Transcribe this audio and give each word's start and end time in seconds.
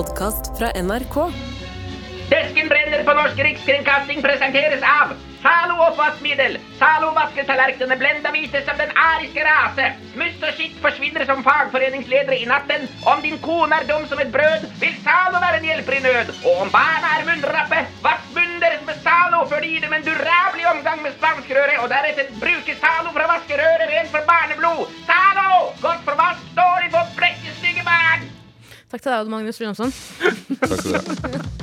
podkast 0.00 0.58
fra 0.58 0.68
NRK. 0.82 1.16
Desken 2.30 2.68
brenner 2.72 3.02
på 3.04 3.12
Norsk 3.18 3.38
Rikskringkasting 3.46 4.22
presenteres 4.24 4.84
av 5.00 5.12
Zalo 5.42 5.76
oppvaskmiddel. 5.88 6.56
Zalo 6.78 7.10
vasker 7.16 7.44
tallerkenene 7.48 7.96
blenda 8.00 8.32
hvite 8.32 8.62
som 8.64 8.78
den 8.80 8.92
ariske 9.02 9.44
rase. 9.44 9.90
Smuss 10.12 10.46
og 10.46 10.54
skitt 10.56 10.78
forsvinner 10.84 11.24
som 11.28 11.42
fagforeningsledere 11.44 12.38
i 12.38 12.48
natten. 12.48 12.86
Om 13.12 13.20
din 13.24 13.36
kone 13.44 13.80
er 13.80 13.88
dum 13.90 14.06
som 14.08 14.22
et 14.24 14.32
brød, 14.36 14.68
vil 14.84 14.96
Zalo 15.04 15.42
være 15.44 15.60
en 15.60 15.68
hjelper 15.68 15.98
i 15.98 16.02
nød. 16.06 16.32
Og 16.48 16.64
om 16.64 16.72
barna 16.76 17.12
er 17.18 17.26
munnrappe, 17.28 17.82
vask 18.06 18.32
munnen 18.36 18.64
deres 18.64 18.86
med 18.88 19.00
Zalo 19.04 19.42
før 19.52 19.64
de 19.64 19.74
gir 19.74 19.84
dem 19.84 19.96
en 19.98 20.08
durabelig 20.08 20.70
omgang 20.74 21.04
med 21.04 21.16
spanskrøret, 21.18 21.80
og 21.82 21.92
deretter 21.92 22.32
bruke 22.40 22.78
Zalo 22.84 23.12
for 23.12 23.26
å 23.26 23.32
vaske 23.34 23.60
rent 23.60 24.12
for 24.16 24.28
barneblod. 24.32 24.96
Zalo! 25.08 25.50
Godt 25.84 26.04
for 26.08 26.24
vask, 26.24 26.48
dårlig 26.56 26.92
for 26.96 27.16
blekk. 27.20 27.39
Takk 28.90 29.04
til 29.04 29.12
deg, 29.12 29.20
Odd 29.22 29.30
Magnus 29.30 29.60
Wilhelmsson. 29.62 29.92
Takk 30.58 30.72
skal 30.80 30.90
du 30.90 30.98
ha. 30.98 31.60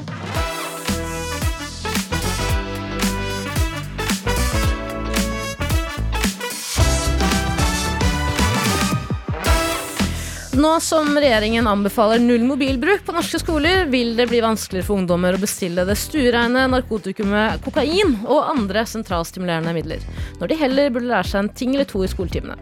Nå 10.58 10.70
som 10.82 11.12
regjeringen 11.14 11.68
anbefaler 11.70 12.18
null 12.24 12.42
mobilbruk 12.48 13.04
på 13.06 13.14
norske 13.14 13.38
skoler, 13.44 13.84
vil 13.92 14.16
det 14.18 14.26
bli 14.32 14.40
vanskeligere 14.42 14.88
for 14.88 14.98
ungdommer 14.98 15.36
å 15.38 15.42
bestille 15.42 15.84
det 15.86 15.94
stuereine 16.02 16.64
narkotikumet 16.72 17.62
kokain 17.62 18.16
og 18.24 18.48
andre 18.56 18.82
sentralstimulerende 18.90 19.76
midler, 19.78 20.02
når 20.40 20.50
de 20.50 20.58
heller 20.64 20.96
burde 20.96 21.12
lære 21.12 21.30
seg 21.30 21.44
en 21.44 21.52
ting 21.60 21.76
eller 21.76 21.86
to 21.92 22.02
i 22.02 22.10
skoletimene. 22.10 22.58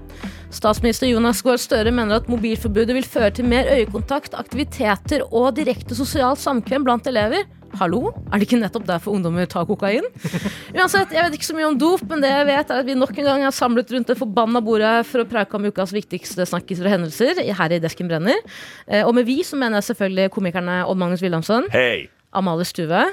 Statsminister 0.54 1.10
Jonas 1.10 1.42
Gahr 1.44 1.58
Støre 1.60 1.92
mener 1.94 2.20
at 2.22 2.30
mobilforbudet 2.32 2.96
vil 2.96 3.08
føre 3.10 3.32
til 3.36 3.48
mer 3.50 3.68
øyekontakt, 3.76 4.36
aktiviteter 4.38 5.26
og 5.32 5.56
direkte 5.58 5.98
sosialt 5.98 6.40
samkvem 6.42 6.86
blant 6.86 7.08
elever. 7.10 7.48
Hallo, 7.76 8.14
er 8.32 8.40
det 8.40 8.46
ikke 8.48 8.60
nettopp 8.62 8.86
derfor 8.88 9.12
ungdommer 9.18 9.50
tar 9.52 9.66
kokain? 9.68 10.06
Uansett, 10.78 11.12
Jeg 11.12 11.26
vet 11.26 11.34
ikke 11.36 11.48
så 11.50 11.56
mye 11.58 11.68
om 11.68 11.76
dop, 11.82 12.06
men 12.08 12.22
det 12.24 12.30
jeg 12.32 12.48
vet 12.48 12.72
er 12.72 12.80
at 12.84 12.88
vi 12.88 12.96
nok 12.96 13.12
en 13.20 13.28
gang 13.28 13.44
er 13.44 13.56
samlet 13.56 13.92
rundt 13.92 14.08
det 14.14 14.16
forbanna 14.20 14.62
bordet 14.64 14.94
for 15.10 15.26
å 15.26 15.28
prauke 15.28 15.58
om 15.60 15.68
ukas 15.68 15.92
viktigste 15.96 16.46
snakkiser 16.48 16.88
og 16.88 16.94
hendelser 16.96 17.42
her 17.58 17.76
i 17.76 17.82
Desken 17.84 18.08
brenner. 18.12 18.40
Eh, 18.88 19.04
Og 19.04 19.12
med 19.18 19.28
vi 19.28 19.42
så 19.44 19.60
mener 19.60 19.82
jeg 19.82 19.90
selvfølgelig 19.92 20.32
komikerne 20.38 20.84
Odd 20.88 21.02
Magnus 21.02 21.26
Wilhelmsson, 21.26 21.68
Hei! 21.74 22.08
Amalie 22.36 22.68
Stuve, 22.68 23.04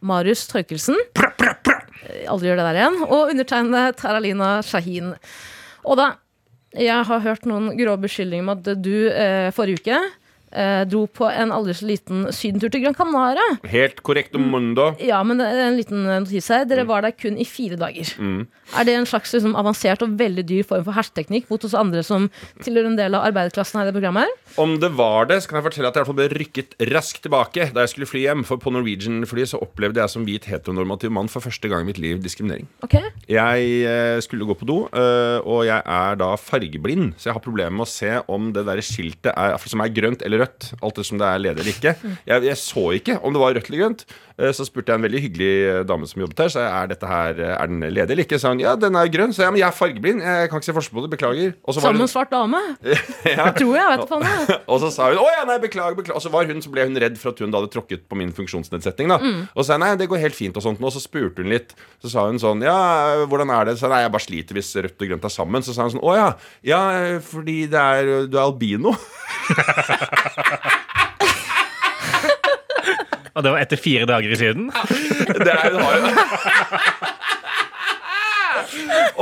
Marius 0.00 0.46
Torkelsen 0.48 0.96
Eh, 2.02 2.24
Aldri 2.26 2.48
gjør 2.50 2.58
det 2.58 2.64
der 2.66 2.78
igjen. 2.80 2.96
Og 3.06 3.28
undertegnede 3.30 3.92
Taralina 3.94 4.56
Shahin. 4.66 5.12
Og 5.86 5.94
da, 6.00 6.08
jeg 6.78 7.04
har 7.08 7.24
hørt 7.24 7.46
noen 7.48 7.72
grove 7.76 8.00
beskyldninger 8.06 8.46
om 8.46 8.52
at 8.54 8.70
du 8.80 8.94
eh, 9.10 9.50
forrige 9.54 9.82
uke 9.82 9.98
eh, 10.54 10.82
dro 10.88 11.04
på 11.10 11.28
en 11.28 11.52
aldri 11.54 11.76
så 11.76 11.88
liten 11.88 12.24
sydentur 12.34 12.72
til 12.72 12.84
Gran 12.86 12.96
Canaria. 12.96 13.58
Helt 13.68 14.02
korrekt 14.06 14.36
om 14.38 14.48
mundo. 14.52 14.92
Ja, 15.02 15.22
men 15.26 15.42
det 15.42 15.50
er 15.50 15.66
en 15.66 15.78
liten 15.80 16.06
notis 16.08 16.48
her. 16.52 16.64
Dere 16.68 16.86
var 16.88 17.04
der 17.04 17.16
kun 17.16 17.36
i 17.40 17.48
fire 17.48 17.78
dager. 17.80 18.14
Er 18.72 18.88
det 18.88 18.96
en 18.96 19.08
slags 19.08 19.34
liksom, 19.36 19.56
avansert 19.58 20.02
og 20.04 20.16
veldig 20.20 20.46
dyr 20.48 20.66
form 20.66 20.86
for 20.86 20.96
hersketeknikk 20.96 21.50
mot 21.52 21.64
oss 21.66 21.76
andre 21.76 22.04
som 22.06 22.30
tilhører 22.62 22.92
en 22.92 22.98
del 22.98 23.18
av 23.18 23.26
arbeiderklassen 23.28 23.80
her 23.80 23.88
i 23.88 23.92
det 23.92 23.98
programmet? 23.98 24.22
her? 24.22 24.62
Om 24.62 24.76
det 24.80 24.90
var 24.96 25.28
det, 25.30 25.40
så 25.42 25.50
kan 25.50 25.58
jeg 25.58 25.66
fortelle 25.68 25.88
at 25.88 25.96
jeg 25.96 26.02
i 26.02 26.04
hvert 26.04 26.10
fall 26.10 26.18
ble 26.18 26.40
rykket 26.42 26.74
raskt 26.92 27.22
tilbake 27.24 27.68
da 27.72 27.84
jeg 27.84 27.92
skulle 27.94 28.08
fly 28.10 28.24
hjem. 28.26 28.44
For 28.48 28.60
på 28.60 28.72
Norwegian-flyet 28.74 29.52
så 29.52 29.60
opplevde 29.64 30.02
jeg 30.02 30.12
som 30.12 30.26
hvit 30.28 30.48
heteronormativ 30.50 31.12
mann 31.14 31.30
for 31.32 31.44
første 31.44 31.70
gang 31.70 31.84
i 31.84 31.88
mitt 31.88 32.00
liv 32.02 32.20
diskriminering. 32.22 32.68
Ok? 32.84 32.98
Jeg 33.30 33.70
eh, 33.88 34.18
skulle 34.24 34.48
gå 34.48 34.56
på 34.58 34.68
do, 34.68 34.78
eh, 34.88 35.38
og 35.40 35.64
jeg 35.68 35.80
er 35.80 36.20
da 36.20 36.32
fargeblind, 36.40 37.14
så 37.16 37.30
jeg 37.30 37.38
har 37.38 37.44
problemer 37.44 37.74
med 37.78 37.86
å 37.86 37.92
se 37.92 38.12
om 38.32 38.52
det 38.54 38.66
der 38.68 38.82
skiltet 38.84 39.32
er, 39.32 39.56
som 39.72 39.84
er 39.84 39.94
grønt 39.94 40.24
eller 40.26 40.41
rødt. 40.42 40.72
Alt 40.82 40.98
det 41.00 41.06
som 41.08 41.22
det 41.22 41.30
er 41.30 41.40
ledig 41.46 41.62
eller 41.64 41.72
ikke. 41.76 41.94
Jeg, 42.28 42.44
jeg 42.50 42.60
så 42.60 42.84
ikke 42.98 43.18
om 43.22 43.32
det 43.34 43.42
var 43.42 43.56
rødt 43.56 43.70
eller 43.70 43.84
grønt. 43.86 44.06
Eh, 44.40 44.52
Så 44.56 44.64
spurte 44.66 44.92
jeg 44.92 44.98
en 45.00 45.04
veldig 45.06 45.20
hyggelig 45.22 45.50
eh, 45.68 45.80
dame 45.88 46.08
som 46.08 46.22
jobbet 46.22 46.40
her, 46.44 46.50
så 46.52 46.62
jeg, 46.64 46.72
er 46.72 46.90
dette 46.92 47.08
her, 47.08 47.40
eh, 47.40 47.54
er 47.56 47.70
den 47.70 47.82
ledig 47.84 48.14
eller 48.14 48.24
ikke. 48.24 48.38
Så 48.40 48.46
sa 48.48 48.52
hun 48.54 48.62
ja, 48.62 48.74
den 48.80 48.96
er 48.98 49.10
grønn. 49.12 49.34
Så 49.36 49.44
jeg, 49.44 49.54
men 49.54 49.60
jeg 49.62 49.68
er 49.68 49.76
fargeblind, 49.76 50.22
jeg 50.24 50.50
kan 50.50 50.60
ikke 50.62 50.68
se 50.70 50.74
forskjell 50.78 50.96
på 50.98 51.04
det. 51.04 51.10
Beklager. 51.12 51.52
Sammen 51.76 52.00
med 52.02 52.10
svart 52.12 52.32
dame? 52.32 52.60
ja. 53.36 53.48
Tror 53.56 53.74
jeg, 53.76 53.86
vet 53.92 54.04
du 54.04 54.08
faen. 54.10 54.52
Og 54.72 54.80
så 54.82 54.90
sa 54.94 55.10
hun 55.12 55.20
å 55.22 55.26
ja, 55.28 55.44
nei, 55.48 55.58
beklager, 55.62 55.98
beklager. 55.98 56.18
Og 56.18 56.24
så 56.24 56.32
var 56.32 56.48
hun, 56.48 56.62
så 56.64 56.72
ble 56.72 56.86
hun 56.88 56.98
redd 57.02 57.18
for 57.20 57.34
at 57.34 57.42
hun 57.44 57.52
da 57.52 57.60
hadde 57.60 57.72
tråkket 57.74 58.06
på 58.10 58.18
min 58.18 58.32
funksjonsnedsetting. 58.36 59.12
da 59.12 59.18
Og 59.20 59.62
så 59.62 59.68
sa 59.70 59.76
jeg 59.76 59.84
nei, 59.84 59.92
det 60.00 60.08
går 60.12 60.22
helt 60.24 60.38
fint 60.38 60.56
og 60.58 60.64
sånt. 60.64 60.80
Og 60.82 60.94
så 60.96 61.02
spurte 61.04 61.44
hun 61.44 61.52
litt. 61.52 61.76
Så 62.02 62.10
sa 62.12 62.26
hun 62.28 62.40
sånn 62.42 62.64
ja, 62.64 62.76
hvordan 63.28 63.52
er 63.52 63.70
det? 63.70 63.76
Så 63.80 63.90
nei, 63.92 64.02
jeg 64.04 64.14
bare 64.14 64.26
sliter 64.26 64.58
hvis 64.58 64.72
rødt 64.80 64.96
og 65.04 65.12
grønt 65.12 65.28
er 65.28 65.34
sammen. 65.36 65.66
Så 65.66 65.76
sa 65.76 65.86
hun 65.86 65.94
sånn 65.96 66.02
å 66.04 66.16
ja, 66.16 66.28
ja, 66.66 66.82
fordi 67.26 67.66
det 67.72 67.78
er, 67.82 68.12
du 68.32 68.38
er 68.40 68.46
albino. 68.46 68.96
Og 73.32 73.40
det 73.44 73.52
var 73.54 73.62
etter 73.62 73.80
fire 73.80 74.04
dager 74.08 74.34
i 74.34 74.36
Syden. 74.36 74.66
Det 74.68 75.52
er, 75.52 75.70
hun 75.72 75.80
har 75.80 75.92
jo 75.96 76.02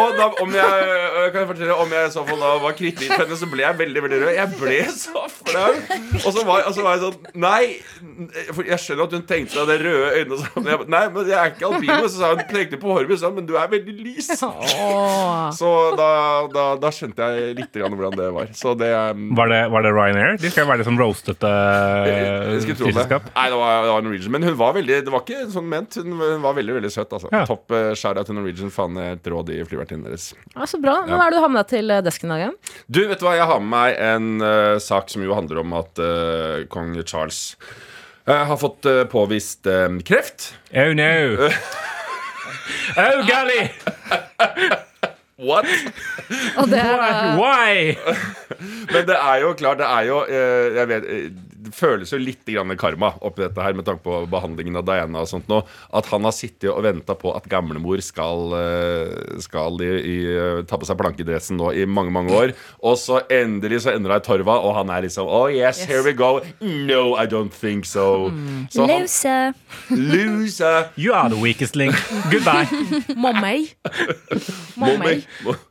Og 0.00 0.14
da, 0.18 0.26
om 0.42 0.54
jeg 0.54 0.84
øh, 0.86 1.26
kan 1.32 1.40
jeg 1.40 1.48
fortelle 1.48 1.76
Om 1.82 1.92
jeg 1.94 2.08
i 2.08 2.12
så 2.14 2.24
fall 2.28 2.42
da 2.42 2.50
var 2.62 2.74
kritthvit 2.78 3.12
for 3.12 3.24
henne, 3.24 3.38
så 3.40 3.48
ble 3.50 3.64
jeg 3.64 3.78
veldig 3.80 4.04
veldig 4.04 4.20
rød. 4.22 4.32
Jeg 4.36 4.52
ble 4.60 4.78
så 4.94 5.24
flau. 5.34 5.72
Og 6.20 6.30
så 6.36 6.44
var, 6.46 6.64
og 6.68 6.76
så 6.76 6.84
var 6.86 6.96
jeg 6.96 7.02
sånn 7.06 7.40
Nei! 7.44 7.62
For 8.54 8.68
jeg 8.68 8.82
skjønner 8.84 9.08
at 9.08 9.16
hun 9.16 9.26
tenkte 9.28 9.56
seg 9.58 9.70
det 9.70 9.78
røde 9.84 10.10
øynene 10.16 10.36
og 10.36 10.42
sånn. 10.44 10.70
Jeg, 10.70 10.88
Nei, 10.94 11.02
men 11.14 11.30
jeg 11.30 11.38
er 11.40 11.54
ikke 11.54 11.70
albino. 11.70 11.98
Så 12.06 12.22
sa 12.22 12.32
hun 12.34 12.44
pekte 12.50 12.80
på 12.80 12.92
håret 12.92 13.10
mitt 13.10 13.22
sånn, 13.22 13.36
men 13.38 13.48
du 13.48 13.54
er 13.60 13.70
veldig 13.72 13.96
lys. 14.00 14.30
Så 15.60 15.70
da, 15.98 16.10
da, 16.52 16.66
da 16.80 16.92
skjønte 16.94 17.30
jeg 17.34 17.56
litt 17.60 17.74
grann 17.74 17.96
hvordan 17.96 18.18
det 18.18 18.30
var. 18.34 18.52
Så 18.56 18.74
det 18.78 18.90
um, 18.94 19.30
Var 19.38 19.52
det, 19.52 19.60
var 19.74 19.86
det 19.86 19.94
Ryanair? 19.96 20.38
De 20.40 20.52
skal 20.52 20.68
være 20.70 20.82
litt 20.82 20.90
sånn 20.90 21.00
roastete 21.00 21.50
flyselskap. 22.90 23.30
Nei, 23.34 23.46
det 23.52 23.58
var, 23.60 23.84
det 23.84 23.92
var 23.94 24.06
Norwegian. 24.06 24.34
Men 24.34 24.48
hun 24.48 24.56
var 24.60 24.74
veldig 24.76 25.00
Det 25.06 25.14
var 25.14 25.24
ikke 25.24 25.44
sånn 25.52 25.68
ment. 25.70 25.98
Hun, 26.00 26.16
var 26.42 26.56
veldig 26.56 26.76
veldig 26.80 26.92
søt. 26.92 27.10
Altså. 27.10 27.30
Ja. 27.32 27.44
Topp 27.48 27.74
uh, 27.74 27.92
shout-out 27.98 28.28
til 28.28 28.38
Norwegian. 28.38 28.72
Faen 28.74 28.98
et 29.02 29.30
råd 29.40 29.50
de 29.50 29.64
flyvertinnene 29.66 30.10
deres. 30.10 30.30
Ja, 30.54 30.66
så 30.66 30.80
bra. 30.80 31.00
Men 31.06 31.16
Hva 31.16 31.26
er 31.26 31.32
det 31.32 31.38
du 31.38 31.44
har 31.44 31.52
med 31.52 31.62
deg 31.64 31.72
til 31.72 31.90
eh, 31.90 32.02
desken 32.04 32.32
i 32.32 32.40
dag? 32.40 32.74
Du, 32.88 33.00
vet 33.08 33.20
du 33.20 33.26
hva, 33.26 33.36
jeg 33.38 33.48
har 33.50 33.62
med 33.62 33.70
meg 33.70 34.00
en 34.00 34.28
uh, 34.44 34.78
sak 34.82 35.10
som 35.12 35.24
jo 35.24 35.36
handler 35.36 35.62
om 35.62 35.74
at 35.78 36.02
uh, 36.02 36.66
kong 36.72 36.94
Charles 37.04 37.56
uh, 38.28 38.44
har 38.50 38.58
fått 38.60 38.86
påvist 39.12 39.66
kreft. 40.06 40.52
Oh 40.74 40.92
no. 40.94 41.48
Oh 42.98 43.20
golly! 43.26 43.66
What? 45.40 45.64
Og 46.60 46.66
det 46.68 46.80
er 46.84 47.38
Why? 47.38 47.94
Men 48.92 49.06
det 49.08 49.16
er 49.16 49.38
jo 49.40 49.54
klart, 49.56 49.80
det 49.80 49.86
er 49.88 50.04
jo 50.04 50.18
Jeg 50.28 50.88
vet 50.90 51.06
Det 51.70 51.76
føles 51.78 52.10
jo 52.12 52.18
litt 52.18 52.42
grann 52.48 52.74
karma 52.80 53.12
oppi 53.22 53.44
dette 53.44 53.62
her 53.62 53.76
med 53.78 53.86
tanke 53.86 54.02
på 54.02 54.24
behandlingen 54.30 54.78
av 54.80 54.86
Diana 54.88 55.22
og 55.22 55.30
sånt 55.30 55.48
nå. 55.50 55.60
At 55.96 56.08
han 56.10 56.26
har 56.26 56.34
sittet 56.34 56.70
og 56.72 56.82
venta 56.86 57.14
på 57.18 57.32
at 57.36 57.46
gamlemor 57.50 58.02
skal, 58.02 58.54
eh, 58.58 59.38
skal 59.42 59.78
i, 59.84 59.90
i, 60.00 60.16
eh, 60.34 60.62
ta 60.66 60.78
på 60.80 60.88
seg 60.88 60.98
plankedressen 61.00 61.60
nå 61.60 61.72
i 61.76 61.86
mange, 61.86 62.10
mange 62.14 62.34
år. 62.34 62.54
Og 62.82 62.98
så 62.98 63.20
endelig 63.30 63.84
så 63.84 63.94
ender 63.94 64.10
hun 64.16 64.18
i 64.18 64.26
torva, 64.26 64.58
og 64.64 64.74
han 64.80 64.90
er 64.90 65.06
liksom 65.06 65.28
Oh 65.30 65.46
yes, 65.52 65.84
here 65.86 66.02
we 66.02 66.12
go. 66.16 66.40
No, 66.60 67.14
I 67.14 67.26
don't 67.26 67.54
think 67.54 67.86
so. 67.86 68.30
Loser! 68.74 69.54
han, 69.54 69.54
Lause. 69.90 70.30
loser. 70.40 70.90
You 70.96 71.14
are 71.14 71.28
the 71.30 71.40
weakest 71.40 71.76
link. 71.76 71.94
Goodbye. 72.32 72.66
Mommei. 73.22 73.68
Mommei. 74.80 75.20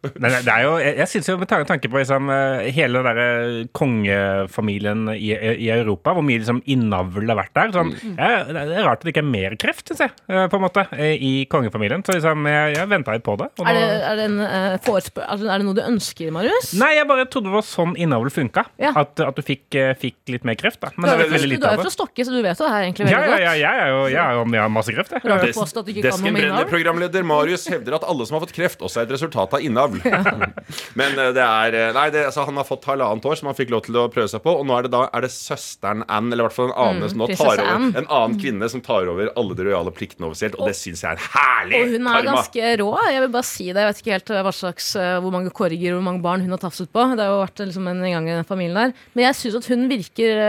Det 0.04 0.54
er 0.54 0.64
jo, 0.64 0.78
jeg, 0.80 0.96
jeg 1.02 1.08
synes 1.08 1.30
jo 1.30 1.38
med 1.42 1.50
tanke 1.50 1.90
på 1.90 1.98
liksom, 2.00 2.30
eh, 2.30 2.70
hele 2.76 3.04
den 3.04 3.20
der 3.20 3.68
kongefamilien 3.74 5.08
i, 5.16 5.34
i 5.34 5.70
Europa, 5.70 5.89
hvor 5.98 6.22
mye 6.26 6.40
liksom, 6.42 6.62
innavl 6.70 7.26
det 7.26 7.30
har 7.34 7.40
vært 7.40 7.54
der. 7.58 7.72
Sånn, 7.76 7.92
ja, 8.18 8.44
det 8.46 8.64
er 8.78 8.84
rart 8.86 9.00
at 9.00 9.08
det 9.08 9.14
ikke 9.14 9.24
er 9.24 9.30
mer 9.30 9.56
kreft, 9.60 9.88
syns 9.90 10.04
jeg, 10.06 10.12
eh, 10.30 10.46
på 10.52 10.60
en 10.60 10.64
måte, 10.66 10.86
eh, 10.98 11.16
i 11.16 11.46
kongefamilien. 11.50 12.04
Så 12.06 12.16
liksom, 12.18 12.46
jeg, 12.50 12.76
jeg 12.78 12.90
venta 12.92 13.16
litt 13.16 13.24
på 13.26 13.36
det. 13.40 13.50
og 13.60 13.68
Er 13.70 13.78
det, 13.78 13.86
er, 14.10 14.16
det 14.20 14.26
en, 14.30 14.40
eh, 14.46 14.78
forespør 14.86 15.26
altså, 15.26 15.50
er 15.50 15.58
det 15.64 15.68
noe 15.68 15.78
du 15.78 15.84
ønsker, 15.86 16.32
Marius? 16.36 16.74
Nei, 16.80 16.92
jeg 16.98 17.08
bare 17.10 17.26
trodde 17.32 17.50
det 17.50 17.56
var 17.58 17.66
sånn 17.68 17.96
innavl 18.00 18.30
funka. 18.34 18.66
Ja. 18.82 18.94
At, 19.00 19.20
at 19.26 19.40
du 19.40 19.44
fikk, 19.46 19.78
fikk 20.02 20.34
litt 20.36 20.46
mer 20.48 20.60
kreft. 20.60 20.82
Da. 20.84 20.92
Du 20.94 21.02
Men 21.02 21.10
er, 21.14 21.24
det 21.24 21.42
er 21.42 21.48
jo- 21.48 21.60
du 21.60 21.68
er 21.70 21.82
fra. 21.84 21.90
Stokke, 21.90 22.24
så 22.24 22.32
du 22.32 22.42
vet 22.44 22.60
jo 22.60 22.66
det 22.68 22.72
her 22.74 22.84
egentlig 22.86 23.08
veldig 23.10 23.30
godt. 23.32 23.42
ja, 23.42 23.54
jeg 23.58 23.90
jo 23.90 24.02
jeg 24.10 24.22
er 24.22 24.34
jo- 24.38 24.46
jeg 24.54 24.62
har 24.62 24.70
masse 24.70 24.94
kreft, 24.94 25.12
jeg. 25.12 25.22
Du 25.24 26.02
Desken 26.02 26.34
Brenner-programleder 26.36 27.24
Marius 27.26 27.68
hevder 27.68 27.96
at 27.98 28.04
alle 28.08 28.26
som 28.28 28.38
har 28.38 28.46
fått 28.46 28.54
kreft, 28.56 28.80
også 28.86 29.02
er 29.02 29.08
et 29.08 29.14
resultat 29.16 29.54
av 29.58 29.60
innavl. 29.66 30.00
Men 31.00 31.16
det 31.16 31.44
er 31.44 31.94
Nei, 31.96 32.10
det, 32.14 32.26
altså, 32.30 32.46
han 32.46 32.58
har 32.60 32.68
fått 32.68 32.86
halvannet 32.90 33.26
år 33.26 33.40
som 33.40 33.50
han 33.50 33.58
fikk 33.58 33.72
lov 33.74 33.86
til 33.88 33.98
å 34.00 34.08
prøve 34.12 34.30
seg 34.32 34.44
på, 34.46 34.54
og 34.60 34.66
nå 34.68 34.78
er 34.78 34.88
det 34.88 34.92
da 34.94 35.06
er 35.14 35.26
det 35.26 35.32
søsteren 35.80 36.04
Anne, 36.08 36.34
eller 36.34 36.44
i 36.44 36.48
hvert 36.48 36.56
fall 36.56 36.70
en 36.72 36.78
annen, 36.78 37.10
som 37.10 37.20
nå 37.22 37.28
tar 37.36 37.60
over, 37.64 37.98
en 37.98 38.08
annen 38.10 38.40
kvinne 38.40 38.70
som 38.70 38.82
tar 38.84 39.08
over 39.08 39.30
alle 39.40 39.56
de 39.56 39.64
rojale 39.68 39.92
pliktene 39.96 40.28
offisielt, 40.28 40.56
og 40.60 40.68
det 40.68 40.76
syns 40.76 41.04
jeg 41.04 41.16
er 41.16 41.22
herlig 41.34 41.80
Og 41.80 41.94
hun 41.94 42.08
er 42.08 42.18
karma. 42.20 42.34
ganske 42.36 42.72
rå. 42.82 42.90
Jeg 43.10 43.22
vil 43.24 43.32
bare 43.34 43.48
si 43.48 43.68
det. 43.70 43.80
Jeg 43.80 43.90
vet 43.90 44.02
ikke 44.02 44.14
helt 44.18 44.30
eh, 44.36 44.42
hva 44.44 44.54
slags, 44.56 44.90
eh, 45.00 45.20
hvor 45.24 45.32
mange 45.32 45.52
korger 45.56 45.94
og 45.94 46.00
hvor 46.00 46.06
mange 46.10 46.22
barn 46.22 46.42
hun 46.44 46.52
har 46.52 46.62
tafset 46.62 46.90
på. 46.92 47.06
Det 47.16 47.24
har 47.24 47.32
jo 47.32 47.40
vært 47.44 47.60
eh, 47.64 47.70
liksom 47.70 47.88
en 47.88 48.04
gang 48.04 48.28
i 48.28 48.36
den 48.36 48.48
familien 48.48 48.76
der. 48.80 48.94
Men 49.16 49.26
jeg 49.30 49.36
syns 49.40 49.56
at 49.62 49.70
hun 49.72 49.88
virker 49.90 50.44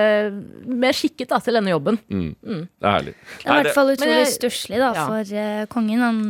mer 0.67 0.97
skikket 0.97 1.31
da, 1.31 1.39
til 1.41 1.55
denne 1.59 1.71
jobben. 1.71 2.01
Det 2.11 2.67
er 2.83 2.97
herlig. 2.99 3.15
Det 3.15 3.47
er 3.47 3.55
i 3.55 3.63
hvert 3.63 3.75
fall 3.79 3.95
utrolig 3.95 4.27
stusslig 4.35 4.81
Ja. 4.81 4.93
for 5.07 5.21
uh, 5.37 5.67
kongen. 5.71 6.01
Han 6.01 6.21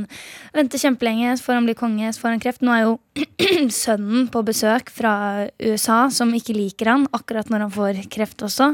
venter 0.56 0.80
kjempelenge, 0.82 1.36
så 1.38 1.46
får 1.46 1.54
han 1.60 1.68
bli 1.68 1.74
konge, 1.78 2.10
så 2.12 2.20
får 2.24 2.34
han 2.34 2.40
kreft. 2.42 2.62
nå 2.66 2.72
er 2.74 2.82
jo 2.88 2.98
sønnen 3.82 4.28
på 4.32 4.42
besøk 4.46 4.90
fra 4.92 5.46
USA 5.62 6.08
som 6.10 6.32
ikke 6.34 6.54
liker 6.56 6.90
han 6.90 7.06
akkurat 7.16 7.50
når 7.52 7.66
han 7.66 7.70
får 7.74 8.00
kreft 8.10 8.42
også. 8.46 8.72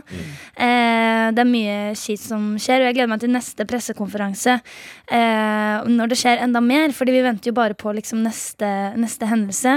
Eh, 0.56 1.28
det 1.36 1.42
er 1.42 1.48
mye 1.48 1.76
skitt 1.98 2.22
som 2.22 2.54
skjer, 2.60 2.80
og 2.80 2.88
jeg 2.88 2.96
gleder 2.96 3.10
meg 3.12 3.22
til 3.22 3.32
neste 3.34 3.66
pressekonferanse. 3.68 4.58
Eh, 5.06 5.86
når 5.90 6.10
det 6.10 6.18
skjer 6.20 6.40
enda 6.42 6.62
mer, 6.64 6.94
fordi 6.96 7.12
vi 7.14 7.24
venter 7.26 7.50
jo 7.50 7.56
bare 7.58 7.76
på 7.78 7.92
liksom 7.96 8.22
neste, 8.24 8.70
neste 8.96 9.28
hendelse. 9.28 9.76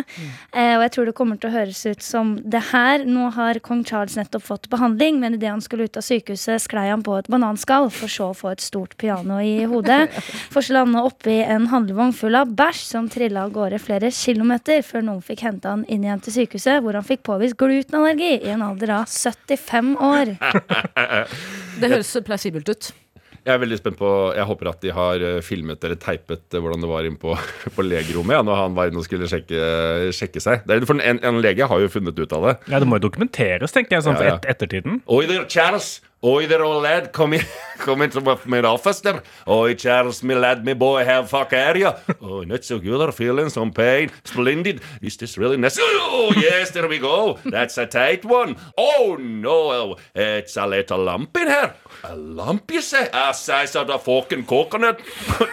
Eh, 0.53 0.75
og 0.77 0.85
jeg 0.85 0.93
tror 0.95 1.09
det 1.09 1.15
kommer 1.17 1.39
til 1.39 1.51
å 1.51 1.55
høres 1.57 1.83
ut 1.85 2.05
som 2.05 2.37
det 2.39 2.63
her. 2.71 3.03
Nå 3.05 3.29
har 3.35 3.59
kong 3.65 3.83
Charles 3.87 4.17
nettopp 4.19 4.45
fått 4.47 4.69
behandling, 4.71 5.19
men 5.19 5.35
idet 5.37 5.51
han 5.51 5.63
skulle 5.63 5.89
ut 5.89 5.99
av 5.99 6.05
sykehuset, 6.05 6.63
sklei 6.63 6.87
han 6.89 7.03
på 7.05 7.17
et 7.19 7.29
bananskall, 7.31 7.89
for 7.93 8.11
så 8.11 8.31
å 8.31 8.37
få 8.37 8.53
et 8.53 8.63
stort 8.63 8.95
piano 9.01 9.41
i 9.43 9.65
hodet. 9.69 10.01
For 10.53 10.65
så 10.65 10.73
lande 10.73 11.01
oppi 11.05 11.39
en 11.43 11.67
handlevogn 11.69 12.13
full 12.15 12.35
av 12.37 12.51
bæsj 12.57 12.81
som 12.87 13.09
trilla 13.11 13.43
av 13.45 13.53
gårde 13.53 13.79
flere 13.81 14.09
kilometer, 14.13 14.81
før 14.85 15.03
noen 15.05 15.23
fikk 15.25 15.43
hente 15.45 15.69
han 15.69 15.85
inn 15.91 16.05
igjen 16.05 16.23
til 16.25 16.35
sykehuset, 16.35 16.81
hvor 16.83 16.97
han 16.97 17.05
fikk 17.05 17.23
påvist 17.27 17.57
glutenallergi 17.59 18.39
i 18.39 18.53
en 18.53 18.65
alder 18.65 18.95
av 19.01 19.09
75 19.11 19.95
år. 20.09 20.28
Det 21.79 21.91
høres 21.93 22.11
plausibelt 22.25 22.69
ut. 22.69 22.91
Jeg 23.39 23.53
er 23.55 23.61
veldig 23.61 23.77
spent 23.79 23.95
på 23.99 24.09
Jeg 24.35 24.45
håper 24.49 24.69
at 24.73 24.81
de 24.83 24.91
har 24.93 25.23
eh, 25.23 25.37
filmet 25.45 25.83
eller 25.87 25.99
teipet 26.01 26.43
eh, 26.53 26.59
hvordan 26.59 26.83
det 26.83 26.89
var 26.91 27.07
inne 27.07 27.19
på, 27.21 27.35
på 27.75 27.85
legerommet 27.85 28.35
ja, 28.35 28.41
når 28.45 28.59
han 28.65 28.75
var 28.77 28.91
inne 28.91 28.99
og 29.01 29.07
skulle 29.07 29.29
sjekke, 29.31 30.11
sjekke 30.15 30.43
seg. 30.43 30.65
Det 30.67 30.75
er, 30.75 30.85
for 30.89 30.99
en, 30.99 31.21
en 31.25 31.39
lege 31.43 31.67
har 31.71 31.85
jo 31.85 31.91
funnet 31.91 32.19
ut 32.19 32.35
av 32.35 32.49
det. 32.49 32.55
Ja, 32.73 32.81
Det 32.83 32.89
må 32.89 32.99
jo 32.99 33.07
dokumenteres, 33.07 33.73
tenker 33.75 33.97
jeg, 33.97 34.05
sånn 34.07 34.19
ja, 34.19 34.27
Ja, 34.27 34.35
for 34.35 34.43
et, 34.43 34.51
ettertiden. 34.55 35.01
Oi 35.07 35.23
Charles. 35.47 35.99
Oi 36.21 36.47
there, 36.47 36.65
old 36.65 36.83
lad. 36.83 37.13
Come 37.13 37.31
in, 37.33 37.41
come 37.77 38.01
into 38.01 38.19
my, 38.19 38.37
my 38.45 38.59
office 38.59 38.99
there. 38.99 39.23
Oi, 39.47 39.73
Charles, 39.75 40.21
my 40.21 40.33
lad, 40.33 40.65
my 40.65 40.73
boy, 40.73 41.05
how 41.05 41.23
fuck 41.23 41.53
are 41.53 41.77
you? 41.77 41.91
Oh, 42.21 42.43
not 42.43 42.65
so 42.65 42.77
good. 42.77 42.99
I'm 42.99 43.13
feeling 43.13 43.47
some 43.49 43.71
pain. 43.71 44.11
Splendid. 44.25 44.81
Is 45.01 45.15
this 45.15 45.37
really 45.37 45.55
necessary? 45.55 45.87
Oh, 46.01 46.33
yes, 46.35 46.71
there 46.71 46.87
we 46.89 46.99
go. 46.99 47.39
That's 47.45 47.77
a 47.77 47.85
tight 47.85 48.25
one. 48.25 48.57
Oh, 48.77 49.15
no. 49.17 49.95
It's 50.13 50.57
a 50.57 50.67
little 50.67 51.03
lump 51.05 51.37
in 51.37 51.47
here. 51.47 51.73
A 52.03 52.15
lump, 52.15 52.69
you 52.71 52.81
say? 52.81 53.09
A 53.13 53.33
size 53.33 53.75
of 53.77 53.89
a 53.89 53.97
fucking 53.97 54.45
coconut? 54.45 54.99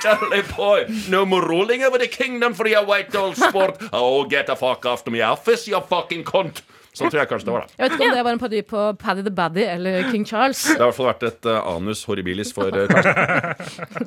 Charlie 0.01 0.43
boy, 0.57 0.87
no 1.09 1.25
more 1.25 1.47
ruling 1.49 1.85
over 1.85 1.99
the 1.99 2.09
kingdom 2.09 2.55
for 2.55 2.67
your 2.67 2.85
white 2.85 3.15
old 3.15 3.37
sport. 3.37 3.81
Oh, 3.93 4.25
get 4.25 4.49
the 4.49 4.57
fuck 4.57 4.85
off 4.85 5.05
to 5.05 5.11
my 5.13 5.21
office, 5.21 5.69
you 5.69 5.81
fucking 5.81 6.25
cunt. 6.25 6.63
Sånn 6.97 7.13
tror 7.13 7.21
jeg 7.21 7.29
kanskje 7.29 7.51
det 7.51 7.55
var, 7.55 7.67
da. 7.67 7.77
Jeg 7.77 7.85
vet 7.85 7.95
ikke 7.99 8.09
om 8.09 8.17
det 8.17 8.25
var 8.25 8.37
en 8.37 8.41
parodi 8.41 8.61
på 8.65 8.83
Paddy 9.03 9.25
the 9.27 9.33
Baddy 9.37 9.65
eller 9.69 10.11
King 10.11 10.25
Charles. 10.29 10.63
Det 10.73 10.79
har 10.81 10.87
i 10.87 10.89
hvert 10.89 10.97
fall 10.97 11.11
vært 11.11 11.27
et 11.29 11.49
uh, 11.51 11.59
anus 11.75 12.05
horribilis 12.09 12.55
for 12.57 12.73
uh, 12.73 12.87
Karsten. 12.89 14.07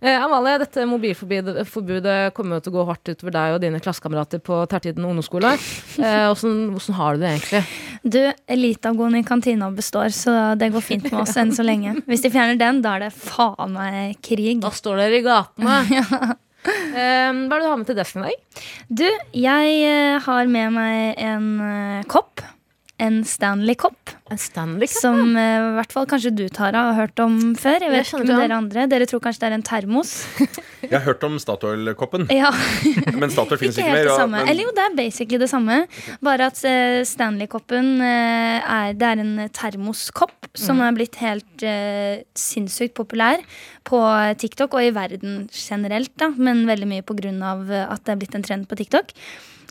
Eh, 0.00 0.16
Amalie, 0.16 0.56
dette 0.62 0.86
mobilforbudet 0.88 2.32
kommer 2.32 2.56
jo 2.56 2.62
til 2.64 2.72
å 2.72 2.76
gå 2.78 2.84
hardt 2.88 3.10
utover 3.12 3.34
deg 3.34 3.56
og 3.56 3.58
dine 3.60 3.82
klassekamerater 3.84 4.40
på 4.40 4.62
Tertiden 4.72 5.04
ungdomsskole. 5.04 5.50
Eh, 6.00 6.24
Åssen 6.30 6.70
hvordan 6.72 6.96
har 6.96 7.18
du 7.18 7.20
det 7.20 7.32
egentlig? 7.34 7.60
Du, 8.00 8.20
Elitagoen 8.48 9.18
i 9.18 9.24
kantina 9.28 9.68
består, 9.76 10.08
så 10.16 10.54
det 10.56 10.70
går 10.72 10.86
fint 10.86 11.04
med 11.10 11.20
oss 11.20 11.36
enn 11.36 11.52
så 11.52 11.66
lenge. 11.66 11.98
Hvis 12.08 12.24
de 12.24 12.32
fjerner 12.32 12.56
den, 12.56 12.80
da 12.80 12.96
er 12.96 13.10
det 13.10 13.12
faen 13.12 13.76
meg 13.76 14.16
krig. 14.24 14.62
Da 14.64 14.72
står 14.72 15.04
dere 15.04 15.20
i 15.20 15.26
gatene. 15.26 15.82
Eh, 16.68 17.30
hva 17.32 17.56
er 17.56 17.60
det 17.60 17.64
du 17.64 17.70
har 17.70 17.78
med 17.80 17.88
til 17.88 17.96
desken 17.96 18.24
i 18.24 18.30
dag? 18.30 18.64
Du, 19.00 19.06
jeg 19.36 19.76
eh, 19.88 20.16
har 20.20 20.50
med 20.50 20.74
meg 20.74 21.22
en 21.22 21.46
uh, 21.62 22.00
kopp. 22.10 22.42
En 23.00 23.22
Stanley-kopp. 23.24 24.12
Stanley 24.38 24.86
Som 24.92 25.32
i 25.34 25.40
i 25.40 25.72
hvert 25.80 25.92
fall 25.94 26.06
kanskje 26.10 26.30
du, 26.36 26.42
Tara, 26.52 26.82
har 26.90 26.98
hørt 26.98 27.18
om 27.24 27.38
før. 27.58 27.78
Jeg 27.80 27.88
Jeg 27.88 27.92
vet 27.94 28.10
ikke 28.10 28.20
om 28.20 28.26
dere 28.42 28.56
andre. 28.58 28.84
Dere 28.90 29.06
tror 29.08 29.22
kanskje 29.24 29.40
det 29.42 29.48
er 29.50 29.56
en 29.56 29.64
termos. 29.66 30.10
Jeg 30.82 30.92
har 30.96 31.04
hørt 31.04 31.24
om 31.26 31.34
Statoil-koppen, 31.40 32.26
Ja, 32.32 32.50
men 33.20 33.30
Statoil 33.32 33.58
finnes 33.60 33.76
Ikke 33.78 33.88
ikke 33.88 33.96
mer. 33.96 34.04
det 34.08 34.18
ja, 34.18 34.26
men- 34.26 34.48
Eller 34.48 34.64
jo, 34.68 34.70
det 34.76 34.84
er 34.86 34.94
basically 34.96 35.38
det 35.42 35.50
samme. 35.52 35.80
Bare 36.24 36.46
at 36.52 36.60
uh, 36.64 37.00
Stanley-koppen 37.08 37.90
uh, 38.00 38.60
er, 38.64 38.92
det 38.96 39.08
er 39.10 39.24
en 39.24 39.34
termoskopp 39.56 40.36
som 40.58 40.80
er 40.82 40.90
blitt 40.96 41.14
helt 41.22 41.62
eh, 41.62 42.24
sinnssykt 42.34 42.94
populær 42.98 43.38
på 43.86 44.00
TikTok 44.40 44.74
og 44.74 44.82
i 44.82 44.90
verden 44.96 45.44
generelt, 45.54 46.10
da, 46.18 46.26
men 46.34 46.64
veldig 46.66 46.88
mye 46.90 47.04
på 47.06 47.14
grunn 47.20 47.38
av 47.46 47.70
eh, 47.70 47.84
at 47.86 48.02
det 48.02 48.16
er 48.16 48.18
blitt 48.24 48.34
en 48.34 48.42
trend 48.42 48.66
på 48.66 48.74
TikTok. 48.80 49.14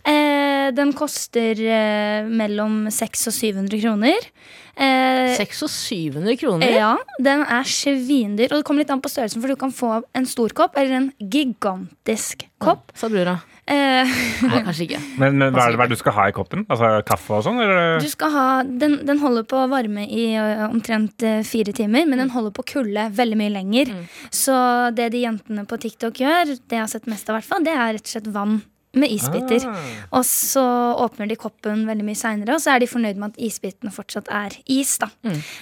Eh, 0.09 0.69
den 0.73 0.93
koster 0.97 1.59
eh, 1.59 2.25
mellom 2.25 2.87
600 2.93 3.29
og 3.29 3.35
700 3.35 3.81
kroner. 3.83 4.31
Eh, 4.79 5.35
600 5.35 5.65
og 5.65 5.73
700 5.73 6.39
kroner? 6.39 6.71
ja, 6.71 6.93
den 7.21 7.43
er 7.43 7.67
svindyr. 7.67 8.49
Og 8.49 8.61
det 8.61 8.65
kommer 8.67 8.85
litt 8.85 8.93
an 8.93 9.03
på 9.03 9.11
størrelsen, 9.11 9.43
for 9.43 9.51
du 9.51 9.59
kan 9.59 9.73
få 9.75 9.99
en 10.17 10.27
stor 10.29 10.53
kopp 10.57 10.79
eller 10.79 10.97
en 11.01 11.09
gigantisk 11.19 12.47
kopp. 12.63 12.93
Sa 12.97 13.09
brura. 13.11 13.39
Eh, 13.69 14.15
Nei, 14.47 14.61
kanskje 14.65 14.87
ikke. 14.87 15.01
Men, 15.21 15.35
men 15.37 15.53
hva, 15.53 15.67
er 15.67 15.75
det, 15.75 15.77
hva 15.77 15.85
er 15.85 15.91
det 15.91 15.97
du 15.99 16.01
skal 16.01 16.15
ha 16.15 16.23
i 16.31 16.33
koppen? 16.33 16.63
Altså 16.73 16.87
kaffe 17.05 17.35
og 17.37 17.43
sånn? 17.45 17.59
Du 18.01 18.07
skal 18.09 18.33
ha, 18.33 18.45
den, 18.65 18.97
den 19.05 19.21
holder 19.21 19.45
på 19.45 19.59
å 19.61 19.67
varme 19.69 20.07
i 20.09 20.31
uh, 20.33 20.65
omtrent 20.71 21.21
uh, 21.21 21.43
fire 21.45 21.75
timer, 21.75 22.07
men 22.09 22.23
den 22.23 22.33
holder 22.33 22.55
på 22.55 22.65
å 22.65 22.69
kulde 22.71 23.05
veldig 23.13 23.37
mye 23.37 23.53
lenger. 23.59 23.93
Så 24.33 24.55
det 24.97 25.11
de 25.13 25.21
jentene 25.21 25.67
på 25.69 25.77
TikTok 25.85 26.23
gjør, 26.23 26.55
det 26.57 26.79
jeg 26.79 26.81
har 26.81 26.89
sett 26.89 27.09
mest 27.11 27.29
av, 27.29 27.37
hvert 27.37 27.51
fall, 27.51 27.67
det 27.67 27.75
er 27.75 27.93
rett 27.99 28.07
og 28.07 28.15
slett 28.15 28.33
vann 28.33 28.57
med 28.99 29.11
isbiter. 29.15 29.65
Og 30.11 30.25
så 30.27 30.63
åpner 31.05 31.29
de 31.31 31.37
koppen 31.39 31.85
veldig 31.89 32.05
mye 32.07 32.19
seinere, 32.19 32.55
og 32.57 32.63
så 32.63 32.75
er 32.75 32.83
de 32.83 32.91
fornøyd 32.91 33.19
med 33.21 33.33
at 33.33 33.41
isbitene 33.49 33.91
fortsatt 33.95 34.29
er 34.31 34.55
is. 34.67 34.97
da. 35.01 35.09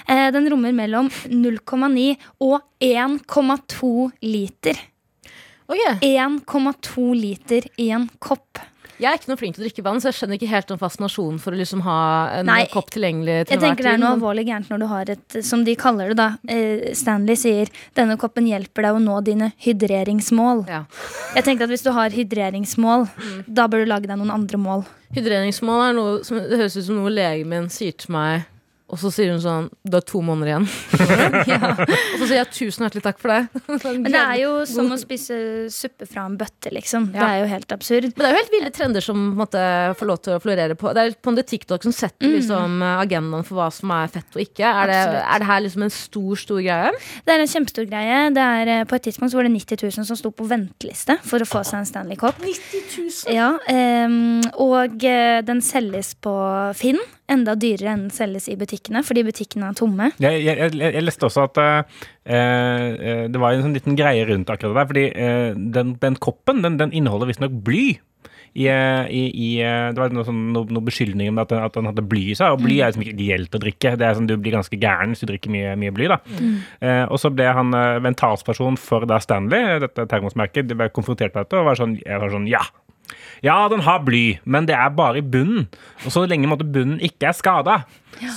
Eh, 0.08 0.28
den 0.36 0.50
rommer 0.52 0.76
mellom 0.76 1.10
0,9 1.30 2.16
og 2.42 2.62
1,2 2.84 4.12
liter. 4.22 4.80
Ok, 5.68 5.82
1,2 6.02 7.08
liter 7.16 7.66
i 7.78 7.90
en 7.92 8.08
kopp. 8.24 8.60
Jeg 8.98 9.12
er 9.12 9.20
ikke 9.20 9.30
noe 9.30 9.38
flink 9.38 9.54
til 9.54 9.62
å 9.62 9.66
drikke 9.68 9.84
vann, 9.86 10.00
så 10.02 10.10
jeg 10.10 10.18
skjønner 10.18 10.40
ikke 10.40 10.50
helt 10.50 10.72
om 10.74 10.80
fascinasjonen 10.82 11.38
for 11.42 11.54
å 11.54 11.60
liksom 11.60 11.84
ha 11.86 11.98
en 12.40 12.48
Nei, 12.50 12.64
kopp 12.72 12.90
tilgjengelig 12.96 13.36
til 13.46 13.54
Jeg 13.54 13.60
enhver 13.60 13.68
tenker 13.68 13.86
det 13.86 13.92
er 13.94 14.02
noe 14.02 14.14
alvorlig 14.16 14.46
gærent 14.48 14.72
når 14.74 14.82
du 14.82 14.88
har 14.90 15.12
et, 15.14 15.38
som 15.46 15.66
de 15.68 15.76
kaller 15.78 16.14
det 16.14 16.18
da, 16.18 16.28
eh, 16.50 16.88
Stanley 16.98 17.38
sier 17.38 17.70
denne 17.98 18.18
koppen 18.18 18.50
hjelper 18.50 18.88
deg 18.88 18.98
å 18.98 19.04
nå 19.04 19.20
dine 19.28 19.52
hydreringsmål. 19.62 20.66
Ja. 20.72 20.82
Jeg 21.38 21.46
tenker 21.46 21.68
at 21.68 21.76
hvis 21.76 21.86
du 21.86 21.92
har 21.94 22.10
hydreringsmål, 22.16 23.06
da 23.46 23.68
bør 23.70 23.86
du 23.86 23.92
lage 23.94 24.10
deg 24.10 24.18
noen 24.18 24.34
andre 24.34 24.62
mål. 24.62 24.88
Hydreringsmål 25.14 25.86
er 25.86 25.94
noe 25.96 26.18
som 26.28 26.42
Det 26.42 26.58
høres 26.60 26.76
ut 26.76 26.90
som 26.90 26.98
noe 26.98 27.14
legen 27.14 27.48
min 27.54 27.70
sier 27.72 27.94
til 27.96 28.12
meg, 28.18 28.50
og 28.88 29.00
så 29.02 29.10
sier 29.12 29.34
hun 29.34 29.42
sånn 29.44 29.66
Det 29.84 30.00
er 30.00 30.06
to 30.08 30.22
måneder 30.24 30.54
igjen. 30.54 30.68
Og 32.14 32.22
så 32.22 32.28
sier 32.30 32.38
jeg 32.40 32.52
tusen 32.56 32.86
hjertelig 32.86 33.04
takk 33.04 33.18
for 33.20 33.34
det. 33.34 33.64
Men 34.04 34.08
det 34.14 34.22
er 34.22 34.38
jo 34.40 34.52
som 34.70 34.94
å 34.94 34.98
spise 35.00 35.38
suppe 35.74 36.08
fra 36.08 36.24
en 36.28 36.38
bøtte, 36.40 36.72
liksom. 36.72 37.10
Det 37.12 37.24
er 37.24 37.42
jo 37.42 37.50
helt 37.52 37.76
absurd. 37.76 38.08
Men 38.14 38.24
det 38.24 38.30
er 38.30 38.36
jo 38.36 38.40
helt 38.40 38.54
ville 38.54 38.72
trender 38.76 39.04
som 39.04 39.20
måtte, 39.38 39.62
får 40.00 40.10
lov 40.10 40.22
til 40.24 40.38
å 40.38 40.40
florere 40.44 40.78
på. 40.80 40.94
Det 40.96 41.04
er 41.04 41.18
på 41.20 41.34
en 41.34 41.40
TikTok 41.52 41.84
som 41.84 41.96
setter 41.96 42.32
liksom, 42.32 42.80
agendaen 42.88 43.46
for 43.48 43.60
hva 43.60 43.68
som 43.76 43.92
er 43.98 44.12
fett 44.14 44.40
og 44.40 44.44
ikke. 44.46 44.72
Er 44.72 44.92
det, 44.92 45.02
er 45.20 45.44
det 45.44 45.50
her 45.52 45.62
liksom 45.66 45.86
en 45.88 45.94
stor, 45.94 46.40
stor 46.40 46.64
greie? 46.64 46.96
Det 47.28 47.36
er 47.36 47.44
en 47.44 47.52
kjempestor 47.52 47.90
greie. 47.92 48.24
Det 48.38 48.48
er, 48.62 48.74
eh, 48.78 48.88
på 48.88 48.98
et 48.98 49.08
tidspunkt 49.10 49.36
så 49.36 49.42
var 49.42 49.50
det 49.50 49.54
90 49.58 49.84
000 49.84 50.10
som 50.10 50.20
sto 50.20 50.32
på 50.32 50.48
venteliste 50.48 51.20
for 51.28 51.44
å 51.44 51.50
få 51.50 51.66
seg 51.68 51.82
en 51.82 51.92
Stanley 51.92 52.20
Cup. 52.20 52.40
90 52.40 52.88
000? 52.96 53.36
Ja, 53.36 53.52
um, 54.08 54.42
og 54.64 55.04
eh, 55.04 55.44
den 55.48 55.64
selges 55.66 56.16
på 56.24 56.34
Finn. 56.80 57.04
Enda 57.28 57.58
dyrere 57.60 57.92
enn 57.92 58.06
den 58.06 58.14
selges 58.16 58.48
i 58.48 58.56
butikkene, 58.60 59.02
fordi 59.04 59.26
butikkene 59.28 59.68
er 59.68 59.76
tomme. 59.76 60.12
Jeg, 60.24 60.44
jeg, 60.46 60.58
jeg, 60.62 60.94
jeg 60.96 61.04
leste 61.04 61.28
også 61.28 61.44
at 61.50 61.58
eh, 61.60 62.02
eh, 62.32 63.24
det 63.28 63.42
var 63.42 63.52
en 63.56 63.66
sånn 63.66 63.76
liten 63.76 63.98
greie 64.00 64.24
rundt 64.30 64.52
akkurat 64.54 64.72
det 64.72 64.80
der. 64.80 64.92
Fordi 64.94 65.08
eh, 65.12 65.64
den, 65.76 65.98
den 66.00 66.20
koppen 66.24 66.64
den, 66.64 66.78
den 66.80 66.96
inneholder 66.96 67.28
visstnok 67.28 67.58
bly. 67.68 67.98
I, 68.58 68.64
eh, 68.72 69.10
i, 69.14 69.24
i, 69.36 69.50
eh, 69.62 69.90
det 69.94 70.02
var 70.02 70.16
noe, 70.16 70.24
sånn, 70.26 70.40
noe, 70.56 70.66
noe 70.74 70.88
beskyldning 70.88 71.30
om 71.30 71.44
at 71.44 71.52
den, 71.52 71.60
at 71.68 71.76
den 71.76 71.92
hadde 71.92 72.08
bly 72.10 72.24
i 72.32 72.38
seg. 72.40 72.56
Og 72.56 72.64
bly 72.64 72.80
er 72.80 72.90
liksom 72.90 73.04
ikke 73.04 73.18
ideelt 73.20 73.54
å 73.60 73.62
drikke. 73.62 73.92
Det 74.00 74.08
er 74.08 74.18
sånn, 74.18 74.32
Du 74.32 74.34
blir 74.40 74.56
ganske 74.56 74.80
gæren 74.80 75.14
hvis 75.14 75.22
du 75.22 75.28
drikker 75.30 75.52
mye, 75.54 75.76
mye 75.84 75.94
bly. 75.94 76.08
da. 76.16 76.18
Eh, 76.80 77.04
og 77.12 77.20
så 77.22 77.30
ble 77.36 77.52
han 77.60 77.76
eh, 77.76 78.00
mentalsperson 78.08 78.80
for 78.82 79.06
da 79.10 79.20
Stanley, 79.22 79.78
dette 79.84 80.08
termosmerket, 80.10 80.72
de 80.72 80.80
ble 80.80 80.90
konfrontert 80.96 81.36
med 81.36 81.46
dette 81.46 81.60
og 81.60 81.68
var 81.70 81.84
sånn, 81.84 82.00
var 82.08 82.32
sånn 82.34 82.48
ja. 82.50 82.64
Ja, 83.46 83.60
den 83.72 83.84
har 83.86 84.04
bly, 84.06 84.40
men 84.46 84.68
det 84.70 84.76
er 84.78 84.94
bare 84.96 85.22
i 85.22 85.26
bunnen. 85.26 85.68
Og 86.06 86.14
så 86.14 86.26
lenge 86.30 86.50
måtte 86.50 86.68
bunnen 86.68 87.02
ikke 87.04 87.30
er 87.30 87.38
skada, 87.38 87.82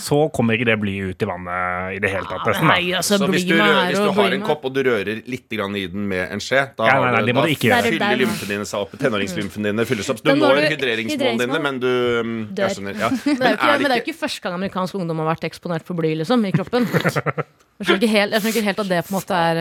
så 0.00 0.18
kommer 0.34 0.56
ikke 0.58 0.66
det 0.70 0.76
blyet 0.82 1.14
ut 1.14 1.24
i 1.24 1.28
vannet 1.28 1.96
i 1.96 2.00
det 2.02 2.10
hele 2.12 2.28
tatt. 2.30 2.48
Ja. 2.50 2.64
Nei, 2.70 2.80
altså, 2.98 3.18
Så 3.20 3.28
hvis 3.32 3.46
du, 3.48 3.54
rører, 3.58 3.90
hvis 3.90 4.00
du 4.00 4.12
har 4.20 4.36
en 4.36 4.44
kopp 4.46 4.64
og 4.68 4.74
du 4.76 4.82
rører 4.86 5.22
litt 5.30 5.46
grann 5.52 5.76
i 5.78 5.84
den 5.90 6.06
med 6.10 6.34
en 6.34 6.42
skje, 6.44 6.64
da, 6.78 6.88
Ja, 6.90 6.98
nei, 7.02 7.12
nei, 7.16 7.22
det 7.28 7.36
må 7.36 7.44
da 7.44 7.50
du 7.50 7.54
ikke 7.54 7.70
gjøre. 7.70 7.92
fyller 7.94 8.20
lymfene 8.24 8.52
dine 8.54 8.68
seg 8.68 8.84
opp. 8.86 8.96
Tenåringslymfene 9.00 9.72
dine 9.72 9.86
fylles 9.88 10.12
opp. 10.14 10.22
Du 10.24 10.32
når 10.36 10.62
hydreringsmålene 10.74 11.46
dine, 11.46 11.62
men 11.68 11.80
du 11.82 11.88
um, 11.90 12.34
Dør. 12.50 12.66
jeg 12.68 12.78
skjønner, 12.78 13.00
ja. 13.00 13.10
Men 13.10 13.40
det, 13.40 13.46
er 13.46 13.50
jo 13.50 13.56
ikke, 13.56 13.70
men 13.70 13.86
det 13.86 13.90
er 13.90 13.96
jo 14.00 14.04
ikke 14.06 14.18
første 14.20 14.44
gang 14.46 14.58
amerikansk 14.60 15.00
ungdom 15.00 15.24
har 15.24 15.30
vært 15.34 15.48
eksponert 15.50 15.86
for 15.88 15.98
bly 16.00 16.14
liksom, 16.22 16.44
i 16.48 16.54
kroppen. 16.56 16.88
Jeg 17.80 17.86
skjønner 17.88 18.02
ikke 18.02 18.12
helt, 18.12 18.34
jeg 18.34 18.42
skjønner 18.42 18.56
ikke 18.58 18.66
helt 18.66 18.80
at 18.82 18.88
det 18.90 18.96
på 19.06 19.08
en 19.08 19.14
måte 19.16 19.36
er 19.40 19.60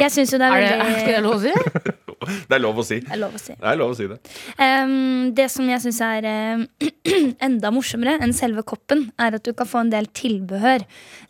Jeg 0.00 0.12
syns 0.14 0.30
jo 0.32 0.38
det 0.40 0.46
er 0.48 0.54
veldig 0.54 0.94
skal 1.02 1.10
jeg 1.12 1.24
lov 1.26 1.34
å 1.34 1.42
si? 1.42 1.50
Det 2.48 2.54
er 2.56 2.62
lov 2.62 2.78
å 2.78 2.84
si. 2.86 2.96
Det 3.02 3.12
er 3.12 3.18
lov 3.20 3.34
å 3.34 3.40
si. 3.42 3.52
Det 3.58 3.68
er 3.68 3.78
lov 3.80 3.90
å 3.92 3.96
si 3.98 4.06
det. 4.06 4.16
Um, 4.56 5.32
det 5.36 5.46
som 5.52 5.66
jeg 5.68 5.82
syns 5.82 5.98
er 6.06 6.28
eh, 6.30 6.86
enda 7.48 7.72
morsommere 7.74 8.14
enn 8.22 8.32
selve 8.36 8.62
koppen, 8.64 9.01
er 9.20 9.36
at 9.38 9.44
du 9.46 9.52
kan 9.56 9.68
få 9.68 9.82
en 9.84 9.92
del 9.92 10.08
tilbehør. 10.16 10.84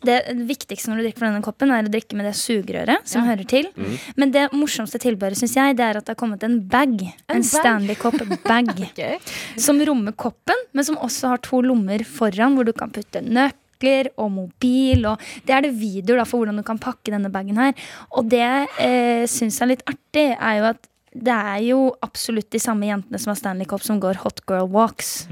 Det 0.05 0.17
viktigste 0.49 0.91
når 0.91 0.99
du 0.99 1.05
drikker 1.07 1.23
fra 1.23 1.31
denne 1.31 1.45
koppen, 1.45 1.73
er 1.73 1.87
å 1.87 1.93
drikke 1.93 2.17
med 2.19 2.27
det 2.29 2.35
sugerøret 2.39 3.09
som 3.09 3.25
hører 3.27 3.47
til. 3.49 3.69
Mm. 3.75 3.95
Men 4.19 4.35
det 4.35 4.45
morsomste 4.55 5.01
tilbehøret 5.03 5.39
synes 5.39 5.57
jeg, 5.59 5.79
det 5.79 5.87
er 5.87 5.99
at 5.99 6.07
det 6.07 6.15
har 6.15 6.21
kommet 6.21 6.45
en 6.45 6.59
bag. 6.61 6.95
En, 7.27 7.39
en 7.39 7.47
Stanley-kopp-bag. 7.47 8.71
okay. 8.89 9.19
Som 9.61 9.81
rommer 9.85 10.15
koppen, 10.15 10.67
men 10.73 10.87
som 10.87 10.99
også 11.01 11.33
har 11.33 11.43
to 11.45 11.63
lommer 11.65 12.05
foran, 12.07 12.57
hvor 12.57 12.67
du 12.67 12.73
kan 12.77 12.93
putte 12.93 13.23
nøkler 13.23 14.13
og 14.17 14.31
mobil. 14.37 15.05
Og 15.11 15.27
det 15.47 15.57
er 15.57 15.67
det 15.67 15.75
videoer 15.79 16.23
da, 16.23 16.29
for 16.29 16.43
hvordan 16.43 16.61
du 16.61 16.67
kan 16.67 16.81
pakke 16.81 17.13
denne 17.13 17.31
bagen 17.33 17.59
her. 17.59 17.75
Og 18.13 18.31
det 18.31 18.47
eh, 18.81 19.27
syns 19.29 19.59
jeg 19.59 19.67
er 19.67 19.75
litt 19.75 19.87
artig, 19.89 20.31
er 20.37 20.59
jo 20.61 20.73
at 20.73 20.89
det 21.13 21.33
er 21.33 21.59
jo 21.67 21.79
absolutt 22.01 22.49
de 22.53 22.61
samme 22.61 22.87
jentene 22.87 23.19
som 23.21 23.31
har 23.31 23.37
Stanley 23.37 23.69
Cop 23.69 23.83
som 23.85 23.99
går 24.01 24.23
hot 24.23 24.41
girl 24.49 24.69
walks. 24.73 25.27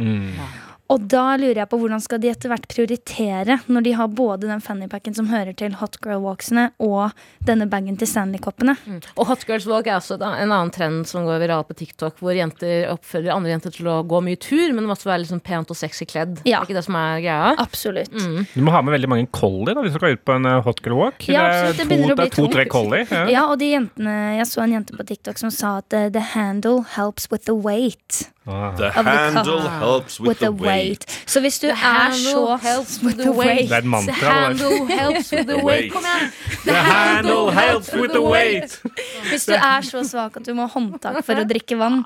Og 0.92 1.06
da 1.08 1.38
lurer 1.40 1.62
jeg 1.62 1.70
på 1.72 1.78
hvordan 1.80 2.02
skal 2.04 2.20
de 2.20 2.28
etter 2.34 2.52
hvert 2.52 2.66
prioritere, 2.68 3.60
når 3.72 3.84
de 3.86 3.92
har 3.96 4.10
både 4.12 4.50
den 4.50 4.60
fannypacken 4.64 5.16
som 5.16 5.30
hører 5.32 5.56
til 5.56 5.78
hot 5.80 5.96
girl 6.04 6.20
walksene, 6.26 6.66
og 6.84 7.14
denne 7.48 7.68
bagen 7.72 7.96
til 8.02 8.10
Stanley-koppene. 8.12 8.76
Og 9.16 9.30
Hot 9.30 9.46
Girls 9.48 9.68
Walk 9.72 9.88
er 9.88 9.96
også 10.02 10.18
en 10.20 10.52
annen 10.52 10.72
trend 10.76 11.06
som 11.08 11.24
går 11.28 11.40
viralt 11.46 11.70
på 11.70 11.78
TikTok, 11.80 12.20
hvor 12.20 12.36
jenter 12.36 12.90
oppfører 12.92 13.32
andre 13.34 13.54
jenter 13.54 13.72
til 13.78 13.88
å 13.88 14.02
gå 14.04 14.20
mye 14.26 14.40
tur, 14.42 14.68
men 14.74 14.84
det 14.84 14.90
må 14.90 14.98
også 14.98 15.10
være 15.14 15.24
liksom 15.24 15.40
pent 15.48 15.72
og 15.72 15.80
sexy 15.80 16.06
kledd. 16.12 16.42
Ja. 16.50 16.60
Er 16.60 16.68
ikke 16.68 16.78
det 16.82 16.86
som 16.90 16.98
er 17.00 17.24
greia? 17.24 17.54
Absolutt. 17.62 18.12
Du 18.52 18.62
må 18.66 18.76
ha 18.76 18.82
med 18.84 18.98
veldig 18.98 19.12
mange 19.16 19.30
collie 19.32 19.72
da, 19.78 19.86
hvis 19.86 19.96
du 19.96 20.00
skal 20.02 20.18
ut 20.18 20.26
på 20.28 20.36
en 20.36 20.50
eh, 20.52 20.60
hot 20.68 20.84
girl 20.84 20.98
walk. 21.06 21.24
Ja, 21.32 21.46
absolutt, 21.48 21.78
det 21.78 21.86
det 21.86 21.90
begynner 21.94 22.12
er 22.12 22.16
to- 22.16 22.20
det 22.20 22.28
er 22.28 22.36
to-tre 22.36 22.66
tungt. 22.66 22.76
collie. 22.76 23.06
Ja. 23.12 23.24
Ja, 23.38 23.46
og 23.54 23.60
de 23.64 23.72
jentene, 23.72 24.18
Jeg 24.42 24.48
så 24.52 24.64
en 24.66 24.76
jente 24.76 24.98
på 24.98 25.08
TikTok 25.08 25.38
som 25.40 25.52
sa 25.54 25.78
at 25.80 25.94
eh, 25.94 26.10
the 26.10 26.26
handle 26.36 26.82
helps 26.98 27.30
with 27.32 27.46
the 27.46 27.56
weight. 27.56 28.31
Ah. 28.48 28.74
The 28.76 28.90
handle 28.90 29.70
helps 29.70 30.20
with, 30.20 30.28
With 30.28 30.40
the 30.40 30.52
weight. 30.52 31.06
Så 31.26 31.40
hvis 31.40 31.60
du 31.60 31.68
er 31.68 32.12
så 32.12 32.58
with 33.06 33.18
the 33.18 33.32
weight. 33.32 33.70
Det 33.70 33.72
er 33.72 33.78
et 33.78 33.86
mantra, 33.86 34.14
The 34.16 34.26
handle 34.26 34.88
helps 35.00 35.34
with 35.34 35.48
the 35.48 35.66
weight. 35.66 35.94
Kom 35.94 36.04
igjen! 36.04 36.32
The 36.66 36.74
handle 36.74 37.52
helps 37.52 37.94
with 37.94 38.14
the 38.14 38.22
weight. 38.22 38.82
Hvis 39.30 39.46
du 39.46 39.54
er 39.54 39.82
så 39.82 40.04
svak 40.04 40.38
at 40.42 40.46
du 40.46 40.54
må 40.58 40.66
ha 40.66 40.74
håndtak 40.74 41.22
for 41.26 41.38
å 41.38 41.46
drikke 41.46 41.78
vann, 41.78 42.02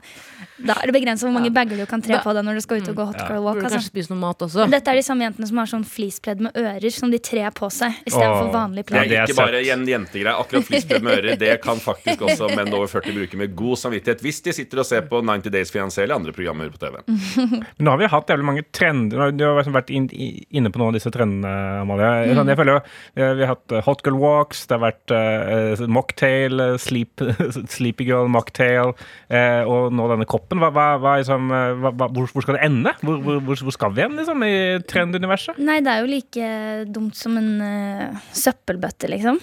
da 0.55 0.75
er 0.79 0.87
det 0.87 0.93
begrensa 0.95 1.25
hvor 1.27 1.33
mange 1.35 1.49
bager 1.51 1.75
du 1.75 1.83
kan 1.89 1.99
tre 2.03 2.15
på 2.23 2.31
deg 2.35 2.45
når 2.47 2.59
du 2.59 2.63
skal 2.63 2.79
ut 2.79 2.87
og 2.91 2.95
gå 2.95 3.05
hot 3.09 3.17
girl 3.27 3.43
walk. 3.43 3.57
Altså. 3.59 3.75
kanskje 3.75 3.91
spise 3.91 4.11
noe 4.13 4.21
mat 4.21 4.43
også. 4.45 4.67
Dette 4.71 4.91
er 4.91 4.99
de 4.99 5.03
samme 5.03 5.25
jentene 5.25 5.49
som 5.49 5.59
har 5.59 5.71
sånn 5.71 5.83
fleecepledd 5.87 6.43
med 6.45 6.59
ører 6.61 6.95
som 6.95 7.11
de 7.11 7.19
trer 7.19 7.51
på 7.55 7.67
seg 7.75 7.97
istedenfor 8.07 8.53
vanlig 8.53 8.85
pledd. 8.87 9.09
det 9.11 9.19
er 9.19 9.27
ikke 9.27 9.39
bare 9.39 9.63
en 9.63 9.83
jentegreie. 9.89 10.35
Akkurat 10.35 10.67
fleecepledd 10.69 11.03
med 11.03 11.19
ører 11.19 11.39
Det 11.41 11.57
kan 11.63 11.81
faktisk 11.83 12.23
også 12.29 12.51
menn 12.55 12.71
over 12.75 12.87
40 12.91 13.17
bruke 13.19 13.41
med 13.41 13.55
god 13.59 13.81
samvittighet 13.83 14.23
hvis 14.23 14.39
de 14.45 14.55
sitter 14.55 14.83
og 14.83 14.87
ser 14.87 15.03
på 15.11 15.19
90 15.23 15.51
Days 15.51 15.73
Fiancé 15.75 16.05
eller 16.05 16.15
andre 16.21 16.34
programmer 16.35 16.69
på 16.69 16.77
TV. 16.81 16.99
Nå 17.83 17.93
har 17.93 17.99
vi 18.01 18.09
hatt 18.11 18.31
jævlig 18.31 18.47
mange 18.47 18.63
trender. 18.75 19.31
Du 19.35 19.43
har 19.47 19.69
vært 19.75 19.91
inne 19.93 20.71
på 20.71 20.81
noen 20.81 20.91
av 20.91 20.97
disse 20.97 21.11
trendene, 21.13 21.53
Amalie. 21.81 22.35
Mm. 22.35 22.51
Jeg 22.51 22.59
føler 22.59 22.75
jo, 22.75 22.81
Vi 23.15 23.45
har 23.45 23.53
hatt 23.53 23.75
eh, 23.75 23.85
hot 23.85 24.03
girl 24.05 24.19
walks, 24.21 24.65
det 24.69 24.77
har 24.77 24.83
vært 24.83 25.13
uh, 25.15 25.85
mocktail, 25.91 26.63
sleep, 26.81 27.23
sleepy 27.75 28.07
girl 28.09 28.29
mocktail, 28.31 28.93
uh, 29.31 29.63
og 29.69 29.95
nå 29.95 30.09
denne 30.11 30.27
koppen. 30.29 30.61
Hva, 30.61 30.71
hva, 30.75 30.87
hva, 31.01 31.15
liksom, 31.21 31.51
hva, 31.83 31.93
hvor, 32.03 32.29
hvor 32.33 32.45
skal 32.45 32.59
det 32.59 32.65
ende? 32.67 32.95
Hvor, 33.01 33.21
hvor, 33.23 33.41
hvor, 33.47 33.63
hvor 33.67 33.77
skal 33.77 33.95
vi 33.95 34.05
hen 34.05 34.19
liksom, 34.19 34.45
i 34.45 34.55
trenduniverset? 34.89 35.59
Nei, 35.61 35.79
det 35.85 35.93
er 35.93 36.03
jo 36.03 36.11
like 36.11 36.51
dumt 36.95 37.17
som 37.19 37.39
en 37.39 37.51
uh, 37.61 38.25
søppelbøtte, 38.35 39.09
liksom. 39.11 39.39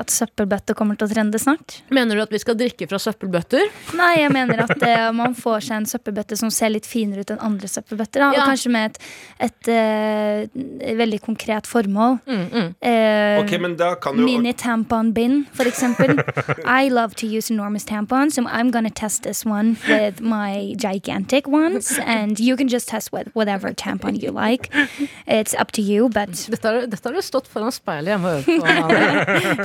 At 0.00 0.12
søppelbøtte 0.12 0.76
kommer 0.78 0.98
til 0.98 1.08
å 1.08 1.12
trende 1.12 1.40
snart. 1.42 1.80
Mener 1.92 2.18
du 2.18 2.24
at 2.24 2.34
vi 2.34 2.42
skal 2.42 2.58
drikke 2.58 2.88
fra 2.90 3.00
søppelbøtter? 3.02 3.70
Nei, 3.98 4.12
jeg 4.22 4.34
mener 4.34 4.66
at 4.66 4.86
man 5.16 5.36
får 5.38 5.68
seg 5.68 5.80
en 5.80 5.88
søppelbøtte 5.88 6.21
som 6.38 6.50
ser 6.50 6.70
litt 6.70 6.86
finere 6.86 7.20
ut 7.20 7.30
enn 7.30 7.40
andre 7.42 7.68
søppelbøtter. 7.68 8.20
Da, 8.22 8.30
Ja. 8.32 8.42
Og 8.42 8.48
kanskje 8.52 8.70
med 8.70 8.90
et, 8.90 8.98
et 9.40 9.68
eh, 9.68 10.94
veldig 10.96 11.20
konkret 11.20 11.66
formål. 11.66 12.18
Mm, 12.26 12.46
mm. 12.52 12.68
Eh, 12.80 13.40
okay, 13.42 13.58
men 13.58 13.76
da 13.76 13.94
kan 13.94 14.16
du 14.16 14.22
Mini 14.24 14.52
tampon 14.52 15.12
bin, 15.14 15.46
for 15.52 15.64
eksempel. 15.64 16.22
I 16.64 16.88
love 16.88 17.14
to 17.16 17.26
use 17.26 17.50
enormous 17.50 17.84
tampons, 17.84 18.34
so 18.34 18.42
I'm 18.46 18.70
gonna 18.70 18.90
test 18.90 19.22
this 19.22 19.44
one 19.44 19.76
with 19.88 20.20
my 20.20 20.74
gigantic 20.78 21.46
ones, 21.48 21.98
and 22.04 22.38
you 22.40 22.56
can 22.56 22.68
just 22.68 22.88
test 22.88 23.12
with 23.12 23.28
whatever 23.34 23.72
tampon 23.72 24.22
you 24.22 24.30
like. 24.30 24.70
It's 25.26 25.54
up 25.54 25.72
to 25.72 25.82
you, 25.82 26.08
but 26.08 26.30
Dette 26.48 26.68
har, 26.68 27.12
du 27.12 27.22
stått 27.22 27.48
foran 27.48 27.72
speilet 27.72 28.14
hjemme 28.14 28.28
og 28.28 28.38
øvd 28.38 28.46
på. 28.46 28.66
Amalie. 28.72 29.12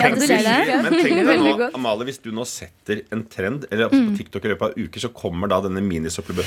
ja, 0.01 0.09
du 0.15 0.21
ser 0.21 0.43
det. 0.43 0.77
Men 0.83 0.97
tenk 0.97 1.21
deg 1.27 1.41
nå, 1.41 1.53
godt. 1.59 1.75
Amalie, 1.77 2.07
hvis 2.09 2.19
du 2.23 2.29
nå 2.35 2.45
setter 2.47 3.01
en 3.13 3.23
trend 3.31 3.65
Eller 3.71 3.87
altså 3.87 4.01
på 4.09 4.17
TikTok 4.19 4.45
i 4.45 4.51
løpet 4.53 4.67
av 4.67 4.85
uker, 4.87 5.03
så 5.03 5.11
kommer 5.15 5.51
da 5.51 5.59
denne 5.65 5.81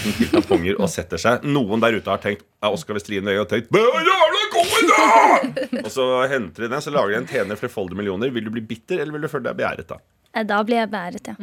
minisøppelbøtten 0.00 0.16
til 0.18 0.30
tamponger 0.34 0.78
og 0.80 0.88
setter 0.90 1.20
seg. 1.20 1.44
Noen 1.44 1.82
der 1.82 1.96
ute 1.98 2.10
har 2.12 2.20
tenkt 2.22 2.44
ja, 2.62 2.70
Oskar 2.70 2.96
Westlien 2.96 3.24
Vega 3.26 3.42
har 3.44 3.48
tenkt 3.50 3.70
«Bæ, 3.72 3.80
jævla 3.80 4.44
god 4.54 4.76
idé!» 4.80 5.82
Og 5.84 5.90
så 5.92 6.06
henter 6.30 6.64
de 6.66 6.70
den, 6.72 6.82
så 6.84 6.92
lager 6.94 7.14
de 7.14 7.18
en 7.22 7.28
tjener 7.30 7.56
flerfoldige 7.60 7.96
millioner. 8.00 8.30
Vil 8.34 8.44
du 8.48 8.50
bli 8.54 8.62
bitter, 8.64 9.00
eller 9.02 9.12
vil 9.16 9.26
du 9.26 9.28
føle 9.32 9.48
deg 9.48 9.58
begjæret 9.60 9.88
da? 9.90 10.00
Eh, 10.34 10.44
Da 10.46 10.62
blir 10.64 10.82
jeg 10.82 10.90
beæret, 10.92 11.30
ja. 11.32 11.36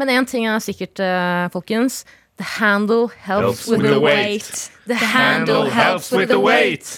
Men 0.00 0.08
én 0.12 0.26
ting 0.28 0.46
er 0.50 0.60
sikkert, 0.64 1.00
eh, 1.00 1.48
folkens. 1.54 2.04
The 2.36 2.46
handle 2.58 3.08
helps, 3.22 3.68
with, 3.70 3.82
the 3.86 4.00
weight. 4.02 4.70
The 4.90 4.96
handle 4.98 5.68
helps 5.70 6.10
with 6.12 6.28
the 6.32 6.40
weight. 6.42 6.88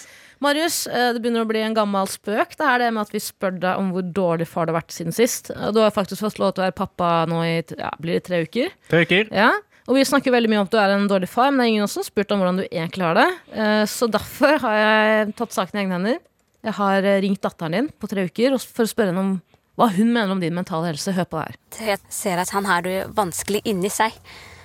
Marius, 0.41 0.87
eh, 0.87 1.13
det 1.13 1.21
begynner 1.25 1.45
å 1.45 1.49
bli 1.49 1.61
en 1.65 1.75
gammel 1.77 2.09
spøk. 2.09 2.57
Det 2.57 2.65
er 2.65 2.79
det 2.85 2.89
med 2.93 3.03
at 3.07 3.13
vi 3.13 3.21
spør 3.25 3.59
deg 3.61 3.79
om 3.81 3.91
hvor 3.93 4.05
dårlig 4.17 4.47
far 4.49 4.67
du 4.69 4.73
har 4.73 4.81
vært 4.83 4.93
siden 4.97 5.13
sist. 5.17 5.51
Og 5.57 5.75
Du 5.77 5.81
har 5.81 5.91
faktisk 5.93 6.21
fått 6.25 6.39
lov 6.41 6.55
til 6.57 6.65
å 6.65 6.67
være 6.69 6.77
pappa 6.77 7.11
nå 7.29 7.41
i 7.45 7.55
ja, 7.77 7.91
blir 8.01 8.19
det 8.19 8.25
tre 8.29 8.43
uker. 8.45 8.73
Tre 8.89 9.05
uker. 9.05 9.29
Ja, 9.33 9.53
og 9.87 9.95
vi 9.95 10.05
snakker 10.07 10.35
veldig 10.35 10.51
mye 10.51 10.61
om 10.63 10.67
at 10.69 10.73
du 10.75 10.79
er 10.83 10.95
en 10.97 11.09
dårlig 11.11 11.29
far, 11.31 11.51
men 11.53 11.61
det 11.63 11.67
er 11.69 11.73
ingen 11.77 11.91
som 11.91 12.03
har 12.03 12.09
spurt 12.11 12.33
om 12.35 12.41
hvordan 12.43 12.61
du 12.61 12.65
egentlig 12.67 13.05
har 13.07 13.15
det. 13.19 13.27
Eh, 13.55 13.83
Så 13.91 14.09
derfor 14.11 14.59
har 14.65 14.77
jeg 14.81 15.35
tatt 15.39 15.55
saken 15.55 15.79
i 15.79 15.83
egne 15.85 15.99
hender. 16.01 16.19
Jeg 16.67 16.75
har 16.81 17.07
eh, 17.07 17.21
ringt 17.23 17.43
datteren 17.47 17.77
din 17.77 17.89
på 17.95 18.09
tre 18.11 18.25
uker 18.27 18.57
for 18.59 18.83
å 18.87 18.91
spørre 18.91 19.13
henne 19.15 19.23
om 19.23 19.35
hva 19.77 19.91
hun 19.93 20.09
mener 20.11 20.33
om 20.33 20.41
din 20.41 20.55
mentale 20.57 20.89
helse. 20.91 21.13
Hør 21.15 21.29
på 21.31 21.39
det 21.39 21.47
her. 21.47 21.57
Jeg 21.93 22.01
ser 22.17 22.41
at 22.43 22.51
han 22.57 22.65
har 22.67 22.83
det 22.87 22.97
vanskelig 23.15 23.61
inni 23.69 23.91
seg, 23.93 24.15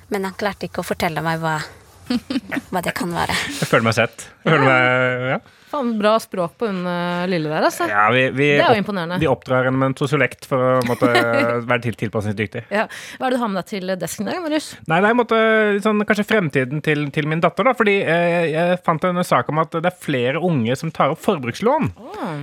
men 0.09 0.23
han 0.25 0.33
klarte 0.39 0.65
ikke 0.69 0.81
å 0.81 0.87
fortelle 0.87 1.21
meg 1.25 1.41
hva, 1.43 1.57
hva 2.71 2.81
det 2.83 2.93
kan 2.97 3.11
være. 3.13 3.35
Jeg 3.59 3.67
føler 3.69 3.85
meg 3.89 3.97
sett. 3.99 4.25
Jeg 4.45 4.55
føler 4.55 4.65
meg, 4.71 5.27
ja. 5.35 5.41
Faen, 5.71 5.93
bra 5.99 6.17
språk 6.19 6.57
på 6.59 6.67
hun 6.67 6.81
eh, 6.89 7.23
lille 7.31 7.47
der, 7.47 7.63
altså. 7.69 7.85
Ja, 7.87 8.09
vi, 8.11 8.25
vi, 8.35 8.47
Det 8.59 8.65
er 8.65 8.75
jo 8.75 8.81
imponerende. 8.83 9.19
vi 9.21 9.29
oppdrar 9.31 9.69
henne 9.69 9.79
med 9.79 9.93
en 9.93 9.95
sosiolekt 9.99 10.47
for 10.49 10.59
å 10.59 10.71
måtte 10.87 11.07
være 11.69 11.79
til 11.85 11.95
tilpasningsdyktig. 12.01 12.65
Ja. 12.73 12.87
Hva 13.17 13.29
er 13.29 13.33
det 13.33 13.39
du 13.39 13.43
har 13.45 13.51
med 13.53 13.61
deg 13.61 13.69
til 13.71 13.93
desken 14.01 14.27
i 14.27 14.33
dag, 14.33 14.41
Marius? 14.43 14.67
Nei, 14.91 14.99
det 15.05 15.11
er 15.11 15.17
måtte, 15.17 15.39
sånn, 15.85 16.03
kanskje 16.09 16.27
fremtiden 16.27 16.83
til, 16.83 17.05
til 17.15 17.29
min 17.31 17.43
datter. 17.43 17.69
da, 17.69 17.75
fordi 17.77 17.97
eh, 18.03 18.49
Jeg 18.51 18.81
fant 18.85 19.07
en 19.07 19.23
sak 19.25 19.49
om 19.53 19.61
at 19.63 19.73
det 19.79 19.87
er 19.87 19.97
flere 20.03 20.41
unge 20.43 20.75
som 20.79 20.91
tar 20.91 21.15
opp 21.15 21.23
forbrukslån. 21.23 21.91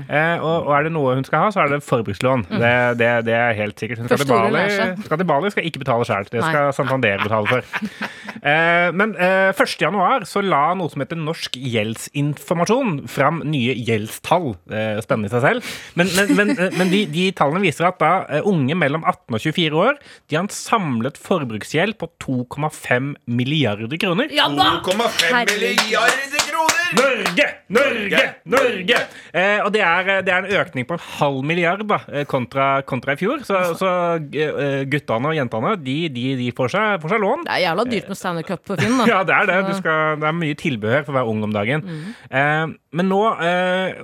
Eh, 0.08 0.36
og, 0.40 0.68
og 0.70 0.72
er 0.78 0.88
det 0.88 0.94
noe 0.96 1.18
hun 1.18 1.26
skal 1.28 1.44
ha, 1.44 1.52
så 1.52 1.66
er 1.66 1.74
det 1.74 1.82
forbrukslån. 1.84 2.46
Det, 2.48 2.72
det, 3.02 3.10
det 3.28 3.36
er 3.36 3.52
helt 3.58 3.78
sikkert. 3.78 4.00
Hun 4.02 4.08
skal 4.08 4.24
til 4.24 4.32
Bali, 4.32 4.64
skal 5.04 5.20
til 5.20 5.28
Bali 5.28 5.52
skal 5.52 5.68
ikke 5.68 5.84
betale 5.84 6.08
sjøl. 6.08 6.30
Det 6.32 6.42
skal 6.46 6.72
Santander 6.76 7.20
betale 7.26 7.52
for. 7.52 7.68
Eh, 8.38 8.92
men 8.94 9.16
eh, 9.18 9.48
1. 9.50 9.72
januar 9.82 10.22
så 10.28 10.38
la 10.44 10.68
noe 10.78 10.86
som 10.92 11.02
heter 11.02 11.18
Norsk 11.18 11.56
gjeldsinformasjon 11.58 13.00
fram 13.18 13.42
nye 13.46 13.74
gjeldstall. 13.76 14.52
Eh, 14.70 15.00
spennende 15.04 15.28
i 15.30 15.34
seg 15.34 15.44
selv. 15.44 15.72
Men, 15.98 16.10
men, 16.16 16.32
men, 16.38 16.54
eh, 16.56 16.74
men 16.78 16.92
de, 16.92 17.02
de 17.12 17.28
tallene 17.36 17.62
viser 17.64 17.88
at 17.90 17.98
da 18.00 18.12
eh, 18.38 18.46
unge 18.48 18.76
mellom 18.78 19.04
18 19.04 19.36
og 19.36 19.42
24 19.42 19.82
år 19.82 19.98
de 20.28 20.38
har 20.38 20.46
en 20.46 20.52
samlet 20.52 21.18
forbruksgjeld 21.20 21.98
på 22.00 22.10
2,5 22.24 23.12
milliarder 23.26 24.00
kroner. 24.00 24.30
2,5 24.32 25.54
milliarder 25.58 26.44
kroner! 26.48 26.74
Norge! 26.98 27.46
Norge! 27.68 28.20
Norge! 28.48 28.98
Eh, 29.36 29.58
og 29.60 29.72
det 29.74 29.82
er, 29.84 30.08
det 30.24 30.32
er 30.32 30.46
en 30.46 30.62
økning 30.62 30.86
på 30.88 30.96
en 30.96 31.04
halv 31.18 31.42
milliard 31.46 31.82
da, 31.88 31.98
kontra, 32.30 32.68
kontra 32.88 33.12
i 33.12 33.20
fjor. 33.20 33.42
Så, 33.44 33.60
så 33.76 33.90
guttene 34.88 35.32
og 35.32 35.36
jentene 35.36 35.74
de, 35.84 35.96
de, 36.12 36.24
de 36.40 36.48
får, 36.56 36.72
seg, 36.72 37.02
får 37.02 37.14
seg 37.14 37.22
lån. 37.24 37.44
Det 37.48 37.54
er 37.58 37.64
jævla 37.66 37.86
dyrt 37.88 38.08
med 38.12 38.20
Stanley 38.20 38.48
Cup 38.48 38.64
på 38.64 38.78
Finn, 38.80 38.96
da. 39.00 39.08
Ja, 39.12 39.20
det 39.26 39.36
er 39.36 39.50
det. 39.50 39.58
Du 39.68 39.74
skal, 39.78 40.18
det 40.22 40.28
er 40.30 40.36
mye 40.40 40.58
tilbehør 40.58 41.04
for 41.06 41.14
å 41.14 41.18
være 41.20 41.32
ung 41.34 41.44
om 41.48 41.54
dagen. 41.54 41.84
Eh, 42.28 42.64
men 42.96 43.10
nå, 43.10 43.20
eh, 43.44 43.98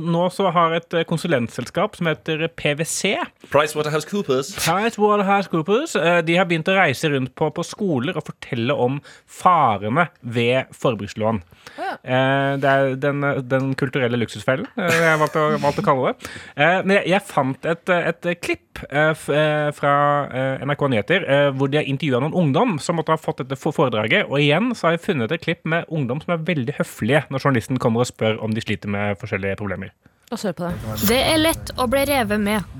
nå 0.00 0.22
så 0.32 0.48
har 0.54 0.72
et 0.78 0.94
konsulentselskap 1.08 1.98
som 1.98 2.08
heter 2.08 2.46
PwC 2.56 3.14
PricewaterhouseCoopers. 3.52 4.54
PricewaterhouseCoopers 4.64 5.96
eh, 6.00 6.20
de 6.24 6.38
har 6.38 6.48
begynt 6.48 6.70
å 6.72 6.76
reise 6.78 7.10
rundt 7.12 7.34
på, 7.36 7.50
på 7.52 7.64
skoler 7.66 8.16
og 8.16 8.24
fortelle 8.30 8.72
om 8.72 9.00
farene 9.28 10.08
ved 10.22 10.70
forbrukslån. 10.76 11.42
Eh, 11.80 12.56
det 12.62 12.70
er 12.70 12.96
den, 13.00 13.24
den 13.50 13.74
kulturelle 13.78 14.18
luksusfellen, 14.20 14.68
eh, 14.80 14.96
jeg 15.10 15.20
valgte 15.20 15.44
valgte 15.60 15.84
å 15.84 15.88
kalle 15.90 16.12
det. 16.14 16.32
Eh, 16.56 16.78
men 16.86 16.96
jeg, 17.00 17.10
jeg 17.12 17.26
fant 17.28 17.68
et, 17.68 17.92
et 17.92 18.30
klipp 18.40 18.82
eh, 18.88 19.12
eh, 19.12 19.68
fra 19.76 19.94
eh, 20.32 20.64
NRK 20.64 20.86
Nyheter 20.94 21.26
eh, 21.28 21.48
hvor 21.56 21.68
de 21.72 21.80
har 21.80 21.88
intervjua 21.90 22.22
noen 22.24 22.36
ungdom 22.44 22.78
som 22.82 22.96
måtte 23.00 23.12
ha 23.14 23.20
fått 23.20 23.42
dette 23.44 23.58
foredraget. 23.60 24.28
Og 24.30 24.40
igjen 24.40 24.72
så 24.76 24.88
har 24.88 24.96
jeg 24.96 25.04
funnet 25.10 25.34
et 25.36 25.44
klipp 25.44 25.66
med 25.68 25.88
ungdom 25.92 26.22
som 26.24 26.34
er 26.36 26.44
veldig 26.48 26.78
høflige 26.80 27.24
når 27.28 27.44
journalisten 27.44 27.80
kommer 27.82 28.04
og 28.04 28.10
spør 28.10 28.29
om 28.38 28.54
de 28.54 28.62
sliter 28.62 28.92
med 28.92 29.18
forskjellige 29.20 29.58
problemer. 29.60 29.94
La 30.30 30.38
oss 30.38 30.46
høre 30.46 30.54
på 30.54 30.68
det. 30.68 30.96
Det 31.10 31.18
er 31.18 31.40
lett 31.40 31.72
å 31.80 31.88
bli 31.90 32.04
revet 32.06 32.40
med. 32.42 32.76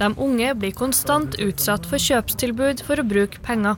De 0.00 0.08
unge 0.18 0.54
blir 0.58 0.72
konstant 0.74 1.36
utsatt 1.38 1.84
for 1.86 2.02
kjøpstilbud 2.02 2.80
for 2.86 2.98
å 2.98 3.06
bruke 3.06 3.42
penger. 3.44 3.76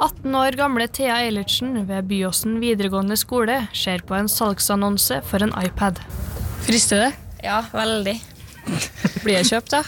18 0.00 0.36
år 0.38 0.56
gamle 0.56 0.86
Thea 0.88 1.18
Eilertsen 1.26 1.74
ved 1.88 2.06
Byåsen 2.08 2.60
videregående 2.62 3.18
skole 3.20 3.66
ser 3.76 4.04
på 4.08 4.16
en 4.16 4.30
salgsannonse 4.32 5.20
for 5.28 5.44
en 5.44 5.52
iPad. 5.60 6.00
Frister 6.64 7.04
det? 7.04 7.10
Ja, 7.44 7.62
veldig. 7.72 8.16
Blir 9.24 9.40
det 9.40 9.48
kjøpt, 9.48 9.74
da? 9.74 9.82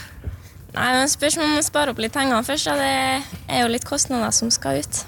Nei, 0.73 0.89
men 0.97 1.09
Spørs 1.09 1.37
om 1.37 1.45
man 1.45 1.65
sparer 1.65 1.93
opp 1.93 2.01
litt 2.01 2.13
penger 2.13 2.45
først. 2.45 2.69
Ja. 2.69 2.77
Det 2.77 3.49
er 3.55 3.65
jo 3.65 3.73
litt 3.73 3.85
kostnader 3.85 4.33
som 4.33 4.49
skal 4.53 4.81
ut. 4.81 5.03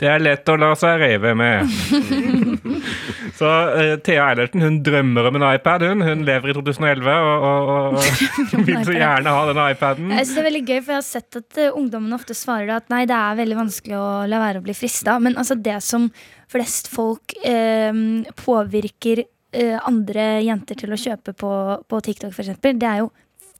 Det 0.00 0.08
er 0.08 0.22
lett 0.22 0.48
å 0.48 0.56
la 0.56 0.70
seg 0.78 1.02
rive 1.02 1.34
med. 1.36 1.68
Så 3.40 3.48
uh, 3.48 3.94
Thea 4.04 4.30
Eilertsen 4.30 4.64
hun 4.64 4.78
drømmer 4.84 5.28
om 5.28 5.36
en 5.38 5.46
iPad. 5.50 5.84
Hun 5.90 6.04
Hun 6.04 6.24
lever 6.28 6.52
i 6.52 6.54
2011 6.56 7.10
og, 7.10 7.44
og, 7.48 7.72
og, 7.74 7.98
og 8.00 8.62
vil 8.68 8.80
så 8.84 8.96
gjerne 8.96 9.34
ha 9.36 9.42
denne 9.48 9.66
iPaden. 9.74 10.12
Jeg 10.12 10.26
synes 10.26 10.36
det 10.36 10.42
er 10.42 10.48
veldig 10.48 10.62
gøy, 10.64 10.78
for 10.78 10.94
jeg 10.94 11.00
har 11.02 11.08
sett 11.08 11.40
at 11.40 11.60
uh, 11.60 11.78
ungdommene 11.80 12.16
ofte 12.16 12.36
svarer 12.36 12.72
at 12.78 12.88
nei, 12.92 13.02
det 13.08 13.16
er 13.16 13.40
veldig 13.42 13.58
vanskelig 13.60 13.98
å 14.00 14.06
la 14.30 14.40
være 14.42 14.62
å 14.62 14.66
bli 14.66 14.76
frista. 14.76 15.18
Men 15.22 15.36
altså 15.40 15.58
det 15.60 15.76
som 15.84 16.08
flest 16.50 16.88
folk 16.92 17.36
uh, 17.44 17.92
påvirker 18.40 19.24
eh, 19.52 19.76
andre 19.86 20.40
jenter 20.46 20.78
til 20.78 20.94
å 20.94 20.98
kjøpe 21.00 21.34
på, 21.38 21.52
på 21.88 22.00
TikTok, 22.06 22.32
for 22.34 22.44
eksempel, 22.44 22.78
det 22.80 22.88
er 22.88 23.04
jo 23.04 23.10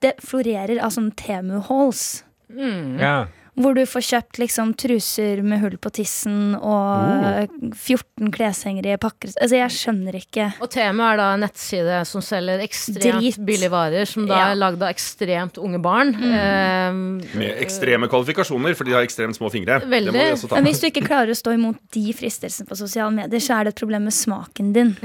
Det 0.00 0.14
florerer 0.25 0.78
av 0.80 0.94
sånne 0.94 1.12
Temu-halls. 1.12 2.23
Ja. 2.56 3.26
Hvor 3.59 3.75
du 3.75 3.83
får 3.88 4.04
kjøpt 4.07 4.38
liksom 4.38 4.75
truser 4.78 5.42
med 5.42 5.61
hull 5.61 5.76
på 5.83 5.90
tissen 5.92 6.54
og 6.57 7.42
eh, 7.42 7.49
14 7.75 8.30
kleshengere 8.33 8.95
i 8.95 9.00
pakker. 9.00 9.33
Altså, 9.40 9.57
jeg 9.59 9.75
skjønner 9.75 10.14
ikke. 10.21 10.47
Og 10.62 10.71
temaet 10.71 11.14
er 11.14 11.21
da 11.21 11.26
en 11.35 11.42
nettside 11.45 11.99
som 12.09 12.23
selger 12.25 12.62
ekstremt 12.64 13.19
Drit. 13.21 13.38
billige 13.45 13.71
varer, 13.73 14.07
som 14.07 14.26
da 14.30 14.38
Ja. 14.38 14.50
er 14.52 14.61
lagd 14.61 14.80
av 14.83 14.88
ekstremt 14.95 15.59
unge 15.59 15.80
barn. 15.83 16.14
Eh, 16.14 16.92
Med 17.37 17.59
ekstreme 17.61 18.09
kvalifikasjoner, 18.09 18.75
for 18.78 18.85
de 18.85 18.92
har 18.92 19.02
ekstremt 19.04 19.37
små 19.37 19.50
fingre. 19.52 19.80
Det 19.80 19.88
Veldig. 19.90 20.12
må 20.14 20.19
vi 20.25 20.33
også 20.37 20.49
ta 20.49 20.54
Men 20.61 20.64
hvis 20.71 20.80
du 20.80 20.87
ikke 20.90 21.04
klarer 21.07 21.30
å 21.35 21.37
stå 21.38 21.54
imot 21.54 21.76
de 21.92 22.12
fristelsene 22.16 22.66
på 22.69 22.76
sosiale 22.78 23.11
medier, 23.12 23.40
så 23.40 23.59
er 23.61 23.64
det 23.64 23.75
et 23.75 23.80
problem 23.83 24.04
med 24.04 24.12
smaken 24.14 24.73
din, 24.73 24.97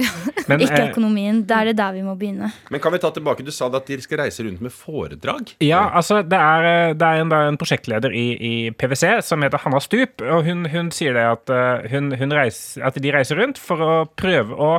Men, 0.47 0.59
ikke 0.59 0.79
eh, 0.79 0.91
økonomien. 0.93 1.45
Da 1.45 1.61
er 1.61 1.65
det 1.73 1.77
der 1.77 1.91
vi 1.93 2.01
må 2.05 2.15
begynne. 2.17 2.51
Men 2.71 2.79
kan 2.79 2.91
vi 2.93 2.99
ta 2.99 3.11
tilbake, 3.11 3.43
du 3.43 3.51
sa 3.51 3.69
det 3.69 3.81
at 3.81 3.87
de 3.87 3.99
skal 4.01 4.17
reise 4.19 4.43
rundt 4.45 4.61
med 4.61 4.71
foredrag. 4.71 5.53
Ja, 5.59 5.89
altså 5.95 6.21
det 6.27 6.37
er, 6.39 6.89
eh, 6.89 6.93
det 6.93 7.01
er 7.01 7.21
en, 7.21 7.29
da, 7.29 7.43
en 7.49 7.57
prosjektleder 7.57 8.13
i, 8.15 8.34
i 8.39 8.71
PwC 8.75 9.19
som 9.25 9.43
heter 9.45 9.61
Hanna 9.63 9.81
Stup, 9.83 10.23
og 10.23 10.45
hun, 10.47 10.65
hun 10.71 10.91
sier 10.95 11.15
det 11.17 11.25
at, 11.25 11.51
eh, 11.53 11.89
hun, 11.93 12.11
hun 12.19 12.35
reiser, 12.35 12.85
at 12.87 12.99
de 13.01 13.13
reiser 13.13 13.39
rundt 13.41 13.61
for 13.61 13.81
å 13.81 13.93
prøve 14.19 14.55
å 14.55 14.71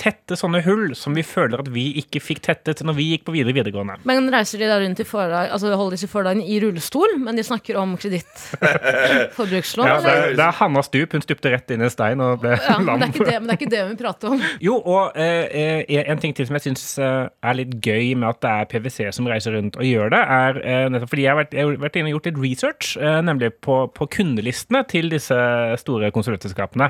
tette 0.00 0.36
sånne 0.38 0.62
hull 0.64 0.94
som 0.96 1.12
vi 1.16 1.22
føler 1.26 1.60
at 1.60 1.68
vi 1.74 1.82
ikke 2.00 2.20
fikk 2.24 2.40
tettet 2.46 2.80
når 2.86 2.94
vi 2.96 3.04
gikk 3.10 3.26
på 3.26 3.34
videre 3.34 3.52
videregående. 3.52 3.98
men 4.08 4.30
reiser 4.32 4.58
de 4.62 4.68
da 4.70 4.78
rundt 4.80 5.00
i 5.00 5.04
foredrag, 5.04 5.50
altså 5.52 5.74
holder 5.76 5.96
disse 5.98 6.08
foredragene 6.08 6.46
i 6.48 6.56
rullestol, 6.62 7.18
men 7.20 7.36
de 7.36 7.44
snakker 7.44 7.76
om 7.80 7.96
kredittforbrukslån? 8.00 9.86
Ja, 9.92 9.98
det, 10.00 10.12
er- 10.12 10.36
det 10.38 10.44
er 10.46 10.54
Hanna 10.56 10.82
Stup. 10.86 11.12
Hun 11.12 11.22
stupte 11.24 11.50
rett 11.52 11.70
inn 11.74 11.82
i 11.82 11.86
en 11.88 11.92
stein 11.92 12.20
og 12.24 12.40
ble 12.42 12.54
Ja, 12.56 12.78
men 12.78 12.86
det 12.86 12.92
lam. 12.92 13.02
er 13.02 13.12
ikke 13.12 13.26
det, 13.28 13.34
men 13.42 13.48
det 13.50 13.54
er 13.54 13.60
ikke 13.60 13.70
det 13.74 13.82
vi 13.90 13.96
prater 14.00 14.32
om. 14.36 14.42
Jo, 14.66 14.76
og 14.80 15.16
eh, 15.18 15.82
eh, 15.84 16.04
en 16.12 16.20
ting 16.22 16.34
til 16.36 16.46
som 16.48 16.56
jeg 16.58 16.64
syns 16.68 16.84
eh, 17.02 17.26
er 17.28 17.58
litt 17.58 17.74
gøy 17.84 18.12
med 18.16 18.28
at 18.30 18.40
det 18.44 18.52
er 18.52 18.68
PwC 18.72 19.10
som 19.16 19.28
reiser 19.30 19.56
rundt 19.56 19.76
og 19.80 19.84
gjør 19.86 20.12
det, 20.14 20.22
er 20.22 20.60
eh, 20.62 20.86
nettopp 20.92 21.12
fordi 21.12 21.26
jeg 21.26 21.32
har 21.34 21.40
vært, 21.42 21.56
jeg 21.58 21.66
har 21.68 21.76
vært 21.82 21.98
inne 22.00 22.10
og 22.12 22.16
gjort 22.16 22.28
litt 22.30 22.40
research, 22.46 22.92
eh, 23.02 23.18
nemlig 23.28 23.52
på, 23.64 23.78
på 23.96 24.08
kundelistene 24.16 24.84
til 24.90 25.10
disse 25.12 25.38
store 25.82 26.12
konsulentselskapene. 26.14 26.88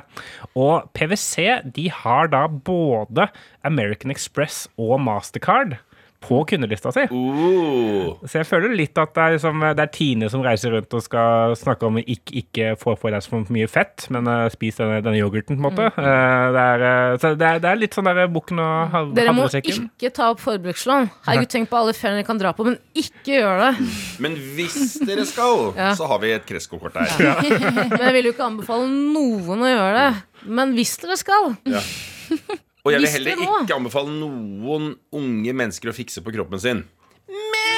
Og 0.59 0.88
PwC 0.97 1.49
de 1.75 1.88
har 2.02 2.31
da 2.33 2.45
både 2.52 3.28
American 3.66 4.14
Express 4.14 4.66
og 4.80 4.99
Mastercard 5.02 5.78
på 6.23 6.42
kundelista 6.49 6.92
si. 6.94 7.04
Uh. 7.11 8.14
Så 8.26 8.40
jeg 8.40 8.49
føler 8.49 8.75
litt 8.76 8.99
at 9.00 9.12
det 9.16 9.23
er, 9.23 9.37
liksom, 9.37 9.64
det 9.76 9.85
er 9.85 9.90
Tine 9.92 10.28
som 10.32 10.44
reiser 10.44 10.75
rundt 10.76 10.94
og 10.94 11.04
skal 11.04 11.56
snakke 11.59 11.88
om 11.88 11.99
ikke, 11.99 12.35
ikke 12.42 12.68
få 12.80 12.94
på 13.00 13.11
deg 13.12 13.26
for 13.28 13.52
mye 13.54 13.68
fett, 13.71 14.06
men 14.14 14.30
uh, 14.30 14.47
spis 14.52 14.78
denne, 14.78 15.00
denne 15.04 15.18
yoghurten, 15.18 15.59
på 15.59 15.61
en 15.61 15.66
måte. 15.66 15.88
Eh, 15.90 16.47
det, 16.54 16.62
er, 16.62 16.85
eh, 16.88 17.16
så 17.23 17.32
det, 17.38 17.49
er, 17.49 17.62
det 17.62 17.71
er 17.73 17.80
litt 17.80 17.97
sånn 17.97 18.09
der 18.09 18.23
bukken 18.32 18.62
og 18.62 18.94
havresekken. 18.94 19.18
Dere 19.18 19.35
må 19.37 19.49
ikke 19.50 20.12
ta 20.14 20.30
opp 20.32 20.42
forbrukslån. 20.44 21.11
Herregud, 21.26 21.50
tenk 21.52 21.71
på 21.73 21.80
alle 21.80 21.97
feriene 21.97 22.23
dere 22.23 22.28
kan 22.28 22.40
dra 22.40 22.54
på, 22.56 22.68
men 22.71 22.78
ikke 22.99 23.40
gjør 23.40 23.64
det. 23.66 23.73
Men 24.23 24.38
hvis 24.56 24.80
dere 25.02 25.26
skal, 25.28 25.68
Ja. 25.82 25.92
så 25.99 26.06
har 26.11 26.23
vi 26.23 26.32
et 26.37 26.47
Kresko-kort 26.47 26.97
Ja. 27.18 27.35
Men 27.92 27.99
jeg 27.99 28.14
vil 28.16 28.28
jo 28.28 28.32
ikke 28.35 28.47
anbefale 28.47 28.88
noen 28.88 29.64
å 29.64 29.71
gjøre 29.71 29.92
det. 29.99 30.11
Men 30.52 30.75
hvis 30.76 30.97
dere 31.02 31.16
skal 31.18 31.54
Og 32.83 32.91
jeg 32.91 33.03
vil 33.05 33.12
heller 33.15 33.43
ikke 33.62 33.77
anbefale 33.77 34.11
noen 34.11 34.89
unge 35.15 35.53
mennesker 35.55 35.93
å 35.93 35.95
fikse 35.95 36.23
på 36.25 36.35
kroppen 36.35 36.62
sin. 36.62 36.83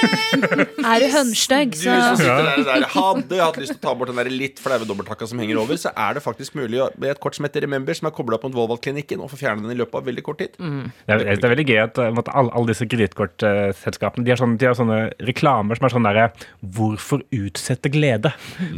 Er 0.94 1.00
du 1.00 1.06
hønstygg, 1.14 1.74
så 1.78 1.94
Hadde 2.94 3.36
jeg 3.36 3.44
hatt 3.44 3.58
lyst 3.60 3.72
til 3.74 3.78
å 3.78 3.82
ta 3.86 3.94
bort 3.98 4.10
den 4.10 4.18
der 4.20 4.30
litt 4.32 4.60
flaue 4.62 4.84
dobbelttakka 4.88 5.26
som 5.30 5.40
henger 5.42 5.60
over, 5.62 5.78
så 5.80 5.92
er 5.96 6.16
det 6.18 6.22
faktisk 6.24 6.56
mulig 6.58 6.80
å- 6.84 6.90
med 7.00 7.10
et 7.14 7.20
kort 7.22 7.36
som 7.38 7.46
heter 7.46 7.64
Remember, 7.64 7.94
som 7.96 8.08
er 8.08 8.14
kobla 8.16 8.36
opp 8.38 8.44
mot 8.48 8.54
Volvat-klinikken, 8.58 9.22
og 9.24 9.30
få 9.32 9.38
fjernet 9.40 9.64
den 9.66 9.74
i 9.76 9.78
løpet 9.80 10.00
av 10.00 10.08
veldig 10.08 10.24
kort 10.26 10.38
tid. 10.42 10.56
Det 10.58 11.14
er, 11.14 11.24
det 11.38 11.44
er 11.48 11.54
veldig 11.54 11.66
gøy 11.70 11.80
at, 11.84 12.00
måtte, 12.16 12.34
alle, 12.36 12.52
alle 12.54 12.70
disse 12.72 12.86
kredittkortselskapene 12.90 14.24
de, 14.26 14.32
har 14.34 14.40
sånne- 14.40 14.58
de 14.60 14.68
har 14.68 14.76
sånne 14.78 14.98
reklamer 15.28 15.78
som 15.78 15.86
er 15.88 15.94
sånn 15.94 16.08
derre 16.08 16.26
Hvorfor 16.74 17.22
utsette 17.34 17.90
glede? 17.92 18.32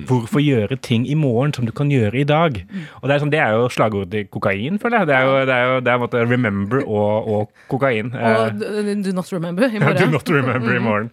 Hvorfor 0.09 0.43
gjøre 0.43 0.79
ting 0.83 1.07
i 1.09 1.15
morgen 1.19 1.53
som 1.57 1.67
du 1.69 1.73
kan 1.77 1.91
gjøre 1.93 2.21
i 2.23 2.27
dag? 2.29 2.63
Og 3.03 3.09
Det 3.09 3.15
er, 3.17 3.23
sånn, 3.23 3.31
det 3.35 3.41
er 3.43 3.57
jo 3.57 3.69
slagordet 3.73 4.11
til 4.13 4.25
kokain, 4.33 4.79
føler 4.83 5.03
jeg. 5.03 5.07
Det 5.11 5.17
er 5.17 5.25
jo, 5.27 5.35
det 5.47 5.55
er 5.57 5.65
jo 5.71 5.81
det 5.87 5.93
er, 5.93 5.99
måtte, 6.03 6.23
remember 6.29 6.83
og, 6.87 7.29
og 7.29 7.51
kokain. 7.71 8.13
Eh, 8.15 8.37
Og 8.47 8.61
do 8.61 8.95
do 9.07 9.13
not 9.17 9.31
remember 9.33 9.65
i 9.69 9.79
morgen. 9.79 9.97
do 9.97 10.07
not 10.11 10.29
remember 10.29 10.77
i 10.77 10.83
morgen. 10.83 11.11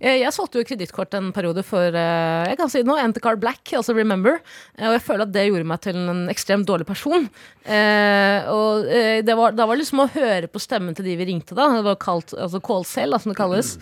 Jeg, 0.00 0.22
jeg 0.22 0.32
solgte 0.32 0.60
jo 0.60 0.66
kredittkort 0.68 1.14
en 1.18 1.28
periode 1.36 1.62
for 1.66 1.92
eh, 1.92 2.48
jeg 2.48 2.56
kan 2.60 2.70
si 2.72 2.80
nå, 2.86 2.96
Entercard 3.02 3.40
Black, 3.42 3.60
altså 3.76 3.92
Remember. 3.96 4.38
Eh, 4.78 4.86
Og 4.88 4.96
jeg 4.96 5.04
føler 5.04 5.26
at 5.26 5.34
det 5.34 5.46
gjorde 5.50 5.68
meg 5.68 5.82
til 5.84 5.98
en 6.00 6.22
ekstremt 6.32 6.68
dårlig 6.68 6.86
person. 6.88 7.26
Eh, 7.64 8.48
og 8.48 8.88
eh, 8.88 9.18
det 9.26 9.36
var, 9.36 9.52
da 9.56 9.68
var 9.68 9.76
det 9.76 9.84
liksom 9.84 10.06
å 10.06 10.08
høre 10.14 10.48
på 10.48 10.62
stemmen 10.62 10.96
til 10.96 11.04
de 11.04 11.18
vi 11.20 11.28
ringte 11.28 11.58
da. 11.58 11.68
Det 11.76 11.84
var 11.84 12.00
kalt, 12.00 12.32
altså 12.32 12.62
call 12.64 12.88
cell, 12.88 13.12
da, 13.12 13.20
som 13.20 13.34
det 13.34 13.38
kalles. 13.40 13.76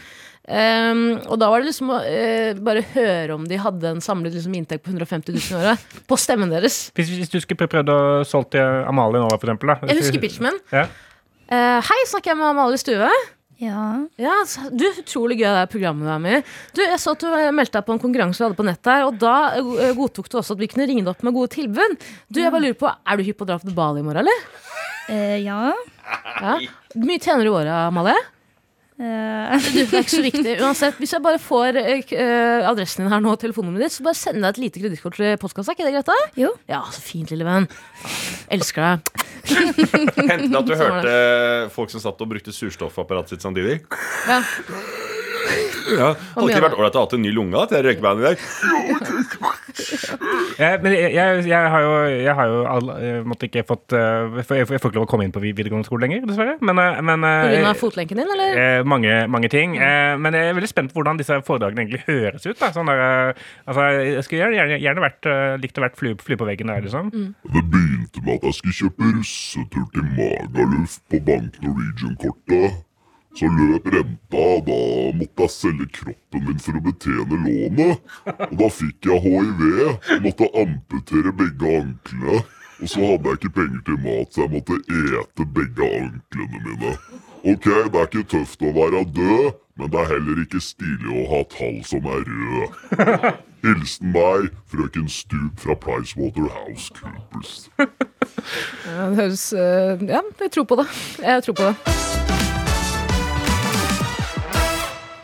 Um, 0.48 1.18
og 1.28 1.36
da 1.42 1.50
var 1.52 1.60
det 1.60 1.68
liksom 1.68 1.90
å 1.92 1.98
uh, 2.00 2.60
bare 2.64 2.80
høre 2.94 3.34
om 3.34 3.42
de 3.44 3.58
hadde 3.60 3.90
en 3.92 4.00
samlet 4.00 4.32
liksom, 4.32 4.54
inntekt 4.56 4.86
på 4.86 4.94
150 4.94 5.34
000 5.36 5.42
i 5.52 5.58
året. 5.60 5.98
På 6.08 6.16
stemmen 6.16 6.48
deres. 6.48 6.86
Hvis, 6.96 7.10
hvis 7.20 7.32
du 7.32 7.36
skulle 7.44 7.68
prøvd 7.68 7.92
å 7.92 7.98
solge 8.24 8.56
til 8.56 8.86
Amalie 8.88 9.20
nå, 9.20 9.28
for 9.34 9.44
eksempel. 9.44 9.74
Da. 9.74 9.92
Jeg 9.92 10.00
husker 10.00 10.24
pitchmen. 10.24 10.56
Ja. 10.72 10.86
Uh, 11.52 11.78
hei, 11.84 12.00
snakker 12.08 12.32
jeg 12.32 12.40
med 12.40 12.48
Amalie 12.54 12.80
Stue? 12.80 13.12
Ja. 13.58 13.82
Ja, 14.22 14.34
du, 14.70 14.84
Utrolig 15.02 15.40
gøy 15.40 15.48
det 15.50 15.64
programmet 15.72 16.06
du 16.06 16.12
er 16.14 16.22
med 16.22 16.38
i. 16.38 16.42
Du, 16.76 16.82
Jeg 16.84 17.00
så 17.02 17.14
at 17.16 17.24
du 17.24 17.28
eh, 17.32 17.50
meldte 17.54 17.78
deg 17.78 17.86
på 17.88 17.96
en 17.96 18.02
konkurranse 18.02 18.38
vi 18.40 18.46
hadde 18.46 18.58
på 18.60 18.66
nettet. 18.68 18.90
her, 18.92 19.06
og 19.08 19.18
da 19.18 19.34
eh, 19.58 19.92
godtok 19.98 20.30
du 20.30 20.38
også 20.40 20.54
at 20.56 20.62
vi 20.62 20.70
kunne 20.70 20.86
ringe 20.90 21.02
deg 21.04 21.12
opp 21.14 21.26
med 21.26 21.34
gode 21.36 21.52
tilbud. 21.56 21.98
Du, 22.30 22.40
jeg 22.42 22.54
bare 22.54 22.64
lurer 22.68 22.78
på, 22.78 22.90
Er 22.90 23.18
du 23.18 23.26
hypp 23.26 23.40
på 23.42 23.46
å 23.48 23.50
dra 23.52 23.58
til 23.62 23.74
Bali 23.76 24.02
i 24.02 24.06
morgen, 24.06 24.22
eller? 24.24 24.48
Eh, 25.08 25.38
ja. 25.42 25.72
Ja. 26.38 26.58
Mye 26.98 27.18
tjener 27.20 27.44
du 27.44 27.50
i 27.50 27.56
året, 27.56 27.72
Amalie? 27.88 28.16
Eh, 28.98 29.66
Du, 29.68 29.78
det 29.78 29.94
er 29.94 30.02
ikke 30.02 30.10
så 30.16 30.22
viktig. 30.24 30.54
Uansett, 30.64 30.96
Hvis 30.98 31.12
jeg 31.14 31.22
bare 31.22 31.38
får 31.42 31.76
eh, 31.78 32.00
eh, 32.18 32.66
adressen 32.68 33.04
din 33.04 33.12
her 33.12 33.22
nå, 33.22 33.30
og 33.36 33.40
telefonnummeret 33.42 33.86
ditt, 33.86 33.94
så 33.98 34.06
bare 34.06 34.18
send 34.18 34.42
deg 34.42 34.48
et 34.50 34.60
lite 34.64 34.82
kredittkort 34.82 35.18
til 35.20 35.36
postkassa. 35.38 35.72
Er 35.72 35.78
ikke 35.78 35.86
det 35.86 35.94
greit? 35.98 36.10
da? 36.10 36.16
Jo. 36.42 36.50
Ja, 36.70 36.82
så 36.94 37.02
fint, 37.04 37.30
lille 37.30 37.46
venn. 37.46 37.68
Elsker 38.50 38.82
deg. 38.88 39.26
Hendte 39.48 40.48
det 40.50 40.58
at 40.58 40.66
du 40.68 40.74
Sånn 40.78 40.82
hørte 40.82 41.14
folk 41.74 41.94
som 41.94 42.02
satt 42.02 42.20
og 42.26 42.32
brukte 42.34 42.52
surstoffapparatet 42.54 43.36
sitt 43.36 43.46
samtidig? 43.46 43.80
Ja. 44.28 44.42
Ja, 45.88 46.12
Hadde 46.34 46.48
ikke 46.52 46.64
vært 46.66 46.76
ålreit 46.78 46.96
å 46.98 47.02
ha 47.04 47.08
en 47.16 47.22
ny 47.24 47.30
lunge 47.32 47.62
til 47.70 47.78
det 47.78 47.84
røykebandet 47.88 48.20
i 48.20 48.26
dag? 48.28 48.36
Jeg, 50.58 50.80
men 50.82 50.90
jeg, 50.90 51.12
jeg, 51.14 51.42
jeg 51.46 51.70
har 51.70 51.84
jo, 51.84 51.90
jeg 52.18 52.34
har 52.34 52.48
jo 52.50 52.62
all, 52.66 52.88
måtte 53.28 53.46
ikke 53.46 53.62
fått 53.68 53.94
eh, 53.94 54.38
Jeg 54.40 54.46
får 54.48 54.58
jeg 54.58 54.66
får 54.68 54.90
ikke 54.90 54.98
lov 54.98 55.04
å 55.06 55.10
komme 55.12 55.28
inn 55.28 55.34
på 55.34 55.42
videregående 55.42 55.86
skole 55.86 56.02
lenger, 56.02 56.24
dessverre. 56.26 56.56
Men, 56.66 56.80
eh, 56.82 56.98
men 57.06 57.26
eh, 57.28 57.42
På 57.44 57.52
grunn 57.52 57.68
av 57.70 57.78
fotlenken 57.78 58.18
din, 58.18 58.32
eller? 58.34 58.58
eh, 58.58 58.80
mange, 58.88 59.12
mange 59.30 59.50
ting. 59.52 59.76
Eh, 59.78 60.16
men 60.18 60.34
jeg 60.34 60.50
er 60.50 60.58
veldig 60.58 60.70
spent 60.72 60.90
på 60.92 60.98
hvordan 60.98 61.20
disse 61.20 61.38
foredragene 61.46 61.84
egentlig 61.84 62.02
høres 62.08 62.48
ut. 62.48 62.58
Da. 62.58 62.72
Sånn 62.74 62.90
der, 62.90 63.38
altså, 63.70 63.86
jeg 64.02 64.26
skulle 64.26 64.50
gjerne, 64.50 64.80
gjerne, 64.82 65.04
vært, 65.06 65.30
likt 65.62 65.78
å 65.78 65.86
vært 65.86 66.00
flue, 66.00 66.18
flue 66.26 66.40
på 66.42 66.48
veggen 66.50 66.74
der, 66.74 66.82
liksom. 66.88 67.14
Det 67.14 67.64
begynte 67.70 68.26
med 68.26 68.34
at 68.40 68.50
jeg 68.50 68.58
skulle 68.58 68.78
kjøpe 68.82 69.14
russetur 69.14 69.86
til 69.94 70.10
Magaluf 70.18 70.98
på 71.06 71.22
Bank 71.30 71.62
Norwegian-kortet. 71.62 72.84
Så 73.38 73.46
løp 73.54 73.86
renta, 73.94 74.40
og 74.42 74.64
da 74.66 74.76
måtte 75.14 75.44
jeg 75.44 75.54
selge 75.54 75.84
kroppen 75.94 76.46
min 76.48 76.62
for 76.62 76.74
å 76.74 76.80
betjene 76.82 77.36
lånet. 77.44 78.00
Og 78.48 78.54
da 78.58 78.70
fikk 78.74 79.06
jeg 79.06 79.22
hiv 79.22 79.60
og 79.86 80.24
måtte 80.24 80.48
amputere 80.58 81.34
begge 81.38 81.74
anklene. 81.78 82.40
Og 82.78 82.90
så 82.90 83.02
hadde 83.02 83.30
jeg 83.30 83.38
ikke 83.38 83.54
penger 83.60 83.80
til 83.86 84.00
mat, 84.02 84.34
så 84.34 84.44
jeg 84.44 84.52
måtte 84.56 84.78
ete 84.98 85.46
begge 85.54 85.90
anklene 86.00 86.62
mine. 86.66 86.96
Ok, 87.46 87.66
det 87.66 88.00
er 88.00 88.08
ikke 88.08 88.24
tøft 88.34 88.62
å 88.66 88.72
være 88.74 89.04
død, 89.14 89.58
men 89.78 89.92
det 89.94 90.00
er 90.02 90.10
heller 90.16 90.42
ikke 90.42 90.62
stilig 90.62 91.12
å 91.14 91.26
ha 91.30 91.40
tall 91.54 91.78
som 91.86 92.08
er 92.10 92.26
røde. 92.26 93.32
Hilsen 93.66 94.12
meg, 94.14 94.50
frøken 94.70 95.06
Stup 95.10 95.62
fra 95.62 95.78
PricewaterhouseCoopers. 95.82 97.54
Ja, 97.78 99.08
det 99.10 99.16
høres 99.18 99.46
eh, 99.52 100.06
Ja, 100.10 100.22
jeg 100.42 100.54
tror 100.54 100.68
på 100.70 100.82
det. 100.82 100.90
Jeg 101.22 101.46
tror 101.46 101.58
på 101.58 101.70
det. 101.70 102.37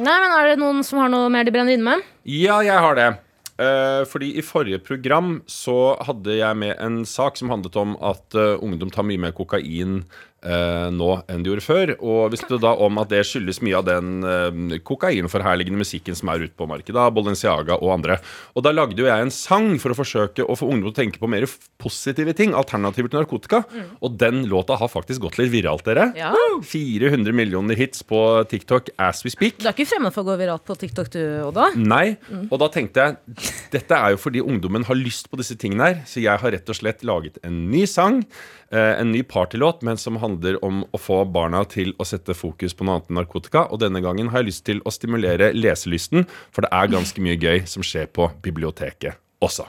Nei, 0.04 0.16
men 0.20 0.34
Er 0.36 0.50
det 0.50 0.60
noen 0.60 0.82
som 0.84 1.00
har 1.00 1.12
noe 1.12 1.30
mer 1.32 1.46
de 1.46 1.54
brenner 1.54 1.76
inne 1.78 1.94
med? 1.94 2.08
Ja, 2.28 2.58
jeg 2.64 2.76
har 2.76 2.98
det. 2.98 3.10
Eh, 3.54 4.02
fordi 4.10 4.32
i 4.34 4.42
forrige 4.42 4.80
program 4.82 5.36
så 5.46 5.94
hadde 6.02 6.34
jeg 6.40 6.58
med 6.58 6.74
en 6.82 7.04
sak 7.06 7.38
som 7.38 7.52
handlet 7.52 7.76
om 7.78 7.94
at 8.02 8.34
eh, 8.34 8.56
ungdom 8.58 8.90
tar 8.90 9.06
mye 9.06 9.20
mer 9.22 9.34
kokain 9.36 10.02
eh, 10.44 10.88
nå 10.94 11.10
enn 11.30 11.44
de 11.44 11.50
gjorde 11.52 11.64
før. 11.64 11.94
Og 11.98 12.32
vi 12.32 12.40
snakket 12.40 12.62
da 12.64 12.74
om 12.84 13.00
at 13.02 13.10
det 13.12 13.24
skyldes 13.28 13.62
mye 13.64 13.78
av 13.80 13.86
den 13.88 14.26
eh, 14.28 14.78
kokainforherligende 14.86 15.80
musikken 15.80 16.18
som 16.18 16.30
er 16.32 16.46
ute 16.46 16.56
på 16.58 16.68
markedet. 16.70 17.06
Balenciaga 17.16 17.78
og 17.80 17.94
andre. 17.96 18.18
Og 18.54 18.66
da 18.66 18.74
lagde 18.74 19.00
jo 19.00 19.08
jeg 19.08 19.26
en 19.26 19.34
sang 19.34 19.74
for 19.82 19.94
å 19.94 19.98
forsøke 19.98 20.46
å 20.46 20.58
få 20.58 20.68
ungdom 20.70 20.90
til 20.90 20.94
å 20.94 20.98
tenke 21.02 21.22
på 21.22 21.30
mer 21.30 21.46
positive 21.82 22.36
ting. 22.36 22.54
Alternativer 22.56 23.10
til 23.12 23.22
narkotika. 23.22 23.64
Og 24.04 24.18
den 24.20 24.44
låta 24.50 24.78
har 24.80 24.92
faktisk 24.92 25.24
gått 25.26 25.40
litt 25.40 25.52
viralt, 25.54 25.84
dere. 25.88 26.10
Ja. 26.18 26.32
400 26.64 27.34
millioner 27.36 27.78
hits 27.78 28.04
på 28.06 28.20
TikTok 28.50 28.92
as 29.00 29.24
we 29.24 29.32
speak. 29.32 29.58
Du 29.62 29.68
er 29.68 29.74
ikke 29.74 29.88
fremmed 29.94 30.14
for 30.14 30.24
å 30.24 30.32
gå 30.32 30.38
viralt 30.40 30.64
på 30.66 30.76
TikTok, 30.78 31.10
du, 31.14 31.22
Odda? 31.48 31.70
Nei, 31.78 32.16
og 32.48 32.58
da 32.62 32.68
tenkte 32.72 33.04
jeg 33.04 33.44
dette 33.74 33.98
er 33.98 34.14
jo 34.14 34.20
fordi 34.20 34.42
ungdommen 34.44 34.86
har 34.88 34.98
lyst 34.98 35.30
på 35.30 35.38
disse 35.40 35.56
tingene 35.60 35.88
her, 35.88 36.02
så 36.08 36.22
jeg 36.22 36.40
har 36.40 36.54
rett 36.54 36.70
og 36.70 36.78
slett 36.78 37.04
laget 37.06 37.40
en 37.46 37.64
ny 37.72 37.84
sang, 37.90 38.22
en 38.70 39.12
ny 39.12 39.22
partylåt, 39.28 39.82
men 39.86 40.00
som 40.00 40.16
handler 40.22 40.56
om 40.64 40.82
å 40.90 41.00
få 41.00 41.20
barna 41.28 41.64
til 41.68 41.92
å 41.98 42.06
sette 42.08 42.34
fokus 42.34 42.74
på 42.74 42.86
noe 42.86 42.98
annet 42.98 43.12
enn 43.12 43.20
narkotika. 43.20 43.66
Og 43.70 43.82
denne 43.84 44.02
gangen 44.04 44.32
har 44.32 44.42
jeg 44.42 44.50
lyst 44.50 44.64
til 44.66 44.82
å 44.84 44.94
stimulere 44.94 45.52
leselysten, 45.54 46.28
for 46.54 46.66
det 46.66 46.72
er 46.74 46.92
ganske 46.96 47.24
mye 47.24 47.38
gøy 47.38 47.64
som 47.70 47.86
skjer 47.86 48.10
på 48.10 48.30
biblioteket 48.44 49.20
også. 49.44 49.68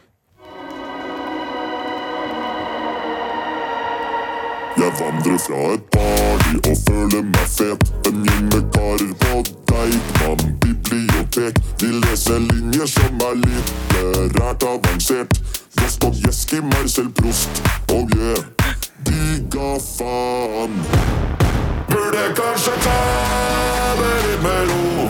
Jeg 4.78 4.92
vandrer 5.00 5.38
fra 5.40 5.60
et 5.74 5.84
party 5.92 6.56
og 6.70 6.78
føler 6.88 7.22
meg 7.24 7.48
fet. 7.48 7.86
En 8.10 8.26
gjeng 8.28 8.50
med 8.52 8.66
karer 8.76 9.14
på 9.22 9.38
Deichman 9.72 10.58
bibliotek. 10.66 11.62
De 11.80 11.94
leser 12.02 12.44
linjer 12.50 12.92
som 12.98 13.24
er 13.30 13.40
litterært 13.46 14.68
avansert. 14.68 15.40
Dostojevskij, 15.80 16.62
Marcel 16.74 17.10
Prost, 17.16 17.64
oh 17.92 18.04
yeah. 18.18 18.55
De 19.04 19.48
ga 19.50 19.80
faen. 19.80 20.74
Burde 21.88 22.26
kanskje 22.36 22.72
ta 22.84 23.00
det 24.00 24.14
litt 24.26 24.44
med 24.44 24.70
ro. 24.70 25.08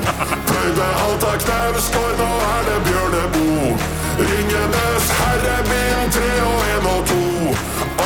Pløyde 0.50 0.88
alt 1.04 1.26
av 1.30 1.36
Knausgård, 1.44 2.16
nå 2.18 2.30
er 2.48 2.64
det 2.70 2.80
Bjørneboe. 2.88 3.76
Ringenes 4.18 5.10
herre, 5.20 5.56
min 5.70 6.14
tre 6.18 6.32
og 6.48 6.60
en 6.74 6.90
og 6.94 7.02
to. 7.12 7.22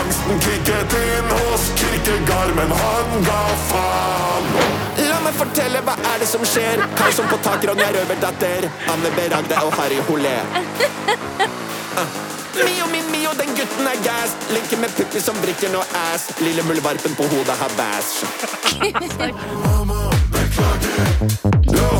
Angsten 0.02 0.44
kicket 0.46 0.96
inn 1.00 1.32
hos 1.38 1.70
Kirkegard, 1.80 2.56
men 2.60 2.76
han 2.82 3.28
ga 3.30 3.42
faen. 3.70 4.50
La 5.10 5.22
meg 5.24 5.38
fortelle, 5.40 5.84
hva 5.88 5.96
er 6.12 6.20
det 6.20 6.28
som 6.28 6.44
skjer? 6.44 6.84
Karlsson 7.00 7.32
på 7.32 7.40
tak, 7.46 7.64
Ronja 7.72 7.88
Røverdatter, 7.96 8.68
Anne 8.92 9.16
Beragde 9.16 9.64
og 9.64 9.80
Harry 9.80 10.04
Holé. 10.12 10.36
Ah. 12.00 12.12
Mio, 12.60 12.86
min 12.92 13.09
Mio, 13.09 13.09
den 13.09 13.09
gutten 13.09 13.09
er 13.92 14.04
gass. 14.08 14.32
Linker 14.54 14.78
med 14.78 14.90
pupper 14.98 15.22
som 15.28 15.36
brikker 15.44 15.78
og 15.78 15.86
ass. 16.06 16.30
Lille 16.42 16.64
muldvarpen 16.64 17.16
på 17.16 17.24
hodet 17.32 17.56
har 17.62 17.72
bæsj. 17.80 18.14
Mamma, 19.66 20.02
beklager. 20.34 21.99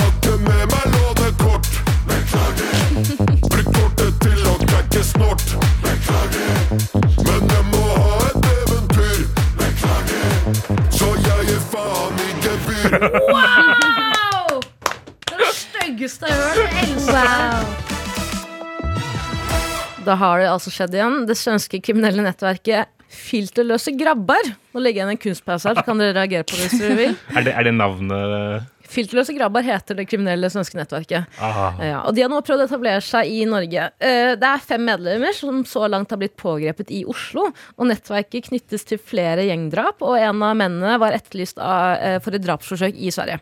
Da 20.10 20.16
har 20.18 20.42
det 20.42 20.48
altså 20.50 20.72
skjedd 20.74 20.96
igjen. 20.98 21.22
Det 21.30 21.38
svenske 21.38 21.82
kriminelle 21.86 22.24
nettverket 22.26 22.96
Filterløse 23.10 23.94
grabber. 23.98 24.52
Nå 24.74 24.82
legger 24.82 25.02
jeg 25.02 25.08
inn 25.08 25.16
en 25.16 25.22
kunstpause 25.22 25.70
her, 25.70 25.78
så 25.80 25.86
kan 25.86 26.02
dere 26.02 26.14
reagere 26.18 26.46
på 26.46 26.58
det 26.58 26.68
hvis 26.68 26.82
dere 26.82 26.98
vil. 26.98 27.16
Er 27.38 27.46
det, 27.48 27.54
er 27.58 27.66
det 27.66 27.74
navnet 27.78 28.68
Filterløse 28.90 29.36
grabber 29.38 29.66
heter 29.66 29.98
det 30.00 30.08
kriminelle 30.10 30.50
svenske 30.50 30.78
nettverket. 30.80 31.28
Ja, 31.38 32.00
og 32.08 32.16
De 32.18 32.24
har 32.24 32.32
nå 32.32 32.40
prøvd 32.46 32.64
å 32.64 32.66
etablere 32.66 33.04
seg 33.06 33.30
i 33.30 33.44
Norge. 33.50 33.84
Eh, 34.02 34.32
Det 34.42 34.50
er 34.50 34.64
fem 34.66 34.82
medlemmer 34.86 35.36
som 35.38 35.62
så 35.70 35.86
langt 35.90 36.10
har 36.10 36.18
blitt 36.22 36.34
pågrepet 36.42 36.90
i 36.98 37.04
Oslo. 37.10 37.52
Og 37.78 37.90
Nettverket 37.90 38.50
knyttes 38.50 38.88
til 38.90 38.98
flere 39.02 39.46
gjengdrap, 39.46 40.02
og 40.02 40.18
en 40.18 40.42
av 40.46 40.58
mennene 40.58 40.98
var 41.02 41.14
etterlyst 41.18 41.62
av, 41.62 42.00
eh, 42.02 42.18
for 42.26 42.34
et 42.34 42.46
drapsforsøk 42.46 42.98
i 42.98 43.14
Sverige. 43.14 43.38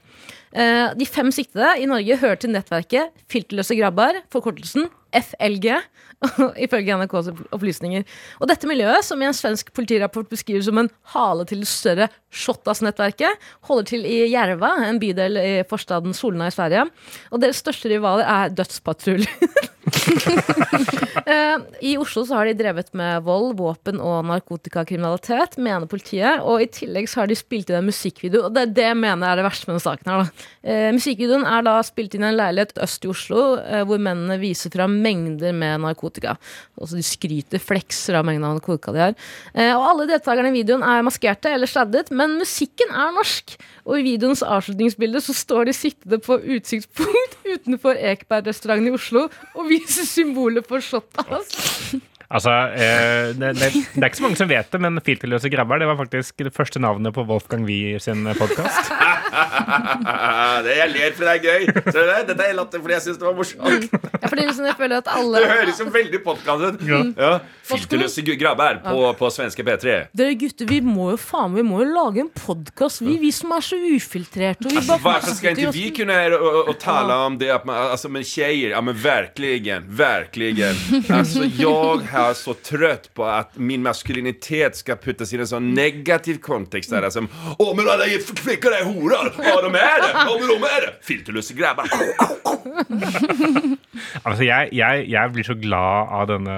Eh, 0.51 0.93
De 0.99 1.05
fem 1.07 1.31
siktede 1.31 1.77
i 1.79 1.87
Norge 1.87 2.19
hører 2.19 2.39
til 2.43 2.51
nettverket 2.51 3.15
Filterløse 3.31 3.75
grabber, 3.79 4.19
forkortelsen 4.31 4.89
FLG, 5.15 5.69
ifølge 6.65 6.97
NRKs 6.97 7.31
opplysninger. 7.55 8.05
Og 8.41 8.49
dette 8.49 8.69
miljøet, 8.69 9.05
som 9.05 9.21
i 9.21 9.27
en 9.29 9.37
svensk 9.37 9.71
politirapport 9.77 10.29
beskrives 10.31 10.67
som 10.69 10.81
en 10.81 10.91
hale 11.13 11.45
til 11.49 11.63
det 11.63 11.69
større 11.71 12.09
Shottaz-nettverket, 12.33 13.47
holder 13.69 13.89
til 13.91 14.07
i 14.07 14.19
Järva, 14.31 14.73
en 14.87 15.01
bydel 15.01 15.39
i 15.41 15.53
forstaden 15.69 16.15
Solna 16.17 16.49
i 16.51 16.55
Sverige. 16.55 16.87
Og 17.31 17.41
deres 17.43 17.61
største 17.63 17.91
rivaler 17.91 18.27
er 18.27 18.55
Dødspatruljen. 18.57 19.27
Eh, 21.27 21.57
I 21.81 21.97
Oslo 21.99 22.21
så 22.23 22.37
har 22.37 22.47
de 22.47 22.53
drevet 22.55 22.93
med 22.95 23.25
vold, 23.25 23.57
våpen 23.59 23.97
og 23.99 24.21
narkotikakriminalitet, 24.29 25.57
mener 25.59 25.89
politiet. 25.89 26.39
Og 26.39 26.63
i 26.63 26.69
tillegg 26.71 27.09
så 27.11 27.21
har 27.21 27.27
de 27.27 27.35
spilt 27.35 27.67
inn 27.71 27.81
en 27.81 27.89
musikkvideo, 27.89 28.45
og 28.47 28.55
det 28.55 28.63
er 28.63 28.73
det 28.77 28.85
jeg 28.85 28.99
mener 29.01 29.27
er 29.27 29.41
det 29.41 29.43
verste 29.47 29.67
med 29.67 29.75
denne 29.75 29.83
saken. 29.83 30.11
her 30.11 30.21
da. 30.23 30.45
Eh, 30.63 30.87
musikkvideoen 30.95 31.43
er 31.51 31.65
da 31.67 31.75
spilt 31.83 32.15
inn 32.15 32.23
i 32.23 32.29
en 32.29 32.39
leilighet 32.39 32.79
øst 32.85 33.03
i 33.03 33.11
Oslo, 33.11 33.43
eh, 33.59 33.83
hvor 33.89 33.99
mennene 33.99 34.39
viser 34.39 34.71
fram 34.71 34.96
mengder 35.03 35.55
med 35.55 35.83
narkotika. 35.83 36.35
Altså 36.79 36.99
De 36.99 37.05
skryter, 37.05 37.61
flekser 37.61 38.17
av 38.19 38.27
mengden 38.27 38.47
av 38.47 38.57
narkotika 38.57 38.93
de 38.95 39.03
har. 39.05 39.15
Eh, 39.53 39.73
og 39.75 39.85
alle 39.91 40.09
deltakerne 40.11 40.51
i 40.51 40.57
videoen 40.59 40.85
er 40.85 41.05
maskerte 41.07 41.53
eller 41.53 41.69
sladdet, 41.69 42.11
men 42.11 42.37
musikken 42.41 42.91
er 42.93 43.15
norsk. 43.15 43.57
Og 43.87 43.99
i 43.99 44.07
videoens 44.09 44.43
avslutningsbilde 44.43 45.21
så 45.23 45.35
står 45.37 45.69
de 45.69 45.77
sittende 45.77 46.21
på 46.23 46.39
utsiktspunkt 46.57 47.39
utenfor 47.53 47.99
Ekebergrestauranten 48.11 48.91
i 48.91 48.97
Oslo 48.97 49.27
og 49.27 49.71
viser 49.71 50.07
symbolet 50.09 50.67
for 50.67 50.83
shotas. 50.83 51.97
Altså, 52.27 52.51
eh, 52.75 53.29
det, 53.39 53.53
det, 53.55 53.69
det 53.71 54.01
er 54.01 54.09
ikke 54.09 54.19
så 54.19 54.25
mange 54.25 54.39
som 54.39 54.49
vet 54.51 54.67
det, 54.73 54.81
men 54.83 54.99
Filterløse 55.03 55.51
grabber 55.51 55.79
det 55.79 55.87
var 55.87 55.99
faktisk 56.01 56.43
det 56.43 56.51
første 56.55 56.81
navnet 56.83 57.15
på 57.15 57.23
Wolfgang 57.29 57.63
Wier 57.67 58.03
sin 58.03 58.27
podkast. 58.35 58.91
det 60.67 60.77
jeg 60.77 60.93
ler 60.93 61.15
fordi 61.17 61.27
det 61.27 61.35
er 61.35 61.43
gøy. 61.43 61.67
Ser 61.91 61.99
du 61.99 62.11
det? 62.11 62.19
Dette 62.31 62.47
er 62.47 62.57
latter 62.57 62.83
fordi 62.83 62.97
jeg 62.97 63.05
syns 63.07 63.21
det 63.21 63.27
var 63.27 63.37
morsomt. 63.37 63.97
Ja, 64.17 64.27
fordi 64.27 64.47
liksom 64.47 64.67
jeg 64.69 64.77
føler 64.79 65.03
at 65.03 65.11
alle 65.13 65.43
Det 65.43 65.51
høres 65.53 65.81
jo 65.81 65.87
veldig 65.93 66.23
podkast 66.25 66.67
ut. 66.67 66.83
Ja. 66.87 67.03
Ja. 67.17 67.31
Filterløse 67.67 68.23
grabber 68.39 68.79
på, 68.85 68.99
på 69.19 69.29
svenske 69.33 69.63
P3. 69.67 69.97
Dere 70.15 70.37
gutter, 70.39 70.69
vi 70.69 70.79
må 70.83 71.09
jo 71.11 71.17
faen 71.19 71.55
Vi 71.57 71.65
må 71.67 71.81
jo 71.81 71.87
lage 71.91 72.21
en 72.23 72.29
podkast, 72.31 73.01
vi, 73.03 73.17
vi 73.21 73.31
som 73.35 73.51
er 73.55 73.65
så 73.65 73.79
ufiltrerte. 73.79 74.67
Og 74.67 74.71
vi 74.71 74.77
Alltså, 74.77 74.91
bare 74.91 75.13
varför 75.13 75.35
ska 75.35 75.49
inte 75.49 75.71
vi 75.71 75.89
kunne 75.91 76.17
och 76.67 76.79
tala 76.79 77.25
om 77.25 77.37
det 77.37 77.51
at 77.51 77.65
man, 77.65 77.75
altså, 77.91 78.09
men 78.09 78.23
jenter 78.23 78.69
Ja 78.69 78.81
men 78.81 78.95
virkelig, 78.95 79.81
verkligen. 79.87 80.75
Altså, 81.09 81.43
jeg 81.43 82.07
er 82.13 82.33
så 82.33 82.53
trøtt 82.53 83.09
på 83.15 83.25
at 83.25 83.57
min 83.57 83.83
maskulinitet 83.83 84.77
skal 84.77 84.97
puttes 85.01 85.33
i 85.33 85.39
en 85.39 85.47
sånn 85.47 85.71
negativ 85.75 86.39
kontekst. 86.43 86.91
Der, 86.91 87.07
altså, 87.07 87.25
Å, 87.27 87.73
men 87.75 87.87
alla 87.87 88.05
er 88.07 88.17
är 88.17 88.23
horor! 89.35 89.47
Ja 89.47 89.61
de 89.61 89.75
är 89.75 90.01
det! 90.01 90.11
Ja 90.13 90.37
men 90.39 90.47
de 90.47 90.63
är 90.67 90.81
det! 90.85 90.93
Filterløse 91.07 91.53
grabbar! 91.53 91.87
Altså, 94.27 94.43
jeg, 94.45 94.69
jeg, 94.77 95.05
jeg 95.09 95.31
blir 95.33 95.45
så 95.47 95.55
glad 95.57 96.11
av 96.13 96.27
denne 96.29 96.55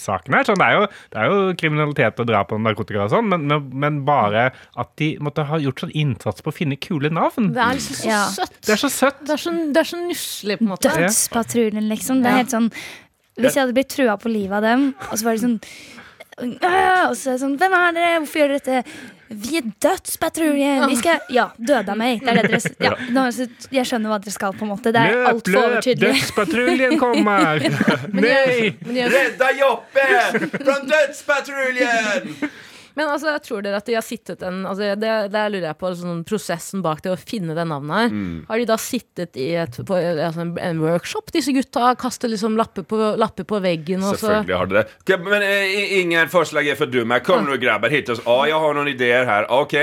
saken 0.00 0.34
her. 0.36 0.44
Sånn, 0.48 0.58
det, 0.60 0.66
er 0.68 0.76
jo, 0.76 0.88
det 1.12 1.20
er 1.22 1.30
jo 1.30 1.38
kriminalitet 1.60 2.20
og 2.22 2.28
drap 2.28 2.52
og 2.54 2.60
narkotika 2.64 3.04
og 3.06 3.12
sånn, 3.14 3.28
men, 3.30 3.46
men, 3.50 3.68
men 3.84 4.00
bare 4.08 4.48
at 4.80 4.90
de 5.00 5.12
måtte 5.24 5.46
ha 5.48 5.58
gjort 5.62 5.84
sånn 5.84 5.94
innsats 6.02 6.44
på 6.44 6.52
å 6.52 6.56
finne 6.56 6.76
kule 6.82 7.10
navn. 7.12 7.50
Det 7.56 7.62
er 7.64 7.78
liksom 7.78 7.98
så 8.02 8.10
Ja. 8.10 8.20
søtt. 8.34 8.58
Det 8.66 8.74
er 8.76 8.82
så 8.82 8.90
søtt. 8.92 9.22
Det 9.28 9.36
er 9.38 9.42
så, 9.46 9.54
det 9.72 9.82
er 9.84 9.88
så 9.92 10.02
nusselig, 10.02 10.58
på 10.60 10.66
en 10.66 10.72
måte. 10.74 10.92
Dødspatruljen, 10.98 11.88
liksom. 11.92 12.22
Det 12.22 12.30
er 12.32 12.36
Ja. 12.38 12.42
helt 12.44 12.54
sånn 12.58 12.70
Hvis 13.40 13.54
jeg 13.56 13.62
hadde 13.62 13.72
blitt 13.78 13.88
trua 13.88 14.18
på 14.20 14.28
livet 14.28 14.52
av 14.58 14.62
dem, 14.66 14.94
og 15.08 15.16
så 15.16 15.24
var 15.24 15.32
det 15.38 15.40
sånn 15.46 15.58
Og 16.42 17.16
så 17.16 17.30
er 17.30 17.36
det 17.36 17.40
sånn 17.40 17.54
Hvem 17.60 17.72
er 17.78 17.94
dere? 17.96 18.18
Hvorfor 18.20 18.40
gjør 18.42 18.52
dere 18.52 18.60
dette? 18.60 18.82
Vi 19.32 19.56
er 19.60 19.68
Dødspatruljen! 19.82 20.84
Vi 20.90 20.96
skal 21.00 21.20
Ja, 21.38 21.48
døde 21.56 21.92
av 21.94 21.98
meg. 22.00 22.20
Det 22.24 22.32
er 22.32 22.40
det 22.42 22.50
dere 22.52 22.74
ja, 22.88 22.92
nå, 23.14 23.26
Jeg 23.72 23.88
skjønner 23.88 24.12
hva 24.12 24.18
dere 24.22 24.34
skal, 24.34 24.56
på 24.58 24.66
en 24.66 24.72
måte. 24.74 24.92
Det 24.94 25.00
er 25.02 25.14
Løp, 25.16 25.28
altfor 25.32 25.56
løp! 25.56 25.68
overtydelig. 25.70 26.12
Dødspatruljen 26.18 26.98
kommer! 27.00 27.64
Nei! 28.22 28.72
Rädda 29.16 29.52
Joppe! 29.60 30.08
Från 30.58 30.92
Dödspatruljen! 30.92 32.34
Men 32.98 33.10
altså, 33.12 33.32
tror 33.44 33.64
dere 33.64 33.80
at 33.80 33.88
de 33.88 33.96
har 33.96 34.04
sittet 34.04 34.42
en 34.46 34.62
altså, 34.68 34.92
det, 35.00 35.10
Der 35.32 35.52
lurer 35.52 35.68
jeg 35.70 35.78
på 35.80 35.92
sånn, 35.98 36.22
prosessen 36.28 36.82
bak 36.84 37.02
det 37.04 37.12
å 37.12 37.18
finne 37.18 37.56
det 37.56 37.66
navnet 37.68 37.96
her. 37.98 38.14
Mm. 38.14 38.38
Har 38.48 38.62
de 38.62 38.68
da 38.68 38.78
sittet 38.80 39.38
i 39.40 39.48
et, 39.62 39.78
på, 39.88 39.98
altså, 39.98 40.46
en, 40.60 40.82
workshop, 40.82 41.32
disse 41.34 41.54
gutta? 41.56 41.92
Kastet 42.00 42.32
liksom 42.32 42.56
lapper 42.60 42.86
på, 42.88 43.00
lapper 43.20 43.48
på 43.48 43.60
veggen? 43.64 44.04
Og 44.04 44.16
så 44.16 44.28
Selvfølgelig 44.28 44.58
har 44.60 44.72
de 44.72 44.78
det. 44.80 44.86
Okay, 45.04 45.20
Men 45.26 45.46
uh, 45.46 45.84
ingen 46.02 46.32
forslag 46.32 46.72
er 46.72 46.80
for 46.80 46.90
dumme. 46.92 47.20
Kom 47.26 47.46
nå, 47.48 47.58
grabber, 47.62 47.92
hit 47.92 48.12
oss. 48.12 48.22
Ja, 48.26 48.38
jeg 48.52 48.64
har 48.64 48.78
noen 48.78 48.92
ideer 48.92 49.28
her. 49.28 49.48
Ok. 49.52 49.78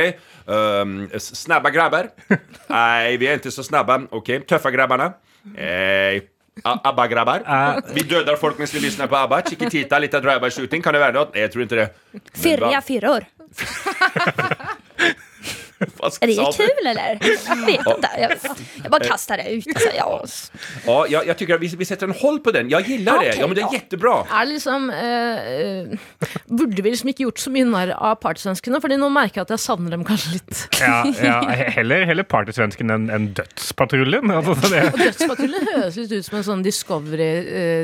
Um, 0.49 0.99
snabba 1.21 1.69
grabbar? 1.73 2.11
Nei, 2.73 3.15
vi 3.21 3.29
er 3.29 3.41
ikke 3.41 3.53
så 3.53 3.65
snabba. 3.65 4.01
Ok, 4.17 4.39
Tøffe 4.49 4.71
grabbarna? 4.73 5.13
Eh, 5.55 6.19
A- 6.19 6.38
ABBA-grabbar? 6.63 7.43
Vi 7.93 8.01
dødar 8.09 8.35
folk 8.41 8.57
mens 8.59 8.73
vi 8.73 8.79
lyssnar 8.83 9.07
på 9.07 9.15
ABBA. 9.15 9.41
Chiquitita, 9.49 9.99
lite 9.99 10.19
drive-by 10.23 10.49
shooting. 10.51 10.83
Kan 10.83 10.93
det 10.93 11.01
være 11.01 11.13
noe? 11.19 11.27
Jeg 11.35 11.51
tror 11.53 11.61
ikke 11.65 11.75
det. 11.83 11.89
Men 12.13 12.21
Fyrja 12.43 12.71
va- 12.79 12.81
fyror. 12.87 13.27
Vad 15.98 15.98
Är 16.21 16.27
det 16.27 16.33
sa 16.33 16.51
kul 16.51 16.85
eller? 16.87 17.17
Jag 17.47 17.65
vet 17.65 17.81
Ja. 17.85 17.95
inte. 17.95 18.09
Jag, 18.21 18.31
jag 18.83 18.91
bara 18.91 19.03
kastar 19.03 19.37
det 19.37 19.49
ut. 19.51 19.67
Alltså, 19.67 19.89
ja. 19.97 20.25
Ja, 20.85 21.05
jag, 21.09 21.27
jag 21.27 21.37
tycker 21.37 21.55
att 21.55 21.61
vi, 21.61 21.67
vi 21.67 21.85
sätter 21.85 22.07
en 22.07 22.13
håll 22.13 22.39
på 22.39 22.51
den. 22.51 22.69
Jag 22.69 22.87
gillar 22.87 23.19
det. 23.23 23.35
Ja, 23.35 23.47
men 23.47 23.55
det 23.55 23.61
är 23.61 23.63
ja. 23.63 23.73
jättebra. 23.73 24.25
Det 24.39 24.45
liksom 24.45 24.89
eh, 24.89 25.51
eh, 25.53 25.87
Burde 26.45 26.81
vi 26.81 26.89
liksom 26.91 27.09
ikke 27.09 27.23
gjort 27.23 27.39
så 27.39 27.51
mye 27.53 27.65
narr 27.65 27.91
av 27.95 28.15
partysvenskene? 28.23 28.81
Fordi 28.81 28.97
nå 28.99 29.09
merker 29.13 29.41
jeg 29.41 29.47
at 29.47 29.53
jeg 29.55 29.63
savner 29.63 29.91
dem 29.95 30.03
kanskje 30.07 30.33
litt. 30.37 30.63
Ja, 30.81 31.03
ja, 31.23 31.39
heller, 31.75 32.05
heller 32.09 32.23
partysvensken 32.27 32.89
enn 32.93 33.09
enn 33.13 33.27
Dødspatruljen. 33.37 34.31
Altså, 34.33 34.55
så 34.61 34.71
det, 34.73 34.83
Og 34.93 34.99
Dødspatruljen 35.01 35.67
høres 35.73 35.97
litt 35.99 36.13
ut 36.15 36.25
som 36.27 36.37
en 36.39 36.45
sånn 36.47 36.63
Discovery, 36.65 37.29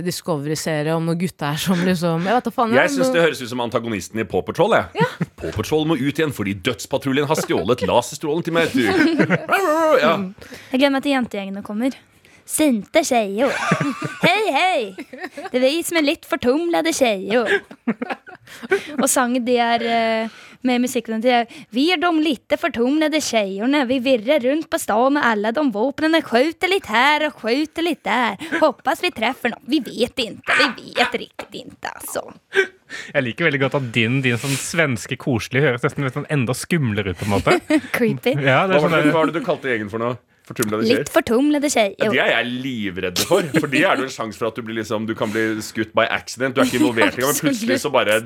Discovery-serie 0.06 0.95
om 0.95 1.06
noen 1.10 1.19
gutter 1.19 1.58
som 1.62 1.82
liksom 1.86 2.25
Jeg 2.30 2.39
vet 2.39 2.49
faen. 2.56 2.75
Jeg 2.78 2.93
syns 2.95 3.12
det 3.13 3.23
høres 3.25 3.41
ut 3.43 3.51
som 3.51 3.63
antagonisten 3.65 4.21
i 4.21 4.28
Paw 4.30 4.43
Patrol. 4.47 4.75
Jeg. 4.78 5.08
Paw 5.39 5.51
Patrol 5.56 5.86
må 5.89 5.97
ut 5.99 6.19
igjen 6.19 6.34
fordi 6.36 6.56
Dødspatruljen 6.65 7.28
har 7.30 7.39
stjålet 7.41 7.84
laserstrålen 8.06 8.46
til 8.46 8.54
meg. 8.54 8.74
Du. 8.74 8.82
Ja. 10.06 10.18
gleder 10.72 10.91
meg 10.94 11.06
til 11.06 11.15
jentegjengene 11.15 11.63
kommer. 11.65 11.96
Sinte 12.46 13.02
tjejer. 13.06 13.54
Hei, 14.22 14.41
hei! 14.54 14.82
Det 15.50 15.56
er 15.58 15.63
vi 15.63 15.80
som 15.88 15.98
er 15.98 16.06
litt 16.06 16.26
förtumlade 16.30 16.94
tjejer. 16.94 17.62
Och 19.02 19.10
sången 19.10 19.46
det 19.46 19.58
är 19.58 19.82
eh, 19.82 20.30
med 20.62 20.82
musikken 20.82 21.22
til 21.22 21.46
Vi 21.70 21.88
er 21.94 21.98
de 21.98 22.20
litt 22.22 22.54
fortumlede 22.62 23.22
tjejerna. 23.22 23.86
Vi 23.89 23.98
virrer 24.00 24.39
rundt 24.39 24.70
på 24.70 24.80
staden 24.80 25.18
med 25.18 25.26
alle 25.26 25.52
de 25.52 25.65
våpnene. 25.72 26.22
Skjuter 26.22 26.70
litt 26.70 26.86
her 26.86 27.26
og 27.30 27.41
skjuter 27.41 27.88
litt 27.88 28.04
der. 28.06 28.38
Hoppas 28.62 29.02
vi 29.02 29.13
treffer 29.15 29.56
noen. 29.56 29.65
Vi 29.65 29.82
vet 29.88 30.26
ikke. 30.28 30.60
Vi 30.62 30.94
vet 30.94 31.18
riktig 31.24 31.65
ikke, 31.65 31.96
alltså. 31.96 32.28
Jeg 33.13 33.26
liker 33.26 33.50
veldig 33.50 33.63
godt 33.65 33.80
at 33.82 33.89
din, 33.95 34.21
din 34.26 34.39
sånn 34.41 34.56
svenske 34.60 35.17
koselige 35.21 35.69
høres 35.69 35.86
nesten 35.86 36.12
sånn 36.13 36.30
enda 36.34 36.56
skumlere 36.58 37.13
ut, 37.13 37.19
på 37.19 37.28
en 37.28 37.36
måte. 37.38 37.58
Creepy. 37.95 38.38
Ja, 38.38 38.65
det 38.69 38.78
Hva 38.78 38.86
var 38.86 38.95
det, 38.95 39.04
sånn 39.04 39.12
hva 39.12 39.19
var 39.19 39.32
det 39.32 39.38
du 39.39 39.45
kalte 39.45 39.74
gjengen 39.74 39.91
for 39.93 40.04
noe? 40.04 40.17
Fortumlede 40.45 40.84
Lite 40.86 40.95
skjer? 40.95 41.08
förtumlade 41.10 41.69
Ja, 41.74 42.10
de 42.12 42.19
er 42.21 42.28
jeg 42.30 42.50
livredde 42.62 43.24
for. 43.26 43.48
For 43.58 43.65
de 43.71 43.82
er 43.82 43.98
det 43.98 44.06
en 44.06 44.13
sjanse 44.13 44.38
for 44.38 44.52
at 44.52 44.60
du, 44.60 44.62
blir 44.62 44.78
liksom, 44.78 45.08
du 45.10 45.15
kan 45.17 45.32
bli 45.34 45.62
skutt 45.65 45.89
by 45.98 46.06
accident. 46.06 46.54
Du 46.54 46.62
er 46.62 46.69
ikke 46.69 46.84
involvert 46.84 47.17
engang, 47.17 47.34
men 47.34 47.41
plutselig 47.48 47.80
så 47.82 47.89
bare 47.89 48.19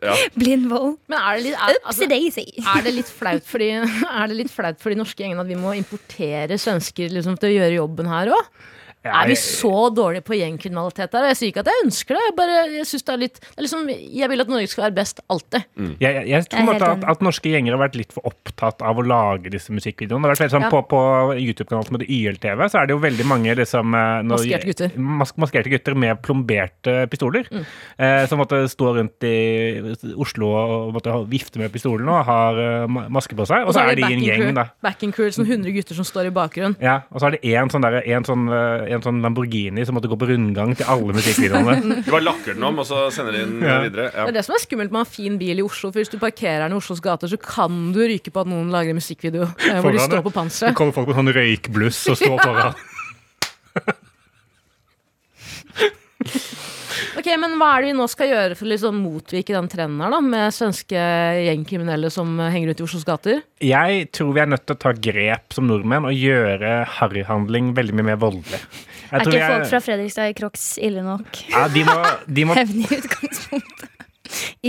ja. 0.00 0.14
Blind 0.40 0.70
vold. 0.72 0.96
Men 1.10 1.20
er 1.20 1.36
det 1.36 1.50
litt, 1.50 1.60
er, 1.60 2.08
daisy. 2.14 2.46
er 2.64 2.86
det 2.86 2.94
litt 2.96 3.12
flaut 3.12 3.44
for 3.44 3.60
de, 3.60 3.68
er 3.84 4.32
det 4.32 4.38
litt 4.38 4.52
flaut 4.52 4.80
for 4.80 4.94
de 4.94 5.00
norske 5.02 5.20
gjengene 5.20 5.44
at 5.44 5.52
vi 5.52 5.60
må 5.60 5.76
importere 5.76 6.56
svensker 6.60 7.12
liksom, 7.12 7.36
til 7.40 7.52
å 7.52 7.56
gjøre 7.58 7.76
jobben 7.76 8.08
her 8.08 8.32
òg? 8.38 8.52
Ja, 9.00 9.22
Er 9.22 9.30
vi 9.30 9.36
så 9.40 9.88
dårlige 9.96 10.20
på 10.26 10.36
gjengkriminalitet 10.36 11.12
der? 11.14 11.30
Jeg 11.30 11.36
sier 11.38 11.52
ikke 11.54 11.62
at 11.64 11.70
jeg 11.72 11.84
ønsker 11.86 12.16
det. 12.18 12.24
Jeg, 12.26 12.34
bare, 12.36 12.56
jeg, 12.68 12.84
det 12.84 13.14
er 13.14 13.20
litt, 13.22 13.38
det 13.40 13.56
er 13.56 13.64
liksom, 13.64 13.86
jeg 14.20 14.28
vil 14.28 14.44
at 14.44 14.50
Norge 14.52 14.68
skal 14.68 14.84
være 14.84 14.96
best 14.98 15.22
alltid. 15.32 15.64
Jeg, 15.80 16.02
jeg, 16.04 16.26
jeg 16.28 16.48
tror 16.52 16.72
Jeg 16.74 16.82
at, 16.84 17.06
at 17.14 17.24
norske 17.24 17.52
gjenger 17.54 17.76
har 17.76 17.80
vært 17.80 17.96
litt 17.96 18.12
for 18.12 18.28
opptatt 18.28 18.84
av 18.84 19.00
å 19.00 19.04
lage 19.06 19.52
disse 19.54 19.72
musikkvideoene. 19.72 20.20
Det 20.20 20.28
har 20.28 20.34
vært 20.36 20.44
veldig 20.44 20.56
sånn, 20.56 20.66
Ja. 20.68 20.72
På, 20.74 20.82
på 20.90 21.00
YouTube-kanalen 21.40 21.88
som 21.88 21.96
heter 21.96 22.12
YLTV, 22.12 22.64
så 22.68 22.82
er 22.82 22.90
det 22.90 22.94
jo 22.94 23.00
veldig 23.06 23.26
mange 23.30 23.56
liksom, 23.56 23.96
eh, 23.96 24.20
når- 24.28 24.44
Maskerte 24.44 24.68
gutter. 24.68 24.98
Mas 25.00 25.32
maskerte 25.40 25.72
gutter 25.72 25.96
med 25.96 26.20
plomberte 26.26 26.98
pistoler. 27.10 27.48
Mm. 27.48 27.64
Eh, 27.98 28.26
som 28.28 28.38
måtte 28.42 28.60
stå 28.68 28.92
rundt 28.98 29.24
i 29.24 29.34
Oslo 30.20 30.52
og 30.60 30.92
måtte 30.94 31.16
vifte 31.30 31.60
med 31.60 31.72
pistolen 31.72 32.08
og 32.12 32.24
har 32.28 32.60
uh, 32.84 33.00
maske 33.12 33.36
på 33.36 33.46
seg. 33.48 33.64
Og 33.64 33.74
så 33.74 33.84
er 33.84 33.96
de 33.96 34.04
i 34.04 34.12
en 34.18 34.24
gjeng, 34.24 34.44
crew, 34.44 34.54
da. 34.56 34.66
Backing 34.84 35.12
crew, 35.16 35.30
sånn 35.34 35.48
100 35.48 35.72
gutter 35.74 35.98
som 35.98 36.06
står 36.06 36.28
i 36.30 36.34
bakgrunnen. 36.34 36.76
Ja, 36.82 37.00
og 37.10 37.20
så 37.22 37.30
er 37.30 37.36
det 37.38 37.42
en 37.56 37.72
sånn, 37.72 37.84
der, 37.84 38.00
en 38.04 38.26
sånn, 38.28 38.46
eh, 38.52 38.89
en 38.96 39.04
sånn 39.04 39.20
Lamborghini 39.24 39.84
som 39.86 39.94
måtte 39.96 40.10
gå 40.10 40.18
på 40.20 40.28
rundgang 40.30 40.74
til 40.78 40.88
alle 40.90 41.14
musikkvideoene. 41.16 41.76
Du 42.06 42.10
bare 42.12 42.26
lakker 42.26 42.56
den 42.56 42.64
om, 42.66 42.80
og 42.82 42.86
så 42.88 43.06
sender 43.14 43.36
de 43.36 43.44
den 43.44 43.60
Ja. 43.64 43.80
videre. 43.84 44.10
Det 44.12 44.28
er 44.28 44.38
det 44.40 44.44
som 44.46 44.54
er 44.56 44.62
skummelt 44.64 44.90
med 44.94 45.00
å 45.00 45.04
ha 45.04 45.10
fin 45.10 45.38
bil 45.40 45.62
i 45.62 45.66
Oslo. 45.66 45.92
For 45.92 46.00
Hvis 46.00 46.12
du 46.12 46.18
parkerer 46.22 46.66
den 46.66 46.76
i 46.76 46.80
Oslos 46.80 47.02
gater, 47.04 47.30
så 47.30 47.38
kan 47.40 47.92
du 47.94 48.00
ryke 48.04 48.30
på 48.32 48.40
at 48.44 48.50
noen 48.50 48.70
lager 48.72 48.90
en 48.94 49.00
musikkvideo 49.00 49.46
eh, 49.46 49.80
hvor 49.80 49.92
de 49.94 50.02
står 50.02 50.22
på 50.26 50.34
Så 50.50 50.70
Det 50.70 50.76
kommer 50.78 50.96
folk 50.96 51.08
med 51.10 51.20
sånn 51.20 51.34
røykbluss 51.36 52.04
og 52.10 52.16
står 52.20 52.38
foran. 52.44 52.74
Ok, 57.20 57.26
Men 57.36 57.56
hva 57.60 57.66
er 57.76 57.84
det 57.84 57.90
vi 57.90 57.96
nå 57.98 58.06
skal 58.08 58.30
gjøre 58.30 58.56
for 58.56 58.64
å 58.64 58.70
liksom 58.70 59.00
motvirke 59.04 59.52
den 59.52 59.68
trenden 59.68 60.00
her 60.00 60.14
da 60.14 60.20
med 60.24 60.54
svenske 60.56 61.02
gjengkriminelle 61.44 62.08
som 62.12 62.32
henger 62.40 62.72
ut 62.72 62.80
i 62.80 62.86
Oslos 62.86 63.04
gater? 63.04 63.42
Jeg 63.60 64.06
tror 64.16 64.32
vi 64.36 64.40
er 64.40 64.48
nødt 64.48 64.64
til 64.64 64.78
å 64.78 64.80
ta 64.86 64.94
grep 64.96 65.52
som 65.56 65.68
nordmenn 65.68 66.08
og 66.08 66.16
gjøre 66.16 66.72
harryhandling 66.96 67.74
veldig 67.76 67.98
mye 67.98 68.08
mer 68.14 68.20
voldelig. 68.24 68.62
Jeg 69.10 69.12
Er 69.12 69.26
tror 69.26 69.36
ikke 69.36 69.52
folk 69.52 69.70
fra 69.74 69.82
Fredrikstad 69.84 70.32
i 70.32 70.36
Crocs 70.40 70.66
ille 70.80 71.04
nok? 71.04 71.44
ja, 71.52 71.66
de 71.74 71.84
må, 71.84 71.98
de 72.40 72.48
må 72.48 72.56
Hevne 72.56 72.88
i 72.88 73.00
utgangspunktet. 73.02 73.88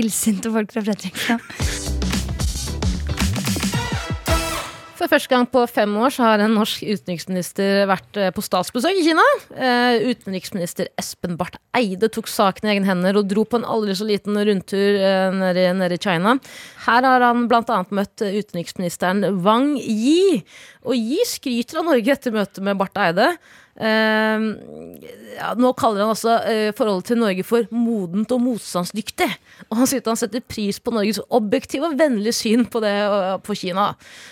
Illsinte 0.02 0.52
folk 0.52 0.74
fra 0.76 0.84
Fredrikstad. 0.90 2.01
For 5.02 5.10
første 5.10 5.32
gang 5.34 5.48
på 5.50 5.64
fem 5.66 5.96
år 5.98 6.12
så 6.14 6.28
har 6.28 6.42
en 6.44 6.52
norsk 6.54 6.84
utenriksminister 6.86 7.88
vært 7.90 8.18
eh, 8.22 8.28
på 8.36 8.44
statsbesøk 8.46 9.00
i 9.00 9.06
Kina. 9.08 9.24
Eh, 9.58 10.04
utenriksminister 10.12 10.92
Espen 11.02 11.40
Barth 11.40 11.58
Eide 11.74 12.06
tok 12.14 12.30
saken 12.30 12.70
i 12.70 12.76
egne 12.76 12.86
hender 12.86 13.18
og 13.18 13.26
dro 13.32 13.42
på 13.50 13.58
en 13.58 13.66
aldri 13.66 13.96
så 13.98 14.06
liten 14.06 14.38
rundtur 14.38 15.00
eh, 15.02 15.34
nede, 15.34 15.64
i- 15.96 15.98
China. 16.04 16.36
Her 16.86 17.08
har 17.10 17.26
han 17.26 17.48
bl.a. 17.50 17.80
møtt 17.90 18.22
utenriksministeren 18.22 19.26
Wang 19.42 19.74
Yi. 19.82 20.44
Og 20.86 20.94
Yi 20.94 21.18
skryter 21.26 21.82
av 21.82 21.90
Norge 21.90 22.14
etter 22.14 22.38
møtet 22.38 22.62
med 22.70 22.78
Barth 22.78 23.02
Eide. 23.02 23.32
Eh, 23.82 24.44
ja, 25.38 25.52
nå 25.58 25.72
kaller 25.80 26.04
han 26.04 26.14
også 26.14 26.36
eh, 26.50 26.70
forholdet 26.78 27.12
til 27.12 27.22
Norge 27.22 27.46
for 27.48 27.68
modent 27.74 28.34
og 28.36 28.44
motstandsdyktig. 28.44 29.28
Og 29.70 29.80
han 29.80 29.90
sier 29.90 30.04
at 30.04 30.10
han 30.12 30.20
setter 30.20 30.44
pris 30.46 30.78
på 30.82 30.94
Norges 30.94 31.22
objektive 31.34 31.90
og 31.90 31.98
vennlige 32.00 32.36
syn 32.36 32.68
på 32.70 32.82
det 32.84 32.94
på 33.46 33.56
Kina. 33.58 33.92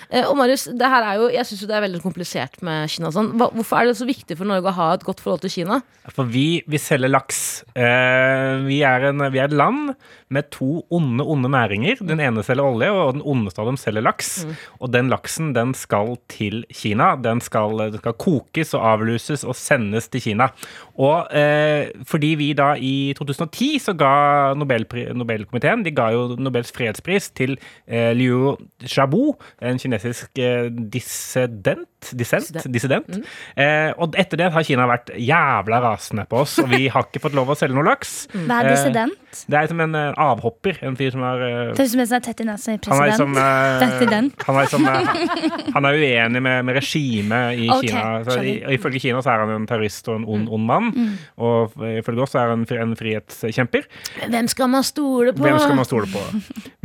Eh, 0.10 0.26
og 0.26 0.38
Marius, 0.40 0.68
det 0.70 0.92
her 0.94 1.08
er 1.08 1.22
jo, 1.22 1.30
jeg 1.34 1.50
syns 1.50 1.66
det 1.70 1.78
er 1.78 1.86
veldig 1.88 2.04
komplisert 2.04 2.62
med 2.66 2.92
Kina. 2.94 3.14
Sånn. 3.16 3.34
Hvorfor 3.40 3.80
er 3.80 3.90
det 3.90 3.98
så 4.00 4.10
viktig 4.10 4.38
for 4.40 4.50
Norge 4.50 4.70
å 4.70 4.78
ha 4.78 4.92
et 4.98 5.08
godt 5.08 5.24
forhold 5.24 5.44
til 5.46 5.56
Kina? 5.60 5.82
For 6.14 6.30
vi, 6.30 6.62
vi 6.70 6.82
selger 6.82 7.12
laks. 7.12 7.44
Eh, 7.74 8.66
vi, 8.68 8.82
er 8.86 9.10
en, 9.12 9.30
vi 9.34 9.42
er 9.42 9.50
et 9.50 9.58
land 9.58 9.94
med 10.30 10.50
to 10.54 10.84
onde, 10.94 11.24
onde 11.26 11.50
næringer. 11.50 12.02
Den 12.06 12.22
ene 12.22 12.44
selger 12.46 12.68
olje, 12.68 12.90
og 12.94 13.16
den 13.18 13.24
ondeste 13.26 13.64
av 13.64 13.70
dem 13.72 13.80
selger 13.82 14.06
laks. 14.06 14.32
Og 14.80 14.92
den 14.94 15.10
laksen 15.10 15.54
den 15.56 15.74
skal 15.78 16.16
til 16.32 16.62
Kina. 16.70 17.16
Den 17.18 17.42
skal, 17.42 17.78
den 17.90 18.02
skal 18.02 18.18
kokes 18.22 18.76
og 18.78 18.86
avluses 18.94 19.44
og 19.44 19.58
sendes 19.58 20.10
til 20.14 20.24
Kina. 20.30 20.52
Og 21.00 21.30
eh, 21.36 21.90
fordi 22.08 22.34
vi 22.40 22.52
da 22.58 22.74
i 22.76 23.14
2010 23.18 23.70
så 23.88 23.96
ga 23.98 24.54
Nobelpri, 24.60 25.08
Nobelkomiteen 25.16 25.86
de 25.86 25.94
ga 25.96 26.10
jo 26.14 26.36
Nobels 26.40 26.74
fredspris 26.76 27.32
til 27.38 27.56
eh, 27.88 28.12
Liu 28.18 28.56
Xiaobo, 28.84 29.38
en 29.64 29.80
kinesisk 29.82 30.38
eh, 30.40 30.68
dissident. 30.70 31.88
Dissent, 32.16 32.56
dissident. 32.72 33.18
Eh, 33.60 33.92
og 34.00 34.16
etter 34.20 34.40
det 34.40 34.46
har 34.54 34.64
Kina 34.64 34.86
vært 34.88 35.12
jævla 35.20 35.82
rasende 35.84 36.24
på 36.30 36.46
oss, 36.46 36.56
og 36.64 36.70
vi 36.72 36.88
har 36.88 37.04
ikke 37.10 37.20
fått 37.26 37.36
lov 37.36 37.52
å 37.52 37.58
selge 37.60 37.76
noe 37.76 37.88
laks. 37.90 38.14
Hva 38.32 38.62
er 38.62 38.70
dissident? 38.72 39.18
Eh, 39.30 39.52
det 39.52 39.60
er 39.60 39.72
som 39.72 39.84
en 39.84 39.96
uh, 39.96 40.14
avhopper. 40.18 40.80
En 40.86 40.98
fyr 41.00 41.14
som 41.14 41.24
er 41.28 41.44
uh, 41.44 41.74
er 41.74 41.92
som 41.92 42.04
en 42.04 42.10
sånn 42.10 42.26
tett 42.26 42.44
i 42.44 42.48
nesa 42.48 42.76
i 42.76 42.80
han 42.80 43.04
er, 43.04 43.84
president. 43.84 44.36
som, 44.40 44.56
han, 44.56 44.62
er 44.64 44.72
som, 44.72 44.88
uh, 44.88 45.74
han 45.76 45.90
er 45.90 46.00
uenig 46.00 46.44
med, 46.46 46.66
med 46.68 46.80
regimet 46.80 47.60
i 47.60 47.70
okay, 47.74 47.92
Kina. 47.92 48.06
Så, 48.28 48.40
i, 48.44 48.56
ifølge 48.76 49.04
Kina 49.06 49.24
så 49.26 49.34
er 49.34 49.46
han 49.46 49.56
en 49.56 49.68
terrorist 49.70 50.10
og 50.12 50.22
en 50.22 50.28
ond, 50.28 50.50
ond 50.56 50.70
mann. 50.70 50.92
Mm. 50.96 51.14
Og 51.46 51.78
ifølge 52.00 52.26
oss 52.26 52.38
er 52.40 52.54
han 52.54 52.66
en, 52.66 52.96
frihetskjemper. 53.00 53.88
Hvem 54.30 54.50
skal 54.52 54.72
man 54.72 54.86
stole 54.88 55.34
på? 55.36 55.46
Hvem 55.46 55.60
skal 55.62 55.78
man 55.78 55.88
stole 55.88 56.10
på? 56.12 56.24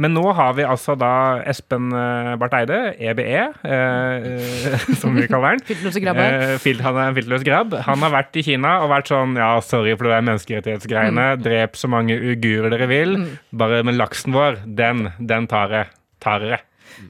Men 0.00 0.14
nå 0.16 0.24
har 0.36 0.54
vi 0.58 0.66
altså 0.66 0.96
da 0.98 1.12
Espen 1.48 1.92
Barth 2.40 2.56
Eide, 2.58 2.80
EBE, 2.98 3.44
eh, 3.64 4.84
som 5.00 5.14
vi 5.16 5.26
kaller 5.30 5.54
han. 5.54 5.62
Filtløse 5.66 6.02
grabber. 6.02 6.44
Eh, 6.54 6.82
han 6.84 6.98
er 6.98 7.08
en 7.08 7.16
filtløs 7.16 7.44
grabb. 7.46 7.76
Han 7.86 8.04
har 8.04 8.12
vært 8.14 8.38
i 8.38 8.44
Kina 8.46 8.76
og 8.84 8.90
vært 8.92 9.10
sånn 9.12 9.36
Ja, 9.38 9.50
sorry 9.64 9.94
for 9.96 10.08
det 10.08 10.16
der 10.16 10.26
menneskerettighetsgreiene. 10.28 11.26
Drep 11.42 11.78
så 11.78 11.90
mange 11.90 12.16
uigurer 12.34 12.74
dere 12.74 12.90
vil. 12.90 13.16
Bare 13.54 13.82
med 13.86 13.96
laksen 13.98 14.34
vår, 14.36 14.60
den, 14.66 15.08
den 15.18 15.46
tar 15.50 15.72
jeg. 15.74 15.90
Tar 16.24 16.40
dere. 16.44 16.60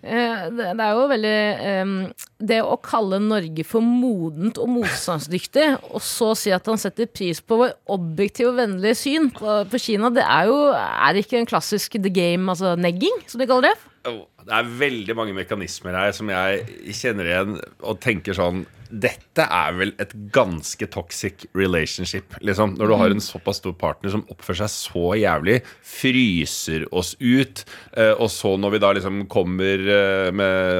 Eh, 0.00 0.44
Det 0.54 0.80
er 0.80 0.92
jo 0.96 1.08
veldig 1.10 2.14
Det 2.40 2.60
å 2.64 2.76
kalle 2.80 3.18
Norge 3.20 3.64
for 3.68 3.84
modent 3.84 4.56
og 4.62 4.70
motstandsdyktig, 4.78 5.66
og 5.92 6.00
så 6.04 6.30
si 6.38 6.52
at 6.54 6.66
han 6.70 6.80
setter 6.80 7.10
pris 7.10 7.42
på 7.44 7.58
vår 7.60 7.74
objektive 7.92 8.52
og 8.52 8.60
vennlige 8.62 8.96
syn 8.96 9.28
på, 9.34 9.58
på 9.68 9.80
Kina, 9.82 10.10
det 10.14 10.24
er 10.24 10.48
jo 10.48 10.56
Er 10.72 11.12
det 11.12 11.26
ikke 11.26 11.42
en 11.42 11.50
klassisk 11.50 11.98
the 12.00 12.12
game, 12.12 12.48
altså 12.48 12.76
negging, 12.80 13.18
som 13.28 13.42
de 13.42 13.48
kaller 13.50 13.70
det? 13.72 13.76
Det 14.04 14.52
er 14.52 14.72
veldig 14.78 15.16
mange 15.16 15.34
mekanismer 15.36 15.96
her 15.96 16.12
som 16.12 16.28
jeg 16.32 16.92
kjenner 16.92 17.30
igjen 17.30 17.54
og 17.80 18.00
tenker 18.04 18.36
sånn 18.36 18.66
Dette 18.94 19.42
er 19.50 19.72
vel 19.74 19.90
et 19.98 20.12
ganske 20.30 20.86
toxic 20.92 21.46
relationship, 21.56 22.36
liksom. 22.44 22.76
Når 22.78 22.90
du 22.90 22.94
har 23.00 23.14
en 23.14 23.22
såpass 23.24 23.58
stor 23.58 23.72
partner 23.80 24.12
som 24.12 24.22
oppfører 24.30 24.60
seg 24.60 24.70
så 24.70 25.14
jævlig, 25.18 25.56
fryser 25.88 26.84
oss 26.94 27.14
ut, 27.18 27.64
eh, 27.96 28.12
og 28.12 28.28
så 28.30 28.52
når 28.60 28.74
vi 28.76 28.80
da 28.84 28.92
liksom 28.94 29.24
kommer 29.32 29.82
eh, 29.96 30.28
med 30.36 30.78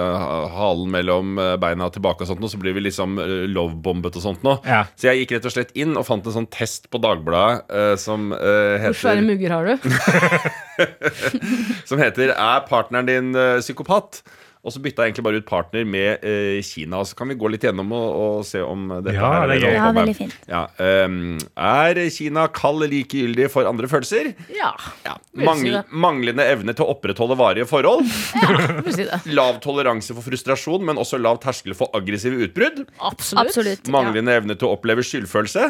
halen 0.55 0.93
mellom 0.95 1.41
eh, 1.43 1.57
beina 1.65 1.89
tilbake 1.91 2.23
og 2.23 2.31
sånt, 2.31 2.45
nå, 2.45 2.53
så 2.53 2.61
blir 2.63 2.77
vi 2.77 2.85
liksom 2.85 3.19
eh, 3.25 3.35
lovebombet 3.51 4.21
og 4.21 4.27
sånt 4.29 4.47
nå. 4.47 4.61
Ja. 4.69 4.85
Så 4.95 5.11
jeg 5.11 5.25
gikk 5.25 5.39
rett 5.39 5.51
og 5.51 5.57
slett 5.57 5.75
inn 5.75 5.97
og 5.99 6.07
fant 6.07 6.29
en 6.29 6.37
sånn 6.39 6.51
test 6.55 6.87
på 6.93 7.03
Dagbladet 7.03 7.67
eh, 7.73 7.97
som 7.99 8.31
heter 8.31 8.93
Hvor 8.93 9.01
svære 9.01 9.27
mugger 9.27 9.57
har 9.57 9.73
du? 9.73 9.91
som 11.89 11.99
heter 11.99 12.35
'Er 12.35 12.65
partneren 12.69 13.07
din 13.07 13.14
eh, 13.19 13.61
psykopat?' 13.63 14.23
Og 14.65 14.73
så 14.73 14.81
bytta 14.81 15.05
jeg 15.05 15.13
egentlig 15.13 15.25
bare 15.27 15.41
ut 15.43 15.49
partner 15.49 15.85
med 15.85 16.23
uh, 16.25 16.57
Kina. 16.65 17.03
Så 17.05 17.17
kan 17.19 17.29
vi 17.29 17.37
gå 17.37 17.51
litt 17.53 17.67
gjennom 17.67 17.91
og, 17.93 18.07
og 18.17 18.47
se 18.49 18.63
om 18.65 18.87
dette 18.95 19.13
Ja, 19.13 19.33
her 19.35 19.51
det 19.51 19.59
er. 19.61 19.75
Ja, 19.77 19.91
veldig 19.93 20.15
fint. 20.17 20.37
Ja, 20.49 20.63
um, 21.05 21.37
er 21.53 22.01
Kina 22.15 22.47
kald 22.49 22.87
likegyldig 22.89 23.51
for 23.53 23.69
andre 23.69 23.91
følelser? 23.93 24.33
Ja, 24.57 24.73
Ja. 25.05 25.19
Mangl 25.35 25.77
manglende 25.91 26.47
evne 26.49 26.73
til 26.73 26.87
å 26.87 26.95
opprettholde 26.95 27.37
varige 27.37 27.67
forhold. 27.69 28.09
det. 28.97 29.21
Lav 29.37 29.59
toleranse 29.65 30.17
for 30.17 30.25
frustrasjon, 30.25 30.87
men 30.87 31.01
også 31.03 31.21
lav 31.21 31.43
terskel 31.43 31.77
for 31.77 31.93
aggressive 31.99 32.39
utbrudd. 32.47 32.87
Absolutt. 33.05 33.51
Absolutt. 33.51 33.93
Manglende 33.93 34.33
evne 34.39 34.57
til 34.57 34.71
å 34.71 34.79
oppleve 34.79 35.05
skyldfølelse. 35.05 35.69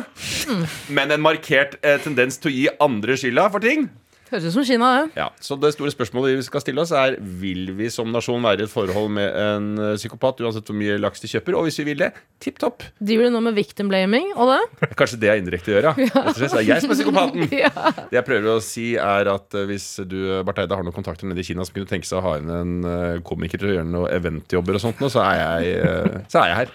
Mm. 0.53 0.65
Men 0.95 1.17
en 1.17 1.25
markert 1.25 1.81
uh, 1.83 1.97
tendens 2.05 2.39
til 2.39 2.53
å 2.53 2.55
gi 2.55 2.67
andre 2.85 3.19
skylda 3.19 3.51
for 3.51 3.65
ting. 3.65 3.89
Høres 4.31 4.47
ut 4.49 4.55
som 4.55 4.65
Kina, 4.67 4.87
det. 5.05 5.19
Ja, 5.21 5.27
så 5.45 5.57
det 5.61 5.71
store 5.75 5.93
spørsmålet 5.93 6.39
vi 6.39 6.45
skal 6.47 6.63
stille 6.65 6.81
oss 6.83 6.93
er 6.97 7.17
Vil 7.21 7.69
vi 7.77 7.91
som 7.93 8.09
nasjon 8.11 8.43
være 8.43 8.65
i 8.65 8.67
et 8.67 8.73
forhold 8.73 9.11
med 9.13 9.29
en 9.39 9.67
eh, 9.79 9.91
psykopat 10.01 10.41
Uansett 10.43 10.71
hvor 10.71 10.79
mye 10.79 10.97
laks 11.03 11.21
de 11.23 11.29
kjøper 11.35 11.59
Og 11.59 11.67
hvis 11.69 11.77
vi 11.83 11.87
vil 11.91 12.01
det, 12.01 12.09
tipp 12.43 12.59
topp 12.63 12.87
Driver 12.99 13.29
du 13.29 13.35
nå 13.37 13.43
med 13.45 13.55
victim 13.59 13.91
blaming 13.93 14.31
og 14.35 14.49
det? 14.55 14.91
Kanskje 14.99 15.21
det 15.23 15.31
er 15.35 15.43
indirekte 15.43 15.75
å 15.75 15.77
gjøre 15.77 15.93
Ja. 16.07 16.25
Det 16.41 16.49
er 16.51 16.65
jeg 16.71 16.85
som 16.87 16.95
er 16.95 16.99
psykopaten 16.99 17.45
Ja. 17.65 17.71
Det 18.11 18.19
jeg 18.19 18.27
prøver 18.31 18.49
å 18.57 18.63
si 18.65 18.87
er 18.97 19.31
at 19.35 19.59
eh, 19.61 19.67
Hvis 19.71 19.89
du, 20.09 20.17
Barth 20.49 20.65
Eide, 20.65 20.75
har 20.81 20.87
noen 20.89 20.97
kontakter 20.97 21.29
nede 21.31 21.45
i 21.45 21.47
Kina 21.51 21.67
Som 21.69 21.77
kunne 21.77 21.91
tenke 21.93 22.09
seg 22.09 22.19
å 22.23 22.25
ha 22.31 22.35
inn 22.41 22.51
en 22.57 22.75
eh, 22.89 23.21
komiker 23.29 23.61
til 23.61 23.71
å 23.71 23.77
gjøre 23.77 23.91
noen 23.93 24.11
eventjobber 24.19 24.81
og 24.81 24.85
sånt 24.89 25.05
Så 25.13 25.23
er 25.23 25.39
jeg, 25.43 25.93
så 26.33 26.43
er 26.43 26.51
jeg 26.55 26.59
her 26.63 26.75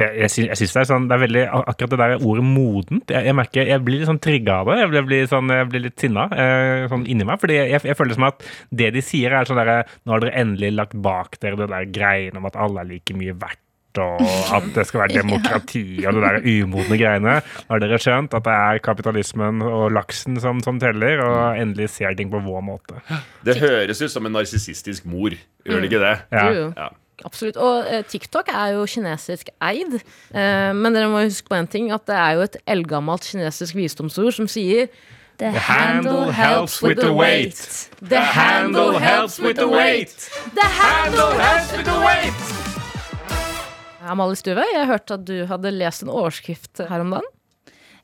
Jeg, 0.00 0.10
jeg, 0.24 0.30
sy- 0.32 0.46
jeg 0.48 0.56
synes 0.62 0.74
det 0.78 0.82
er 0.86 0.90
sånn 0.94 1.06
Det 1.10 1.16
er 1.18 1.24
veldig 1.26 1.44
Akkurat 1.60 1.92
det 1.92 2.00
der 2.06 2.16
ordet 2.24 2.46
modent 2.46 3.12
Jeg, 3.12 3.26
jeg 3.28 3.36
merker 3.36 3.68
Jeg 3.74 3.84
blir 3.84 4.00
litt 4.00 4.08
sånn 4.08 4.20
trigga 4.22 4.60
av 4.62 4.70
det. 4.72 4.76
Jeg 4.80 4.90
blir, 4.94 5.04
blir 5.10 5.26
sånn, 5.30 5.50
jeg 5.52 5.68
blir 5.70 5.82
litt 5.90 6.00
sinna 6.00 6.24
eh, 6.32 6.69
sånn 6.92 7.08
inni 7.10 7.26
meg. 7.28 7.40
Fordi 7.42 7.58
jeg, 7.58 7.82
jeg 7.88 7.98
føler 7.98 8.18
som 8.18 8.28
at 8.30 8.44
det 8.82 8.92
de 8.96 9.02
sier, 9.04 9.34
er 9.34 9.48
sånn 9.48 9.60
derre 9.60 9.82
Nå 10.04 10.14
har 10.14 10.22
dere 10.22 10.38
endelig 10.40 10.70
lagt 10.76 10.94
bak 11.02 11.40
dere 11.42 11.58
det 11.60 11.70
der 11.72 11.90
greiene 11.92 12.40
om 12.40 12.48
at 12.48 12.58
alle 12.60 12.84
er 12.84 12.94
like 12.94 13.16
mye 13.16 13.34
verdt. 13.36 13.62
Og 13.98 14.22
at 14.54 14.68
det 14.76 14.84
skal 14.86 15.02
være 15.02 15.16
demokrati 15.24 15.82
og 16.04 16.14
det 16.14 16.22
der 16.22 16.44
umodne 16.46 16.98
greiene. 17.00 17.36
Har 17.42 17.82
dere 17.82 17.98
skjønt 18.02 18.36
at 18.38 18.46
det 18.46 18.54
er 18.54 18.82
kapitalismen 18.86 19.64
og 19.66 19.88
laksen 19.96 20.38
som, 20.42 20.62
som 20.62 20.78
teller, 20.82 21.24
og 21.24 21.58
endelig 21.58 21.90
ser 21.96 22.14
ting 22.18 22.30
på 22.30 22.42
vår 22.44 22.62
måte. 22.66 23.02
Det 23.46 23.58
høres 23.58 24.02
ut 24.04 24.12
som 24.12 24.28
en 24.28 24.38
narsissistisk 24.38 25.08
mor 25.10 25.34
Gjør 25.66 25.82
det 25.82 25.90
ikke 25.90 26.02
det? 26.02 26.16
Ja. 26.32 26.46
Ja. 26.70 26.90
Absolutt. 27.26 27.58
Og 27.60 27.84
eh, 27.88 28.04
TikTok 28.08 28.48
er 28.52 28.74
jo 28.76 28.86
kinesisk 28.88 29.50
eid. 29.60 29.98
Eh, 30.32 30.70
men 30.76 30.96
dere 30.96 31.10
må 31.12 31.24
huske 31.26 31.50
på 31.50 31.58
en 31.58 31.68
ting, 31.70 31.90
at 31.92 32.06
det 32.08 32.16
er 32.16 32.36
jo 32.38 32.46
et 32.46 32.60
eldgammelt 32.70 33.26
kinesisk 33.28 33.76
visdomsord 33.76 34.32
som 34.38 34.48
sier 34.50 34.88
The 35.40 35.56
handle 35.56 36.30
helps 36.30 36.82
with 36.82 37.00
the 37.00 37.14
weight. 37.14 37.88
The 38.02 38.20
handle 38.20 38.98
helps 38.98 39.38
with 39.40 39.56
the 39.56 39.68
weight. 39.68 40.12
The 40.52 40.68
handle 40.68 41.32
helps 41.32 41.72
with 41.72 41.86
the 41.88 41.96
weight. 41.96 42.40
Amalie 44.04 44.36
Stuve, 44.36 44.66
jeg 44.74 44.84
hørte 44.90 45.16
at 45.16 45.24
du 45.24 45.46
hadde 45.48 45.72
lest 45.72 46.04
en 46.04 46.12
overskrift 46.12 46.82
her 46.84 47.00
om 47.00 47.14
dagen. 47.16 47.30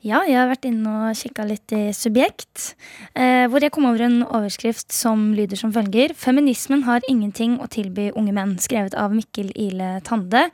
Ja, 0.01 0.23
jeg 0.25 0.39
har 0.39 0.49
vært 0.49 0.65
inne 0.69 0.95
og 1.11 1.19
kikka 1.21 1.45
litt 1.45 1.73
i 1.77 1.91
Subjekt, 1.97 2.71
eh, 3.13 3.45
hvor 3.53 3.61
jeg 3.61 3.75
kom 3.75 3.85
over 3.91 4.07
en 4.07 4.23
overskrift 4.25 4.95
som 4.97 5.35
lyder 5.37 5.61
som 5.61 5.75
følger. 5.77 6.17
'Feminismen 6.17 6.87
har 6.89 7.05
ingenting 7.05 7.59
å 7.61 7.69
tilby 7.69 8.13
unge 8.17 8.33
menn', 8.33 8.57
skrevet 8.57 8.97
av 8.97 9.13
Mikkel 9.13 9.53
Ile 9.53 10.01
Tande. 10.01 10.49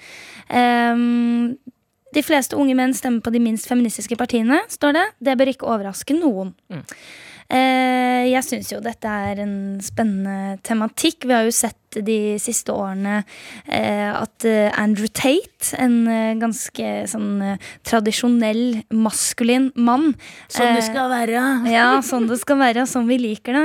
Ehm, 0.50 1.58
de 2.12 2.22
fleste 2.24 2.56
unge 2.58 2.76
menn 2.78 2.94
stemmer 2.96 3.24
på 3.24 3.32
de 3.34 3.42
minst 3.42 3.68
feministiske 3.70 4.16
partiene, 4.20 4.60
står 4.72 4.96
det. 4.96 5.04
Det 5.24 5.36
bør 5.40 5.52
ikke 5.52 5.68
overraske 5.68 6.16
noen. 6.18 6.54
Mm. 6.72 6.82
jeg 8.32 8.44
syns 8.46 8.70
jo 8.72 8.78
dette 8.80 9.08
er 9.08 9.42
en 9.44 9.56
spennende 9.84 10.58
tematikk. 10.64 11.26
Vi 11.28 11.34
har 11.36 11.44
jo 11.44 11.52
sett 11.52 11.76
de 12.00 12.18
siste 12.40 12.72
årene 12.72 13.20
eh, 13.68 14.08
at 14.12 14.46
eh, 14.48 14.70
Andrew 14.80 15.08
Tate, 15.12 15.72
en 15.78 16.06
eh, 16.10 16.32
ganske 16.40 16.92
sånn 17.10 17.58
tradisjonell 17.86 18.82
maskulin 18.94 19.70
mann 19.76 20.12
Sånn 20.52 20.74
det 20.76 20.84
skal 20.86 21.10
være. 21.12 21.42
ja, 21.72 21.86
sånn 22.04 22.26
det 22.30 22.38
skal 22.40 22.58
være, 22.60 22.84
sånn 22.88 23.06
vi 23.08 23.18
liker 23.20 23.56
det. 23.56 23.64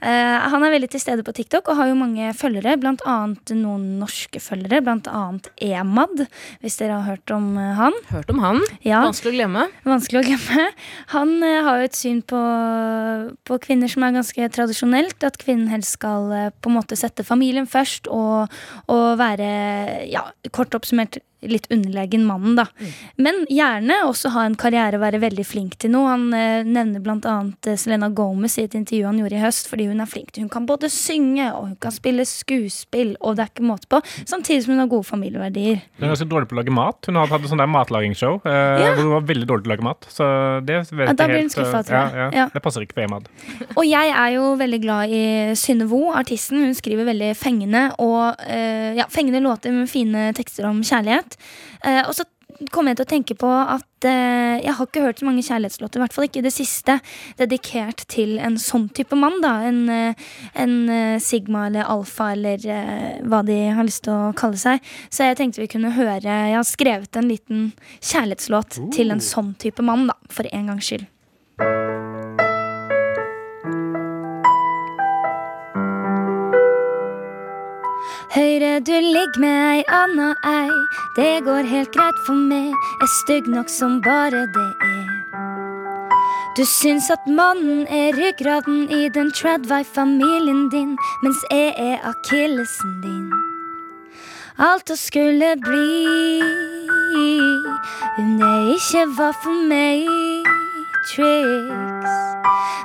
Eh, 0.00 0.46
han 0.52 0.64
er 0.66 0.74
veldig 0.74 0.90
til 0.94 1.02
stede 1.02 1.24
på 1.26 1.34
TikTok 1.36 1.68
og 1.72 1.78
har 1.80 1.90
jo 1.90 1.98
mange 1.98 2.30
følgere, 2.36 2.76
blant 2.80 3.02
annet 3.08 3.54
noen 3.58 3.98
norske 4.00 4.40
følgere, 4.42 4.82
blant 4.84 5.08
annet 5.10 5.50
Emad, 5.64 6.24
hvis 6.62 6.78
dere 6.80 7.00
har 7.00 7.14
hørt 7.16 7.34
om 7.34 7.52
han. 7.56 7.96
Hørt 8.10 8.30
om 8.32 8.40
han. 8.44 8.62
Ja, 8.86 9.02
Vanskelig 9.04 9.34
å 9.34 9.36
glemme. 9.38 9.66
vanskelig 9.86 10.20
å 10.20 10.24
glemme. 10.28 10.68
Han 11.14 11.36
har 11.42 11.80
jo 11.82 11.88
et 11.88 11.98
syn 11.98 12.20
på, 12.26 12.40
på 13.46 13.58
kvinner 13.64 13.90
som 13.90 14.04
er 14.06 14.14
ganske 14.16 14.48
tradisjonelt, 14.54 15.18
at 15.26 15.38
kvinnen 15.40 15.70
helst 15.72 15.96
skal 15.98 16.30
på 16.60 16.70
en 16.70 16.76
måte 16.78 16.96
sette 16.98 17.24
familien 17.26 17.63
først 17.70 18.08
og, 18.12 18.48
og 18.86 19.18
være, 19.18 19.50
ja, 20.10 20.26
kort 20.52 20.74
oppsummert, 20.74 21.18
litt 21.50 21.68
underlegen 21.72 22.24
mannen, 22.26 22.56
da. 22.58 22.66
Men 23.16 23.44
gjerne 23.50 24.00
også 24.08 24.32
ha 24.34 24.44
en 24.48 24.56
karriere 24.58 24.98
og 24.98 25.04
være 25.04 25.20
veldig 25.22 25.44
flink 25.46 25.78
til 25.82 25.92
noe. 25.94 26.08
Han 26.10 26.26
eh, 26.36 26.64
nevner 26.66 27.02
annet 27.14 27.68
eh, 27.70 27.78
Selena 27.80 28.08
Gomez 28.08 28.58
i 28.58 28.66
et 28.66 28.74
intervju 28.78 29.06
han 29.08 29.20
gjorde 29.20 29.38
i 29.38 29.42
høst, 29.42 29.68
fordi 29.70 29.88
hun 29.90 30.02
er 30.02 30.10
flink 30.10 30.32
til 30.34 30.44
Hun 30.44 30.52
kan 30.52 30.66
både 30.68 30.90
synge 30.92 31.46
og 31.52 31.68
hun 31.68 31.76
kan 31.80 31.94
spille 31.94 32.26
skuespill, 32.28 33.14
og 33.20 33.36
det 33.36 33.46
er 33.46 33.52
ikke 33.52 33.66
måte 33.66 33.88
på. 33.90 34.00
Samtidig 34.28 34.64
som 34.64 34.74
hun 34.74 34.84
har 34.84 34.90
gode 34.92 35.08
familieverdier. 35.08 35.82
Hun 35.98 36.06
er 36.08 36.14
ganske 36.14 36.28
dårlig 36.30 36.50
på 36.50 36.56
å 36.56 36.60
lage 36.60 36.74
mat. 36.74 37.08
Hun 37.08 37.20
hadde 37.20 37.50
sånn 37.50 37.62
der 37.62 37.70
matlagingsshow 37.70 38.40
eh, 38.44 38.84
Ja. 38.84 38.92
hvor 38.94 39.02
hun 39.04 39.14
var 39.16 39.28
veldig 39.30 39.48
dårlig 39.50 39.64
til 39.66 39.72
å 39.72 39.74
lage 39.74 39.86
mat. 39.86 40.08
Så 40.10 40.28
det 40.66 40.80
vet 40.90 41.08
Ja, 41.08 41.16
da 41.18 41.28
blir 41.30 41.42
hun 41.44 41.52
skuffa, 41.52 41.80
eh, 41.80 41.86
tror 41.88 41.98
jeg. 41.98 42.14
Ja, 42.14 42.24
ja. 42.24 42.30
Ja. 42.44 42.46
Det 42.52 42.62
passer 42.64 42.84
ikke 42.84 42.98
på 42.98 43.04
Emad. 43.06 43.28
Og 43.76 43.84
jeg 43.86 44.12
er 44.14 44.30
jo 44.36 44.54
veldig 44.60 44.80
glad 44.82 45.14
i 45.14 45.22
Synne 45.58 45.88
Vo, 45.90 46.02
artisten. 46.14 46.62
Hun 46.64 46.74
skriver 46.76 47.08
veldig 47.08 47.32
fengende 47.38 47.84
og 48.02 48.40
eh, 48.46 48.94
ja, 48.98 49.06
fengende 49.12 49.42
låter 49.44 49.74
med 49.74 49.90
fine 49.90 50.30
tekster 50.36 50.68
om 50.68 50.82
kjærlighet. 50.84 51.33
Eh, 51.84 52.02
og 52.04 52.14
så 52.16 52.26
kom 52.70 52.88
jeg 52.88 52.98
til 52.98 53.06
å 53.06 53.10
tenke 53.10 53.36
på 53.38 53.48
at 53.50 54.06
eh, 54.06 54.60
jeg 54.62 54.74
har 54.76 54.86
ikke 54.86 55.02
hørt 55.04 55.20
så 55.20 55.26
mange 55.26 55.44
kjærlighetslåter, 55.46 55.98
i 55.98 56.04
hvert 56.04 56.16
fall 56.16 56.26
ikke 56.28 56.42
i 56.42 56.46
det 56.46 56.52
siste, 56.54 56.98
dedikert 57.40 58.04
til 58.12 58.36
en 58.38 58.58
sånn 58.60 58.86
type 58.94 59.16
mann. 59.18 59.40
da 59.44 59.54
En, 59.68 59.80
eh, 59.90 60.28
en 60.60 60.76
eh, 60.92 61.16
Sigma 61.22 61.66
eller 61.68 61.88
Alfa 61.90 62.32
eller 62.34 62.62
eh, 62.62 63.22
hva 63.24 63.42
de 63.46 63.58
har 63.74 63.86
lyst 63.86 64.04
til 64.06 64.14
å 64.14 64.34
kalle 64.38 64.60
seg. 64.60 64.84
Så 65.10 65.28
jeg 65.28 65.40
tenkte 65.40 65.64
vi 65.64 65.72
kunne 65.72 65.94
høre 65.96 66.22
Jeg 66.24 66.54
har 66.56 66.68
skrevet 66.68 67.18
en 67.18 67.30
liten 67.30 67.66
kjærlighetslåt 68.00 68.78
til 68.94 69.14
en 69.14 69.24
sånn 69.24 69.54
type 69.60 69.82
mann, 69.84 70.08
da, 70.10 70.18
for 70.30 70.48
en 70.50 70.72
gangs 70.72 70.90
skyld. 70.90 71.08
Høyre 78.34 78.80
du 78.80 78.90
ligger 78.92 79.38
med 79.38 79.56
ei 79.62 79.82
anna 79.94 80.32
ei, 80.42 80.70
det 81.14 81.44
går 81.46 81.68
helt 81.70 81.92
greit 81.94 82.16
for 82.26 82.34
meg, 82.34 82.72
er 83.04 83.10
stygg 83.12 83.46
nok 83.46 83.70
som 83.70 84.00
bare 84.02 84.40
det 84.56 84.64
er. 84.86 85.12
Du 86.56 86.64
syns 86.66 87.06
at 87.14 87.28
mannen 87.30 87.86
er 87.86 88.18
ryggraden 88.18 88.90
i 88.90 89.06
den 89.14 89.30
Tradwife-familien 89.38 90.66
din, 90.74 90.96
mens 91.22 91.46
jeg 91.52 91.78
er 91.78 92.02
akillesen 92.10 92.98
din. 93.06 93.30
Alt 94.58 94.90
å 94.90 94.98
skulle 94.98 95.54
bli 95.62 96.42
om 98.18 98.34
det 98.42 98.54
ikke 98.80 99.06
var 99.14 99.38
for 99.46 99.62
meg. 99.70 100.10
Tricks. 101.12 102.18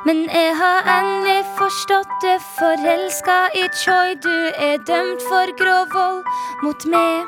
Men 0.06 0.28
jeg 0.30 0.54
har 0.62 0.94
endelig 1.00 1.42
forstått 1.60 2.22
det, 2.22 2.40
forelska 2.60 3.38
i 3.62 3.66
Choi. 3.84 4.16
Du 4.24 4.38
er 4.68 4.78
dømt 4.88 5.22
for 5.30 5.52
grov 5.60 5.92
vold 5.94 6.24
mot 6.64 6.86
meg. 6.94 7.28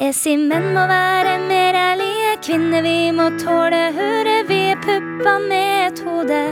Jeg 0.00 0.16
sier 0.16 0.40
menn 0.40 0.72
må 0.74 0.86
være 0.88 1.36
mer 1.44 1.76
ærlige, 1.76 2.32
kvinner 2.46 2.82
vi 2.82 3.12
må 3.14 3.28
tåle 3.42 3.82
høre 3.98 4.38
vi 4.48 4.60
er 4.72 4.80
pupper 4.86 5.46
med 5.46 5.70
et 5.86 6.02
hode. 6.06 6.42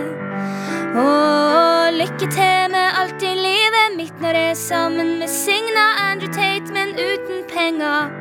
Og 1.00 1.96
lykke 1.96 2.30
til 2.36 2.70
med 2.76 3.00
alt 3.02 3.24
i 3.24 3.34
livet, 3.40 3.96
mitt 3.96 4.22
når 4.22 4.40
jeg 4.42 4.54
er 4.54 4.62
sammen 4.62 5.18
med 5.18 5.28
Signa 5.28 5.86
Andrew 6.10 6.32
Tate, 6.32 6.70
men 6.76 6.94
uten 6.94 7.44
penger. 7.50 8.14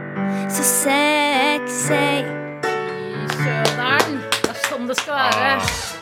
Så 0.49 0.63
sexy. 0.73 2.25
Søderen. 3.37 4.21
Det 4.41 4.53
er 4.55 4.61
sånn 4.69 4.89
det 4.89 5.01
skal 5.03 5.19
være. 5.19 5.98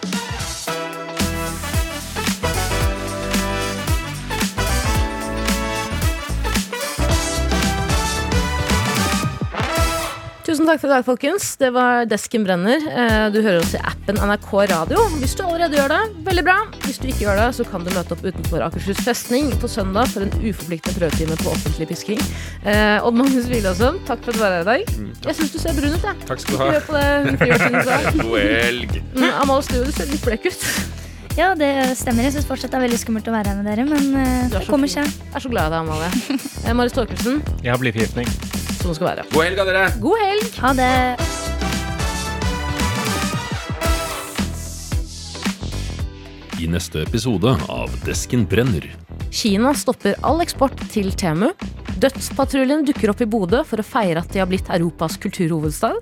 Tusen 10.57 10.71
takk 10.71 10.79
for 10.81 10.89
i 10.89 10.93
dag, 10.95 11.03
folkens. 11.05 11.47
Det 11.61 11.67
var 11.69 12.07
Desken 12.09 12.41
brenner. 12.41 12.81
Eh, 12.89 13.27
Du 13.29 13.35
hører 13.45 13.59
oss 13.61 13.75
i 13.77 13.81
appen 13.85 14.17
NRK 14.17 14.47
Radio. 14.71 15.03
Hvis 15.21 15.35
du 15.37 15.43
allerede 15.45 15.77
gjør 15.77 15.91
det, 15.93 15.99
veldig 16.25 16.43
bra. 16.47 16.55
Hvis 16.81 16.97
du 16.97 17.05
ikke 17.11 17.27
gjør 17.27 17.37
det, 17.43 17.49
så 17.59 17.65
kan 17.69 17.83
du 17.85 17.91
møte 17.93 18.15
opp 18.15 18.23
utenfor 18.25 18.63
Akershus 18.65 18.97
festning 19.05 19.51
på 19.61 19.69
søndag 19.69 20.09
for 20.09 20.25
en 20.25 20.33
uforpliktende 20.41 20.97
prøvetime 20.97 21.37
på 21.43 21.51
offentlig 21.53 21.87
pisking. 21.91 22.23
Eh, 22.65 23.05
Odd 23.05 23.13
Magnus 23.21 23.45
Wilhelmsen, 23.53 24.01
takk 24.09 24.25
for 24.25 24.33
at 24.33 24.39
du 24.39 24.41
var 24.41 24.55
her 24.55 24.65
i 24.65 24.69
dag. 24.71 24.97
Jeg 25.29 25.37
syns 25.37 25.53
du 25.53 25.59
ser 25.61 25.77
brun 25.77 25.93
ut, 25.93 26.09
jeg. 26.09 26.25
Takk 26.25 26.41
skal 26.41 26.49
du 26.49 26.57
Ikke 26.57 26.65
ha. 26.65 26.73
hør 26.73 26.87
på 26.89 26.97
det 26.97 27.05
hun 27.29 27.37
fyren 27.37 27.77
sa. 27.85 28.01
God 28.17 28.37
helg. 28.57 28.97
Amal 29.13 29.41
Amalie 29.45 29.67
Stue, 29.69 29.85
du 29.85 29.91
ser 29.93 30.09
litt 30.09 30.25
blekk 30.25 30.49
ut. 30.49 30.65
Ja, 31.37 31.51
det 31.53 31.69
stemmer. 32.01 32.25
Jeg 32.25 32.33
syns 32.39 32.49
fortsatt 32.49 32.73
det 32.73 32.81
er 32.81 32.87
veldig 32.87 33.03
skummelt 33.05 33.29
å 33.29 33.37
være 33.37 33.53
her 33.53 33.61
med 33.61 33.69
dere, 33.69 33.85
men 33.85 34.09
eh, 34.25 34.45
er 34.49 34.55
det 34.57 34.65
kommer 34.65 34.89
seg. 34.89 35.05
Jeg 35.05 35.37
er 35.37 35.45
så 35.45 35.53
glad 35.53 35.69
i 35.69 35.77
deg, 35.77 35.85
Amalie. 35.85 36.73
Marit 36.81 36.97
Torkelsen. 36.97 37.43
Jeg 37.61 37.75
har 37.75 37.77
blyforgiftning. 37.77 38.25
Sånn 38.81 38.93
det 38.93 38.99
skal 38.99 39.09
være. 39.11 39.27
God 39.33 39.43
helg, 39.47 39.63
dere. 39.71 39.87
God 40.03 40.23
helg! 40.23 40.61
Ha 40.63 40.73
det. 40.77 41.37
I 46.57 46.65
neste 46.73 47.03
episode 47.05 47.51
av 47.69 47.91
Desken 48.05 48.47
brenner. 48.49 48.87
Kina 49.29 49.73
stopper 49.77 50.15
all 50.25 50.41
eksport 50.41 50.79
til 50.89 51.11
Temu. 51.13 51.51
Dødspatruljen 52.01 52.85
dukker 52.87 53.11
opp 53.13 53.21
i 53.21 53.27
Bodø 53.29 53.63
for 53.65 53.81
å 53.81 53.85
feire 53.85 54.23
at 54.23 54.31
de 54.33 54.41
har 54.41 54.49
blitt 54.49 54.69
Europas 54.73 55.19
kulturhovedstad. 55.21 55.99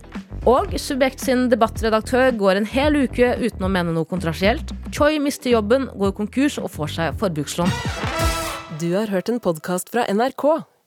Og 0.47 0.75
Subjekt 0.79 1.23
sin 1.25 1.47
debattredaktør 1.51 2.29
går 2.37 2.59
en 2.59 2.69
hel 2.69 2.99
uke 3.03 3.33
uten 3.41 3.65
å 3.65 3.71
mene 3.71 3.95
noe 3.95 4.07
kontrasielt. 4.07 4.71
Choi 4.95 5.17
mister 5.23 5.51
jobben, 5.55 5.89
går 5.97 6.15
konkurs 6.15 6.59
og 6.61 6.71
får 6.75 6.95
seg 6.99 7.19
forbrukslån. 7.19 7.75
Du 8.79 8.91
har 8.93 9.11
hørt 9.11 9.31
en 9.31 9.41
podkast 9.43 9.91
fra 9.91 10.07
NRK. 10.11 10.45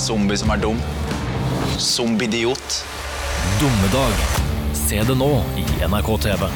Zombie 0.00 0.36
som 0.36 0.50
er 0.50 0.56
dum. 0.56 0.78
Zombidiot. 1.78 2.84
Dommedag. 3.60 4.12
Se 4.72 5.02
det 5.04 5.16
nå 5.18 5.30
i 5.60 5.64
NRK 5.84 6.14
TV. 6.24 6.46